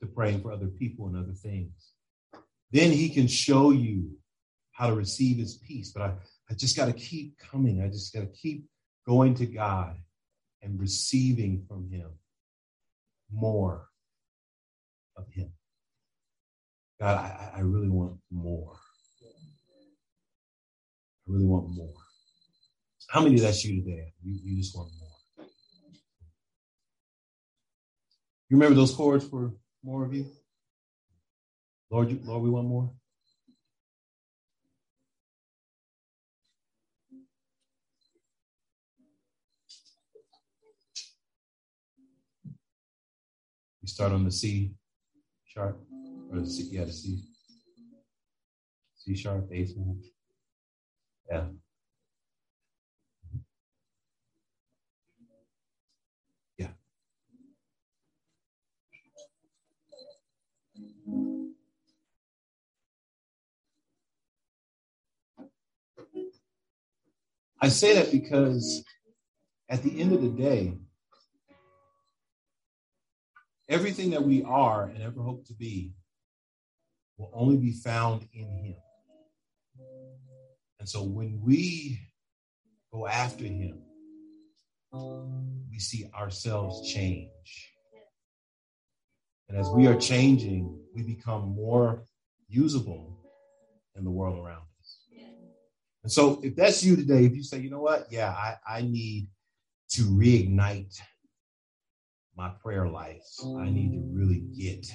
to 0.00 0.06
praying 0.06 0.42
for 0.42 0.52
other 0.52 0.66
people 0.66 1.06
and 1.06 1.16
other 1.16 1.32
things. 1.32 1.94
Then 2.72 2.90
He 2.90 3.08
can 3.08 3.26
show 3.26 3.70
you 3.70 4.10
how 4.78 4.86
to 4.86 4.94
receive 4.94 5.38
his 5.38 5.56
peace. 5.56 5.90
But 5.90 6.02
I, 6.02 6.12
I 6.48 6.54
just 6.54 6.76
got 6.76 6.86
to 6.86 6.92
keep 6.92 7.36
coming. 7.36 7.82
I 7.82 7.88
just 7.88 8.14
got 8.14 8.20
to 8.20 8.26
keep 8.26 8.64
going 9.04 9.34
to 9.34 9.46
God 9.46 9.96
and 10.62 10.78
receiving 10.78 11.64
from 11.66 11.90
him 11.90 12.10
more 13.32 13.88
of 15.16 15.24
him. 15.32 15.50
God, 17.00 17.16
I, 17.16 17.54
I 17.56 17.60
really 17.60 17.88
want 17.88 18.18
more. 18.30 18.76
I 21.26 21.32
really 21.32 21.44
want 21.44 21.70
more. 21.70 21.94
How 23.08 23.20
many 23.20 23.34
of 23.34 23.42
that's 23.42 23.64
you 23.64 23.82
today? 23.82 24.12
You, 24.22 24.38
you 24.44 24.56
just 24.58 24.76
want 24.76 24.90
more. 25.00 25.46
You 28.48 28.56
remember 28.56 28.76
those 28.76 28.94
chords 28.94 29.26
for 29.26 29.52
more 29.82 30.04
of 30.04 30.14
you? 30.14 30.26
Lord, 31.90 32.10
you, 32.10 32.20
Lord, 32.22 32.42
we 32.42 32.50
want 32.50 32.68
more. 32.68 32.92
You 43.88 43.90
start 43.90 44.12
on 44.12 44.22
the 44.22 44.30
C 44.30 44.74
sharp, 45.46 45.80
or 46.30 46.40
the 46.40 46.46
C, 46.46 46.68
yeah, 46.70 46.84
the 46.84 46.92
C, 46.92 47.24
C 48.96 49.16
sharp, 49.16 49.48
eighth 49.50 49.78
move. 49.78 50.04
Yeah. 51.30 51.44
Yeah. 56.58 56.68
I 67.62 67.70
say 67.70 67.94
that 67.94 68.12
because 68.12 68.84
at 69.70 69.82
the 69.82 69.98
end 69.98 70.12
of 70.12 70.20
the 70.20 70.28
day, 70.28 70.76
everything 73.68 74.10
that 74.10 74.22
we 74.22 74.42
are 74.42 74.84
and 74.84 75.02
ever 75.02 75.22
hope 75.22 75.46
to 75.46 75.54
be 75.54 75.92
will 77.16 77.30
only 77.34 77.56
be 77.56 77.72
found 77.72 78.26
in 78.32 78.48
Him. 78.48 78.76
And 80.80 80.88
so 80.88 81.02
when 81.02 81.40
we 81.42 82.00
go 82.92 83.06
after 83.06 83.44
Him, 83.44 83.82
we 85.70 85.78
see 85.78 86.08
ourselves 86.14 86.90
change. 86.90 87.30
And 89.48 89.58
as 89.58 89.68
we 89.70 89.86
are 89.86 89.96
changing, 89.96 90.78
we 90.94 91.02
become 91.02 91.54
more 91.54 92.04
usable 92.48 93.18
in 93.96 94.04
the 94.04 94.10
world 94.10 94.38
around 94.38 94.62
us. 94.80 94.98
And 96.02 96.12
so 96.12 96.40
if 96.42 96.54
that's 96.54 96.82
you 96.84 96.96
today, 96.96 97.24
if 97.24 97.34
you 97.34 97.42
say, 97.42 97.58
you 97.58 97.70
know 97.70 97.80
what, 97.80 98.06
yeah, 98.10 98.30
I, 98.30 98.56
I 98.78 98.82
need 98.82 99.28
to 99.90 100.02
reignite 100.02 100.98
my 102.38 102.50
prayer 102.62 102.88
life. 102.88 103.24
I 103.58 103.68
need 103.68 103.90
to 103.90 104.02
really 104.12 104.44
get 104.56 104.86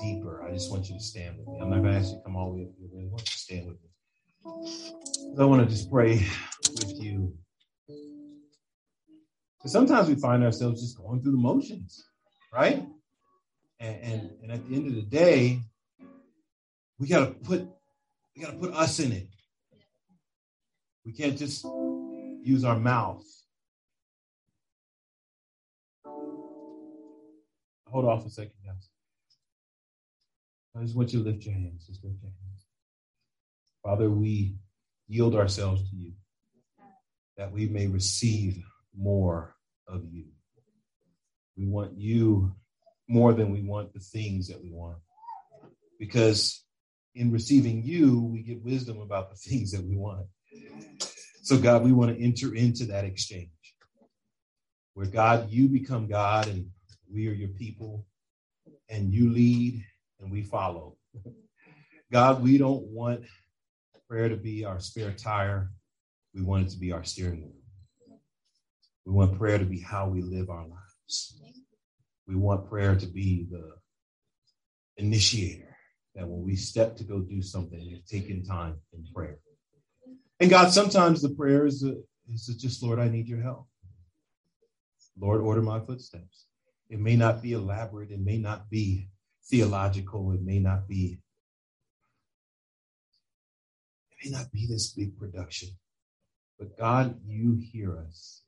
deeper. 0.00 0.42
I 0.42 0.52
just 0.52 0.70
want 0.70 0.88
you 0.88 0.94
to 0.94 1.02
stand 1.02 1.36
with 1.36 1.46
me. 1.46 1.58
I'm 1.60 1.68
not 1.68 1.82
going 1.82 1.92
to 1.92 1.98
ask 1.98 2.08
you 2.08 2.16
to 2.16 2.22
come 2.24 2.34
all 2.34 2.50
the 2.50 2.56
way 2.56 2.62
up 2.62 2.70
here. 2.80 2.88
I 2.98 3.08
want 3.10 3.20
you 3.20 3.26
to 3.26 3.38
stand 3.38 3.66
with 3.66 3.76
me. 3.82 5.36
I 5.38 5.44
want 5.44 5.62
to 5.62 5.68
just 5.68 5.90
pray 5.90 6.26
with 6.70 6.98
you. 6.98 7.34
Because 9.58 9.70
Sometimes 9.70 10.08
we 10.08 10.14
find 10.14 10.42
ourselves 10.42 10.80
just 10.80 10.96
going 10.96 11.22
through 11.22 11.32
the 11.32 11.38
motions, 11.38 12.02
right? 12.54 12.82
And, 13.78 13.96
and, 14.02 14.30
and 14.42 14.52
at 14.52 14.66
the 14.66 14.74
end 14.74 14.88
of 14.88 14.94
the 14.94 15.02
day, 15.02 15.60
we 16.98 17.06
got 17.06 17.20
to 17.20 17.32
put 17.32 17.68
we 18.34 18.42
got 18.42 18.52
to 18.52 18.56
put 18.56 18.72
us 18.72 18.98
in 18.98 19.12
it. 19.12 19.28
We 21.04 21.12
can't 21.12 21.36
just 21.36 21.64
use 22.42 22.64
our 22.64 22.78
mouth 22.78 23.22
hold 27.92 28.06
off 28.06 28.24
a 28.24 28.30
second, 28.30 28.52
guys. 28.64 28.88
I 30.74 30.82
just 30.82 30.96
want 30.96 31.12
you 31.12 31.22
to 31.22 31.30
lift 31.30 31.44
your 31.44 31.54
hands. 31.54 31.86
Just 31.86 32.02
lift 32.02 32.16
your 32.22 32.30
hands. 32.30 32.64
Father, 33.82 34.10
we 34.10 34.54
yield 35.08 35.34
ourselves 35.34 35.88
to 35.90 35.96
you 35.96 36.12
that 37.36 37.52
we 37.52 37.66
may 37.66 37.86
receive 37.86 38.64
more 38.96 39.54
of 39.86 40.04
you. 40.10 40.24
We 41.56 41.66
want 41.66 41.98
you 41.98 42.54
more 43.08 43.34
than 43.34 43.50
we 43.50 43.62
want 43.62 43.92
the 43.92 44.00
things 44.00 44.48
that 44.48 44.62
we 44.62 44.70
want. 44.70 44.98
Because 45.98 46.64
in 47.14 47.30
receiving 47.30 47.82
you, 47.82 48.20
we 48.20 48.42
get 48.42 48.64
wisdom 48.64 49.00
about 49.00 49.28
the 49.28 49.36
things 49.50 49.72
that 49.72 49.84
we 49.84 49.96
want. 49.96 50.26
So, 51.42 51.58
God, 51.58 51.84
we 51.84 51.92
want 51.92 52.16
to 52.16 52.24
enter 52.24 52.54
into 52.54 52.86
that 52.86 53.04
exchange 53.04 53.50
where, 54.94 55.06
God, 55.06 55.50
you 55.50 55.68
become 55.68 56.06
God 56.06 56.46
and 56.48 56.70
we 57.12 57.28
are 57.28 57.32
your 57.32 57.48
people, 57.48 58.06
and 58.88 59.12
you 59.12 59.30
lead 59.30 59.84
and 60.20 60.30
we 60.30 60.42
follow. 60.42 60.96
God, 62.12 62.42
we 62.42 62.58
don't 62.58 62.84
want 62.84 63.22
prayer 64.08 64.28
to 64.28 64.36
be 64.36 64.64
our 64.64 64.80
spare 64.80 65.12
tire. 65.12 65.70
We 66.34 66.42
want 66.42 66.66
it 66.66 66.70
to 66.70 66.78
be 66.78 66.92
our 66.92 67.04
steering 67.04 67.42
wheel. 67.42 68.18
We 69.04 69.12
want 69.12 69.38
prayer 69.38 69.58
to 69.58 69.64
be 69.64 69.80
how 69.80 70.08
we 70.08 70.22
live 70.22 70.48
our 70.48 70.66
lives. 70.66 71.40
We 72.26 72.36
want 72.36 72.68
prayer 72.68 72.94
to 72.94 73.06
be 73.06 73.46
the 73.50 73.72
initiator 74.96 75.76
that 76.14 76.28
when 76.28 76.42
we 76.44 76.56
step 76.56 76.96
to 76.96 77.04
go 77.04 77.20
do 77.20 77.42
something, 77.42 77.80
it's 77.90 78.10
taking 78.10 78.44
time 78.44 78.76
in 78.92 79.04
prayer. 79.14 79.38
And 80.40 80.50
God, 80.50 80.70
sometimes 80.72 81.22
the 81.22 81.30
prayer 81.30 81.66
is, 81.66 81.82
a, 81.82 81.96
is 82.28 82.48
a 82.48 82.58
just, 82.58 82.82
Lord, 82.82 82.98
I 82.98 83.08
need 83.08 83.28
your 83.28 83.42
help. 83.42 83.66
Lord, 85.18 85.40
order 85.40 85.62
my 85.62 85.80
footsteps. 85.80 86.46
It 86.92 87.00
may 87.00 87.16
not 87.16 87.40
be 87.40 87.54
elaborate, 87.54 88.10
it 88.10 88.20
may 88.20 88.36
not 88.36 88.68
be 88.68 89.08
theological, 89.48 90.32
it 90.32 90.42
may 90.42 90.58
not 90.58 90.86
be 90.86 91.18
it 94.10 94.16
may 94.22 94.30
not 94.30 94.52
be 94.52 94.66
this 94.66 94.92
big 94.92 95.18
production. 95.18 95.70
But 96.58 96.76
God, 96.76 97.18
you 97.26 97.58
hear 97.72 97.98
us 97.98 98.42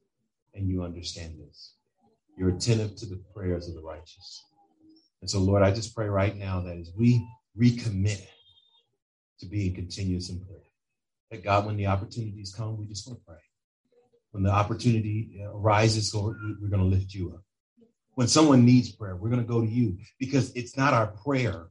and 0.52 0.68
you 0.68 0.82
understand 0.82 1.38
this. 1.38 1.72
You're 2.36 2.50
attentive 2.50 2.96
to 2.96 3.06
the 3.06 3.22
prayers 3.34 3.66
of 3.66 3.76
the 3.76 3.80
righteous. 3.80 4.44
And 5.22 5.30
so, 5.30 5.38
Lord, 5.38 5.62
I 5.62 5.70
just 5.70 5.96
pray 5.96 6.10
right 6.10 6.36
now 6.36 6.60
that 6.60 6.76
as 6.76 6.92
we 6.94 7.26
recommit 7.58 8.26
to 9.40 9.46
being 9.46 9.74
continuous 9.74 10.28
in 10.28 10.44
prayer, 10.44 10.68
that 11.30 11.42
God, 11.42 11.64
when 11.64 11.78
the 11.78 11.86
opportunities 11.86 12.54
come, 12.54 12.76
we 12.76 12.84
just 12.84 13.08
want 13.08 13.20
to 13.20 13.24
pray. 13.24 13.40
When 14.32 14.42
the 14.42 14.50
opportunity 14.50 15.42
arises, 15.42 16.14
Lord, 16.14 16.36
we're 16.60 16.68
going 16.68 16.82
to 16.82 16.94
lift 16.94 17.14
you 17.14 17.32
up 17.32 17.42
when 18.14 18.28
someone 18.28 18.64
needs 18.64 18.90
prayer, 18.90 19.16
we're 19.16 19.28
going 19.28 19.42
to 19.42 19.46
go 19.46 19.60
to 19.60 19.66
you 19.66 19.98
because 20.18 20.52
it's 20.54 20.76
not 20.76 20.94
our 20.94 21.08
prayer 21.08 21.66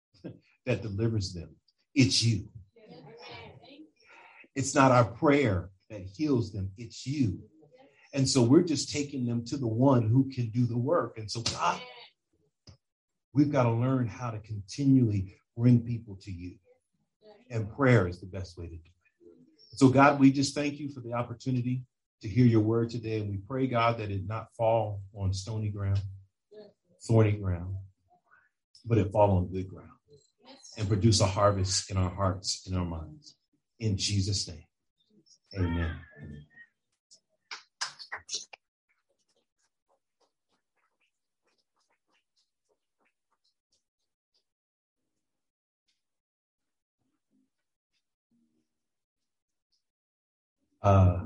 that 0.66 0.82
delivers 0.82 1.32
them, 1.32 1.50
it's 1.94 2.22
you. 2.22 2.48
It's 4.54 4.74
not 4.74 4.92
our 4.92 5.04
prayer 5.04 5.70
that 5.90 6.02
heals 6.16 6.52
them, 6.52 6.70
it's 6.76 7.06
you. 7.06 7.40
And 8.12 8.28
so 8.28 8.42
we're 8.42 8.62
just 8.62 8.92
taking 8.92 9.26
them 9.26 9.44
to 9.46 9.56
the 9.56 9.66
one 9.66 10.02
who 10.02 10.30
can 10.30 10.48
do 10.50 10.66
the 10.66 10.78
work. 10.78 11.18
And 11.18 11.28
so, 11.28 11.40
God, 11.40 11.80
we've 13.32 13.50
got 13.50 13.64
to 13.64 13.72
learn 13.72 14.06
how 14.06 14.30
to 14.30 14.38
continually 14.38 15.36
bring 15.56 15.80
people 15.80 16.16
to 16.22 16.30
you. 16.30 16.54
And 17.50 17.70
prayer 17.74 18.06
is 18.06 18.20
the 18.20 18.26
best 18.26 18.56
way 18.56 18.66
to 18.66 18.76
do 18.76 18.76
it. 18.76 19.76
So, 19.76 19.88
God, 19.88 20.20
we 20.20 20.30
just 20.30 20.54
thank 20.54 20.78
you 20.78 20.88
for 20.88 21.00
the 21.00 21.12
opportunity 21.12 21.82
to 22.24 22.30
hear 22.30 22.46
your 22.46 22.62
word 22.62 22.88
today. 22.88 23.20
And 23.20 23.28
we 23.28 23.36
pray, 23.36 23.66
God, 23.66 23.98
that 23.98 24.10
it 24.10 24.26
not 24.26 24.48
fall 24.56 25.02
on 25.14 25.34
stony 25.34 25.68
ground, 25.68 26.00
thorny 27.06 27.32
ground, 27.32 27.76
but 28.86 28.96
it 28.96 29.12
fall 29.12 29.36
on 29.36 29.48
good 29.48 29.68
ground 29.68 29.90
and 30.78 30.88
produce 30.88 31.20
a 31.20 31.26
harvest 31.26 31.90
in 31.90 31.98
our 31.98 32.08
hearts, 32.08 32.66
in 32.66 32.74
our 32.74 32.84
minds. 32.86 33.36
In 33.78 33.98
Jesus' 33.98 34.48
name, 34.48 34.64
amen. 35.54 35.96
Uh, 50.82 51.20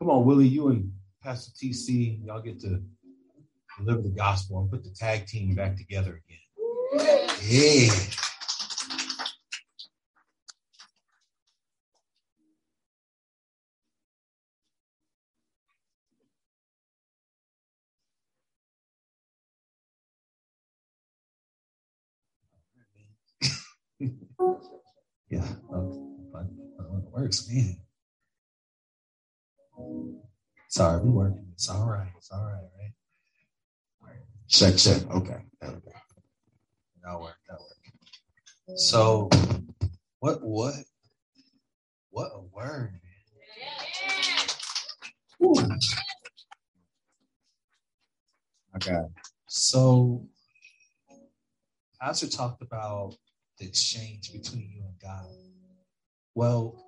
Come 0.00 0.10
on, 0.10 0.26
Willie, 0.26 0.48
you 0.48 0.68
and 0.68 0.92
Pastor 1.22 1.52
TC, 1.52 2.24
y'all 2.24 2.42
get 2.42 2.60
to 2.60 2.82
deliver 3.78 4.02
the 4.02 4.10
gospel 4.10 4.60
and 4.60 4.70
put 4.70 4.84
the 4.84 4.90
tag 4.90 5.26
team 5.26 5.54
back 5.54 5.76
together 5.76 6.22
again. 6.28 6.38
Yeah. 7.42 7.92
yeah, 25.30 25.46
it 25.48 27.12
works, 27.12 27.48
man. 27.50 27.85
Sorry, 30.68 31.00
we 31.02 31.10
working. 31.10 31.46
It's 31.52 31.68
all 31.68 31.86
right. 31.88 32.08
It's 32.16 32.30
all 32.30 32.44
right, 32.44 32.54
right? 32.54 32.92
Check, 34.48 34.76
check. 34.76 35.02
Okay. 35.10 35.38
Okay. 35.62 35.92
That'll 37.02 37.22
work. 37.22 37.36
That'll 37.48 37.64
work. 37.64 38.78
So, 38.78 39.28
what, 40.20 40.42
what, 40.42 40.74
what 42.10 42.30
a 42.34 42.40
word, 42.54 43.00
man. 45.40 45.78
Okay. 48.76 48.98
So, 49.48 50.26
Pastor 52.00 52.28
talked 52.28 52.62
about 52.62 53.16
the 53.58 53.66
exchange 53.66 54.32
between 54.32 54.70
you 54.74 54.84
and 54.84 54.98
God. 55.02 55.26
Well, 56.34 56.85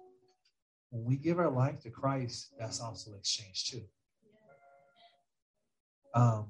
when 0.91 1.05
we 1.05 1.17
give 1.17 1.39
our 1.39 1.51
life 1.51 1.81
to 1.81 1.91
Christ, 1.91 2.55
that's 2.59 2.81
also 2.81 3.13
exchange 3.15 3.71
too. 3.71 3.83
Um, 6.15 6.49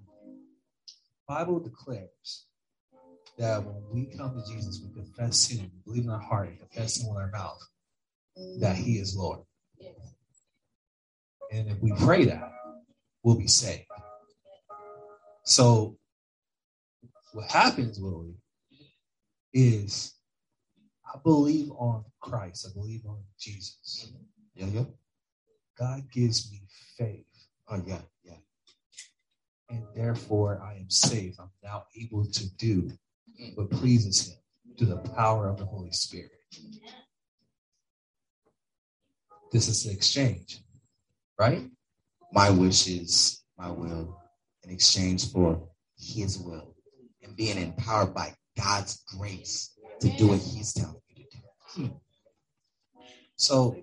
Bible 1.26 1.60
declares 1.60 2.46
that 3.38 3.64
when 3.64 3.82
we 3.92 4.16
come 4.16 4.34
to 4.34 4.52
Jesus, 4.52 4.80
we 4.82 4.92
confess 4.94 5.48
Him, 5.48 5.70
believe 5.84 6.04
in 6.04 6.10
our 6.10 6.20
heart, 6.20 6.48
and 6.48 6.58
confess 6.58 7.00
Him 7.00 7.08
with 7.08 7.18
our 7.18 7.30
mouth 7.30 7.60
that 8.60 8.76
He 8.76 8.98
is 8.98 9.16
Lord. 9.16 9.40
And 11.52 11.68
if 11.68 11.80
we 11.80 11.92
pray 11.92 12.24
that, 12.26 12.52
we'll 13.22 13.38
be 13.38 13.46
saved. 13.46 13.86
So, 15.44 15.96
what 17.32 17.50
happens, 17.50 17.98
Willie, 17.98 18.36
is 19.52 20.14
I 21.12 21.18
believe 21.22 21.70
on 21.72 22.04
Christ. 22.20 22.66
I 22.68 22.78
believe 22.78 23.02
on 23.06 23.18
Jesus. 23.38 24.12
Yeah, 24.54 24.66
yeah. 24.66 24.84
God 25.78 26.02
gives 26.12 26.50
me 26.50 26.62
faith. 26.96 27.24
Oh, 27.68 27.80
yeah, 27.86 28.00
yeah. 28.24 28.34
and 29.70 29.84
therefore 29.94 30.60
I 30.62 30.74
am 30.74 30.90
safe. 30.90 31.34
I'm 31.38 31.50
now 31.62 31.84
able 31.96 32.24
to 32.24 32.56
do 32.56 32.90
what 33.54 33.70
pleases 33.70 34.28
Him 34.28 34.38
through 34.76 34.88
the 34.88 34.96
power 34.96 35.48
of 35.48 35.58
the 35.58 35.66
Holy 35.66 35.92
Spirit. 35.92 36.30
This 39.52 39.68
is 39.68 39.84
the 39.84 39.92
exchange, 39.92 40.60
right? 41.38 41.62
my 42.32 42.50
wishes, 42.50 43.42
my 43.56 43.70
will, 43.70 44.20
in 44.62 44.70
exchange 44.70 45.32
for 45.32 45.60
his 45.98 46.38
will, 46.38 46.74
and 47.22 47.36
being 47.36 47.58
empowered 47.58 48.14
by 48.14 48.34
God's 48.56 49.02
grace 49.06 49.76
to 50.00 50.08
do 50.16 50.28
what 50.28 50.40
he's 50.40 50.72
telling 50.72 51.00
you 51.08 51.24
to 51.24 51.82
do. 51.82 51.90
So, 53.36 53.76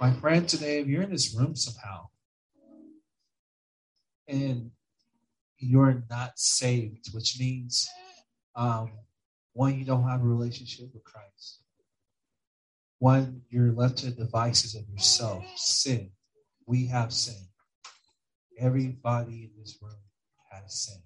my 0.00 0.12
friend, 0.12 0.48
today, 0.48 0.80
if 0.80 0.86
you're 0.86 1.02
in 1.02 1.10
this 1.10 1.34
room 1.34 1.54
somehow 1.54 2.08
and 4.26 4.70
you're 5.58 6.04
not 6.10 6.38
saved, 6.38 7.08
which 7.12 7.38
means 7.38 7.88
um, 8.56 8.92
one, 9.52 9.78
you 9.78 9.84
don't 9.84 10.08
have 10.08 10.20
a 10.20 10.26
relationship 10.26 10.86
with 10.92 11.04
Christ. 11.04 11.60
One, 12.98 13.42
you're 13.50 13.72
left 13.72 13.98
to 13.98 14.06
the 14.06 14.24
devices 14.24 14.74
of 14.74 14.88
yourself, 14.88 15.44
sin. 15.56 16.10
We 16.66 16.86
have 16.86 17.12
sin. 17.12 17.48
Everybody 18.58 19.44
in 19.44 19.50
this 19.58 19.76
room 19.82 19.92
has 20.50 20.86
sin. 20.86 21.02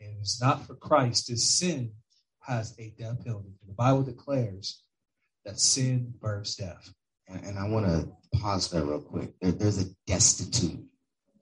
And 0.00 0.16
it's 0.20 0.40
not 0.40 0.66
for 0.66 0.74
Christ, 0.74 1.28
this 1.28 1.48
sin 1.48 1.92
has 2.48 2.74
a 2.78 2.92
death 2.98 3.24
penalty. 3.24 3.50
The 3.66 3.74
Bible 3.74 4.02
declares 4.02 4.82
that 5.44 5.60
sin 5.60 6.12
births 6.20 6.56
death. 6.56 6.92
And, 7.28 7.58
I 7.58 7.68
want 7.68 7.84
to 7.86 8.08
pause 8.38 8.70
there 8.70 8.84
real 8.84 9.00
quick. 9.00 9.34
There, 9.40 9.52
there's 9.52 9.82
a 9.82 9.90
destitute. 10.06 10.82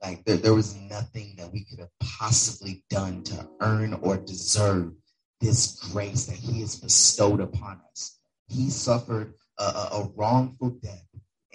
Like 0.03 0.25
there, 0.25 0.37
there 0.37 0.55
was 0.55 0.75
nothing 0.75 1.37
that 1.39 1.53
we 1.53 1.65
could 1.65 1.79
have 1.79 1.91
possibly 2.01 2.85
done 2.91 3.23
to 3.25 3.49
earn 3.61 3.95
or 3.95 4.17
deserve 4.17 4.93
this 5.41 5.79
grace 5.93 6.27
that 6.27 6.37
he 6.37 6.61
has 6.61 6.77
bestowed 6.77 7.41
upon 7.41 7.81
us. 7.93 8.19
He 8.49 8.69
suffered 8.69 9.35
a, 9.59 9.63
a 9.63 10.11
wrongful 10.17 10.71
death 10.71 11.07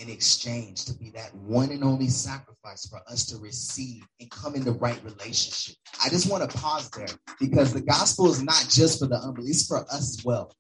in 0.02 0.10
exchange 0.10 0.86
to 0.86 0.94
be 0.94 1.12
that 1.12 1.34
one 1.36 1.70
and 1.70 1.84
only 1.84 2.08
sacrifice 2.08 2.88
for 2.88 3.00
us 3.08 3.26
to 3.28 3.38
receive 3.38 4.04
and 4.20 4.30
come 4.32 4.56
in 4.56 4.64
the 4.64 4.72
right 4.74 5.00
relationship. 5.04 5.76
I 6.04 6.10
just 6.10 6.30
want 6.30 6.50
to 6.50 6.58
pause 6.58 6.90
there 6.90 7.08
because 7.40 7.72
the 7.72 7.82
gospel 7.82 8.30
is 8.32 8.42
not 8.42 8.66
just 8.68 9.00
for 9.00 9.08
the 9.08 9.18
unbelievers, 9.18 9.62
it's 9.62 9.68
for 9.68 9.82
us 9.92 10.18
as 10.18 10.26
well. 10.26 10.56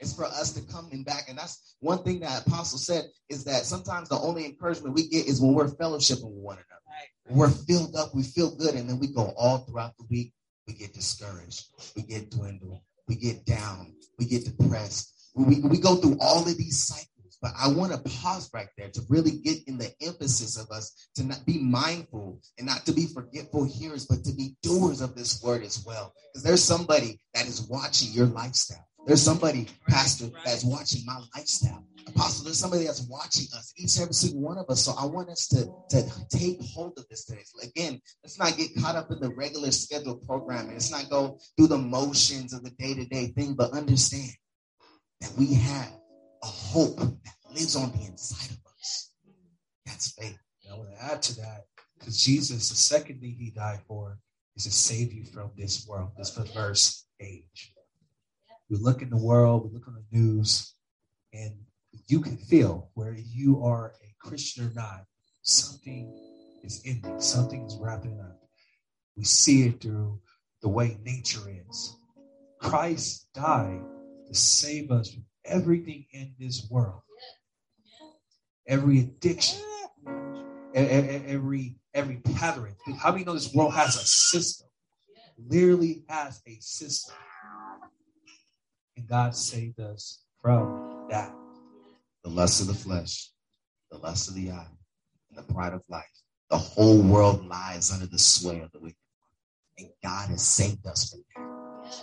It's 0.00 0.14
for 0.14 0.24
us 0.24 0.52
to 0.52 0.62
come 0.62 0.88
in 0.92 1.04
back. 1.04 1.28
And 1.28 1.38
that's 1.38 1.76
one 1.80 2.02
thing 2.02 2.20
that 2.20 2.46
Apostle 2.46 2.78
said 2.78 3.04
is 3.28 3.44
that 3.44 3.64
sometimes 3.64 4.08
the 4.08 4.18
only 4.18 4.44
encouragement 4.44 4.94
we 4.94 5.08
get 5.08 5.26
is 5.26 5.40
when 5.40 5.54
we're 5.54 5.68
fellowshipping 5.68 6.24
with 6.24 6.42
one 6.42 6.56
another. 6.56 6.72
We're 7.28 7.50
filled 7.50 7.96
up, 7.96 8.14
we 8.14 8.22
feel 8.22 8.54
good, 8.54 8.74
and 8.74 8.88
then 8.88 8.98
we 8.98 9.08
go 9.08 9.34
all 9.36 9.58
throughout 9.58 9.96
the 9.98 10.04
week. 10.08 10.32
We 10.66 10.74
get 10.74 10.94
discouraged, 10.94 11.66
we 11.94 12.02
get 12.02 12.30
dwindled, 12.30 12.80
we 13.08 13.14
get 13.14 13.44
down, 13.44 13.94
we 14.18 14.26
get 14.26 14.44
depressed. 14.44 15.12
We, 15.34 15.60
we 15.60 15.78
go 15.78 15.96
through 15.96 16.16
all 16.20 16.40
of 16.40 16.56
these 16.56 16.86
cycles. 16.86 17.15
But 17.46 17.54
I 17.56 17.68
want 17.68 17.92
to 17.92 17.98
pause 18.18 18.50
right 18.52 18.66
there 18.76 18.88
to 18.88 19.02
really 19.08 19.30
get 19.30 19.58
in 19.68 19.78
the 19.78 19.92
emphasis 20.02 20.58
of 20.58 20.68
us 20.72 21.08
to 21.14 21.22
not 21.22 21.46
be 21.46 21.58
mindful 21.58 22.40
and 22.58 22.66
not 22.66 22.84
to 22.86 22.92
be 22.92 23.06
forgetful 23.06 23.66
hearers, 23.66 24.04
but 24.04 24.24
to 24.24 24.32
be 24.32 24.56
doers 24.62 25.00
of 25.00 25.14
this 25.14 25.40
word 25.44 25.62
as 25.62 25.84
well. 25.86 26.12
Because 26.32 26.42
there's 26.42 26.64
somebody 26.64 27.20
that 27.34 27.46
is 27.46 27.68
watching 27.68 28.12
your 28.12 28.26
lifestyle. 28.26 28.84
There's 29.06 29.22
somebody, 29.22 29.68
Pastor, 29.88 30.26
that's 30.44 30.64
watching 30.64 31.02
my 31.06 31.20
lifestyle. 31.36 31.86
Apostle, 32.08 32.46
there's 32.46 32.58
somebody 32.58 32.86
that's 32.86 33.06
watching 33.08 33.46
us, 33.56 33.72
each 33.76 33.94
and 33.94 34.02
every 34.02 34.14
single 34.14 34.40
one 34.40 34.58
of 34.58 34.68
us. 34.68 34.82
So 34.82 34.94
I 34.98 35.06
want 35.06 35.28
us 35.28 35.46
to, 35.50 35.66
to 35.90 36.26
take 36.28 36.60
hold 36.74 36.98
of 36.98 37.08
this 37.08 37.26
today. 37.26 37.42
Again, 37.62 38.00
let's 38.24 38.40
not 38.40 38.56
get 38.56 38.74
caught 38.80 38.96
up 38.96 39.12
in 39.12 39.20
the 39.20 39.32
regular 39.32 39.70
schedule 39.70 40.16
programming. 40.16 40.72
Let's 40.72 40.90
not 40.90 41.08
go 41.10 41.38
through 41.56 41.68
the 41.68 41.78
motions 41.78 42.52
of 42.52 42.64
the 42.64 42.70
day-to-day 42.70 43.28
thing, 43.36 43.54
but 43.54 43.70
understand 43.70 44.32
that 45.20 45.30
we 45.38 45.54
have 45.54 45.92
a 46.42 46.46
hope 46.46 46.98
that 46.98 47.35
lives 47.56 47.76
on 47.76 47.90
the 47.92 48.04
inside 48.04 48.50
of 48.50 48.58
us. 48.78 49.12
That's 49.86 50.12
faith. 50.12 50.38
And 50.64 50.74
I 50.74 50.76
want 50.76 50.90
to 50.90 51.04
add 51.04 51.22
to 51.22 51.36
that 51.36 51.64
because 51.98 52.22
Jesus, 52.22 52.68
the 52.68 52.76
second 52.76 53.20
thing 53.20 53.36
he 53.38 53.50
died 53.50 53.80
for 53.88 54.18
is 54.56 54.64
to 54.64 54.70
save 54.70 55.12
you 55.12 55.24
from 55.24 55.50
this 55.56 55.86
world, 55.88 56.10
this 56.18 56.30
perverse 56.30 57.06
age. 57.20 57.72
We 58.68 58.76
look 58.76 59.00
in 59.00 59.10
the 59.10 59.16
world, 59.16 59.64
we 59.64 59.72
look 59.72 59.88
on 59.88 59.94
the 59.94 60.18
news, 60.18 60.74
and 61.32 61.54
you 62.08 62.20
can 62.20 62.36
feel 62.36 62.90
where 62.94 63.16
you 63.16 63.62
are 63.64 63.94
a 64.02 64.28
Christian 64.28 64.66
or 64.66 64.72
not, 64.74 65.04
something 65.42 66.12
is 66.62 66.82
ending, 66.84 67.20
something 67.20 67.64
is 67.64 67.78
wrapping 67.80 68.20
up. 68.20 68.38
We 69.16 69.24
see 69.24 69.66
it 69.66 69.80
through 69.80 70.20
the 70.60 70.68
way 70.68 70.98
nature 71.02 71.48
is. 71.70 71.96
Christ 72.60 73.28
died 73.34 73.82
to 74.26 74.34
save 74.34 74.90
us 74.90 75.12
from 75.12 75.24
everything 75.44 76.06
in 76.12 76.34
this 76.38 76.66
world 76.70 77.02
every 78.66 79.00
addiction, 79.00 79.62
every 80.74 81.76
every 81.94 82.16
pattern. 82.34 82.74
How 82.98 83.10
do 83.10 83.18
you 83.18 83.24
know 83.24 83.34
this 83.34 83.54
world 83.54 83.74
has 83.74 83.96
a 83.96 84.06
system? 84.06 84.68
Literally 85.38 86.04
has 86.08 86.42
a 86.46 86.58
system. 86.60 87.14
And 88.96 89.06
God 89.06 89.34
saved 89.34 89.80
us 89.80 90.22
from 90.40 91.06
that. 91.10 91.32
The 92.24 92.30
lust 92.30 92.60
of 92.60 92.66
the 92.66 92.74
flesh, 92.74 93.30
the 93.90 93.98
lust 93.98 94.28
of 94.28 94.34
the 94.34 94.50
eye, 94.50 94.68
and 95.30 95.38
the 95.38 95.52
pride 95.52 95.72
of 95.72 95.82
life. 95.88 96.04
The 96.50 96.58
whole 96.58 97.02
world 97.02 97.46
lies 97.46 97.92
under 97.92 98.06
the 98.06 98.18
sway 98.18 98.60
of 98.60 98.72
the 98.72 98.78
wicked 98.78 98.96
one. 99.18 99.86
And 99.86 99.88
God 100.02 100.30
has 100.30 100.42
saved 100.42 100.86
us 100.86 101.10
from 101.10 101.24
that. 101.36 101.94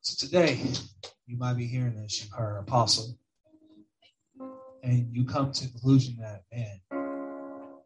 So 0.00 0.26
today, 0.26 0.60
you 1.26 1.36
might 1.36 1.54
be 1.54 1.66
hearing 1.66 1.96
this, 1.96 2.24
you 2.24 2.30
heard 2.34 2.58
apostle 2.58 3.18
and 4.84 5.08
you 5.10 5.24
come 5.24 5.50
to 5.50 5.64
the 5.64 5.70
conclusion 5.70 6.16
that, 6.20 6.42
man, 6.52 6.80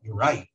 you're 0.02 0.16
right. 0.16 0.46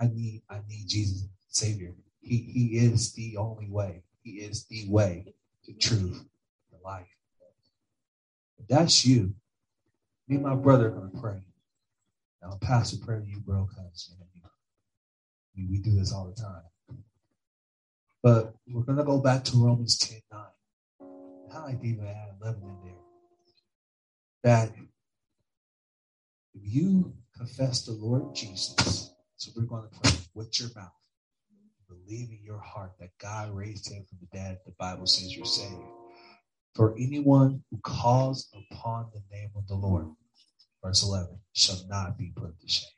I 0.00 0.06
need, 0.06 0.42
I 0.48 0.60
need 0.68 0.86
Jesus, 0.86 1.26
Savior. 1.48 1.94
He, 2.20 2.36
he 2.36 2.78
is 2.78 3.14
the 3.14 3.38
only 3.38 3.68
way. 3.68 4.02
He 4.22 4.32
is 4.32 4.66
the 4.66 4.84
way, 4.88 5.34
the 5.66 5.72
truth, 5.74 6.22
the 6.70 6.78
life. 6.84 7.06
If 8.58 8.68
that's 8.68 9.06
you, 9.06 9.34
me 10.28 10.36
and 10.36 10.44
my 10.44 10.54
brother 10.54 10.88
are 10.88 10.90
going 10.90 11.10
to 11.10 11.18
pray. 11.18 11.40
Now, 12.42 12.58
Pastor, 12.60 12.98
pray 13.04 13.20
to 13.20 13.26
you, 13.26 13.40
bro, 13.40 13.66
because 13.68 14.12
we, 15.56 15.66
we 15.66 15.78
do 15.78 15.92
this 15.98 16.12
all 16.12 16.26
the 16.26 16.40
time. 16.40 16.98
But 18.22 18.54
we're 18.68 18.82
going 18.82 18.98
to 18.98 19.04
go 19.04 19.18
back 19.18 19.44
to 19.44 19.56
Romans 19.56 19.96
10 19.98 20.20
9. 20.30 20.42
I 21.52 21.64
like 21.64 21.80
to 21.80 21.86
even 21.86 22.06
add 22.06 22.34
11 22.42 22.62
in 22.62 22.76
there 22.84 23.07
that 24.42 24.70
if 26.54 26.62
you 26.62 27.12
confess 27.36 27.82
the 27.82 27.92
Lord 27.92 28.34
Jesus, 28.34 29.12
so 29.36 29.50
we're 29.56 29.64
going 29.64 29.88
to 29.88 30.00
pray 30.00 30.18
with 30.34 30.58
your 30.60 30.70
mouth, 30.74 30.92
believe 31.88 32.30
in 32.30 32.40
your 32.42 32.58
heart 32.58 32.92
that 33.00 33.10
God 33.20 33.54
raised 33.54 33.90
him 33.90 34.04
from 34.08 34.18
the 34.20 34.36
dead, 34.36 34.58
the 34.66 34.72
Bible 34.78 35.06
says 35.06 35.34
you're 35.34 35.46
saved. 35.46 35.74
For 36.74 36.94
anyone 36.98 37.62
who 37.70 37.78
calls 37.78 38.48
upon 38.54 39.06
the 39.12 39.22
name 39.34 39.50
of 39.56 39.66
the 39.66 39.74
Lord, 39.74 40.06
verse 40.82 41.02
11, 41.02 41.38
shall 41.52 41.80
not 41.88 42.18
be 42.18 42.32
put 42.36 42.58
to 42.60 42.68
shame. 42.68 42.88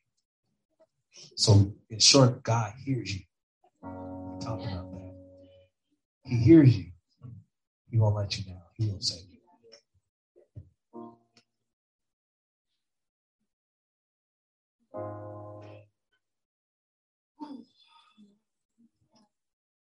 So, 1.36 1.72
in 1.88 1.98
short, 1.98 2.42
God 2.42 2.72
hears 2.84 3.14
you. 3.14 3.20
Talking 3.82 4.68
about 4.68 4.92
that. 4.92 5.14
He 6.24 6.36
hears 6.36 6.76
you. 6.76 6.86
He 7.90 7.98
won't 7.98 8.16
let 8.16 8.38
you 8.38 8.44
down. 8.44 8.62
He 8.74 8.86
will 8.86 9.00
save 9.00 9.24
you. 9.29 9.29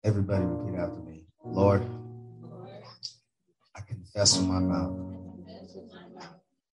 Everybody 0.04 0.44
repeat 0.44 0.80
after 0.80 1.00
me. 1.00 1.26
Lord, 1.46 1.82
I 3.76 3.82
confess 3.88 4.38
with 4.38 4.48
my 4.48 4.60
mouth 4.60 4.92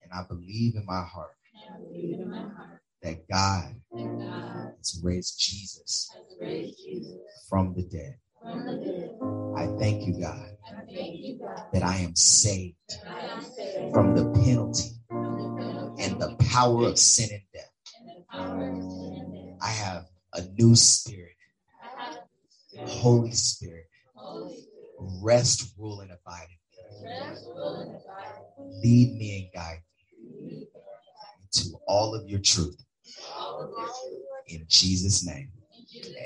and 0.03 0.11
I 0.13 0.23
believe 0.27 0.75
in 0.75 0.85
my 0.85 1.01
heart 1.01 1.35
that 3.01 3.27
God 3.29 3.75
has 4.77 4.99
raised 5.01 5.39
Jesus 5.39 6.11
from 7.49 7.73
the 7.73 7.83
dead. 7.83 8.17
I 9.55 9.67
thank 9.79 10.05
you, 10.05 10.19
God, 10.19 10.57
that 11.71 11.83
I 11.83 11.97
am 11.97 12.15
saved 12.15 12.75
from 13.93 14.15
the 14.15 14.25
penalty 14.43 14.91
and 15.09 16.19
the 16.19 16.35
power 16.49 16.87
of 16.87 16.99
sin 16.99 17.29
and 17.31 17.43
death. 17.53 17.71
I 19.61 19.69
have 19.69 20.05
a 20.33 20.41
new 20.57 20.75
spirit, 20.75 21.20
Holy 22.91 23.31
Spirit, 23.31 23.87
rest, 24.99 25.73
rule, 25.77 26.01
and 26.01 26.11
abide 26.11 26.47
in 26.49 27.09
me. 27.09 28.79
Lead 28.83 29.17
me 29.17 29.51
and 29.53 29.63
guide 29.63 29.79
me 30.43 30.67
into 31.43 31.77
all 31.87 32.15
of 32.15 32.27
your 32.29 32.39
truth. 32.39 32.83
In 34.47 34.65
Jesus' 34.67 35.25
name, 35.25 35.51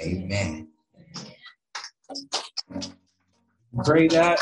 amen. 0.03 0.69
Pray 3.85 4.07
that 4.09 4.39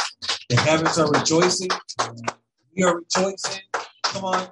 the 0.49 0.57
heavens 0.57 0.97
are 0.99 1.11
rejoicing. 1.11 1.69
We 2.75 2.83
are 2.83 2.97
rejoicing. 2.97 3.61
Come 4.03 4.25
on, 4.25 4.47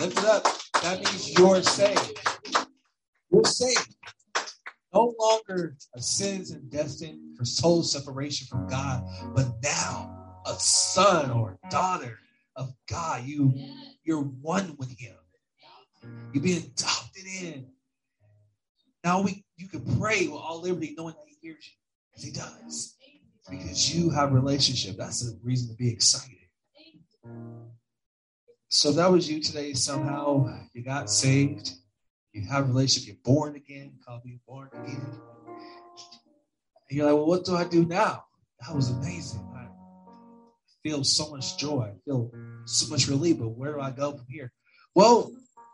lift 0.00 0.18
it 0.18 0.24
up. 0.24 0.44
That 0.82 0.98
means 0.98 1.38
you're 1.38 1.62
saved. 1.62 2.20
You're 3.32 3.44
saved. 3.44 3.96
No 4.94 5.14
sins 6.02 6.50
and 6.50 6.70
destined 6.70 7.36
for 7.36 7.44
soul 7.44 7.82
separation 7.82 8.46
from 8.46 8.68
God, 8.68 9.04
but 9.34 9.46
now 9.62 10.40
a 10.46 10.54
son 10.54 11.30
or 11.30 11.58
daughter 11.70 12.18
of 12.56 12.72
God. 12.88 13.24
You, 13.24 13.52
you're 14.04 14.22
one 14.22 14.76
with 14.78 14.96
Him. 14.98 15.14
You're 16.32 16.42
being 16.42 16.62
adopted 16.62 17.24
in. 17.42 17.66
Now 19.04 19.22
we, 19.22 19.44
you 19.56 19.68
can 19.68 19.98
pray 19.98 20.26
with 20.26 20.40
all 20.40 20.60
liberty, 20.60 20.94
knowing 20.96 21.14
that 21.14 21.26
He 21.26 21.36
hears 21.40 21.66
you, 21.66 21.74
because 22.10 22.24
He 22.24 22.32
does, 22.32 22.96
because 23.48 23.94
you 23.94 24.10
have 24.10 24.32
relationship. 24.32 24.96
That's 24.96 25.26
a 25.26 25.32
reason 25.42 25.68
to 25.70 25.76
be 25.76 25.90
excited. 25.90 26.36
So 28.68 28.92
that 28.92 29.10
was 29.10 29.28
you 29.28 29.42
today. 29.42 29.72
Somehow 29.72 30.48
you 30.72 30.82
got 30.82 31.10
saved. 31.10 31.72
You 32.32 32.46
have 32.48 32.68
relationship. 32.68 33.16
You're 33.24 33.34
born 33.34 33.56
again. 33.56 33.94
Call 34.06 34.22
me 34.24 34.38
born 34.46 34.68
again. 34.72 35.04
And 36.90 36.96
you're 36.96 37.06
like, 37.06 37.14
well, 37.14 37.26
what 37.26 37.44
do 37.44 37.54
I 37.54 37.64
do 37.64 37.86
now? 37.86 38.24
That 38.60 38.74
was 38.74 38.90
amazing. 38.90 39.46
I 39.56 39.68
feel 40.82 41.04
so 41.04 41.30
much 41.30 41.56
joy. 41.56 41.92
I 41.94 41.98
feel 42.04 42.32
so 42.64 42.90
much 42.90 43.06
relief. 43.06 43.38
But 43.38 43.50
where 43.50 43.74
do 43.74 43.80
I 43.80 43.92
go 43.92 44.10
from 44.12 44.26
here? 44.28 44.52
Well, 44.94 45.30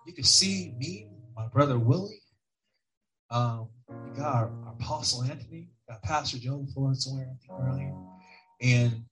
you 0.07 0.13
can 0.13 0.25
see 0.25 0.75
me, 0.77 1.09
my 1.35 1.49
brother 1.49 1.79
Willie. 1.79 2.23
Um, 3.31 3.71
we 3.89 4.17
got 4.17 4.35
our, 4.35 4.51
our 4.67 4.75
Apostle 4.79 5.25
Anthony, 5.25 5.71
got 5.89 6.03
Pastor 6.03 6.39
Joe 6.39 6.67
Florence 6.75 7.05
somewhere, 7.05 7.29
I 7.33 7.37
think 7.39 7.67
earlier. 7.67 7.95
And 8.61 9.05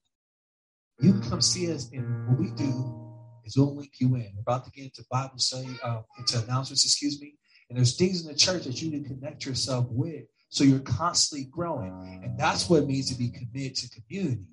you 1.00 1.12
can 1.12 1.22
come 1.22 1.40
see 1.40 1.72
us. 1.72 1.90
And 1.90 2.28
what 2.28 2.38
we 2.38 2.50
do 2.50 2.94
is 3.44 3.56
we'll 3.56 3.74
link 3.74 3.92
you 3.98 4.14
in. 4.14 4.30
We're 4.34 4.42
about 4.42 4.66
to 4.66 4.70
get 4.70 4.84
into 4.84 5.04
Bible 5.10 5.38
study, 5.38 5.68
uh, 5.82 6.02
into 6.18 6.38
announcements, 6.44 6.84
excuse 6.84 7.20
me. 7.20 7.34
And 7.70 7.78
there's 7.78 7.96
things 7.96 8.22
in 8.22 8.28
the 8.28 8.38
church 8.38 8.64
that 8.64 8.82
you 8.82 8.90
need 8.90 9.04
to 9.04 9.14
connect 9.14 9.46
yourself 9.46 9.86
with. 9.88 10.24
So 10.54 10.62
you're 10.62 10.78
constantly 10.78 11.46
growing. 11.50 12.20
And 12.22 12.38
that's 12.38 12.70
what 12.70 12.84
it 12.84 12.86
means 12.86 13.10
to 13.10 13.18
be 13.18 13.28
committed 13.28 13.74
to 13.74 14.00
community. 14.00 14.44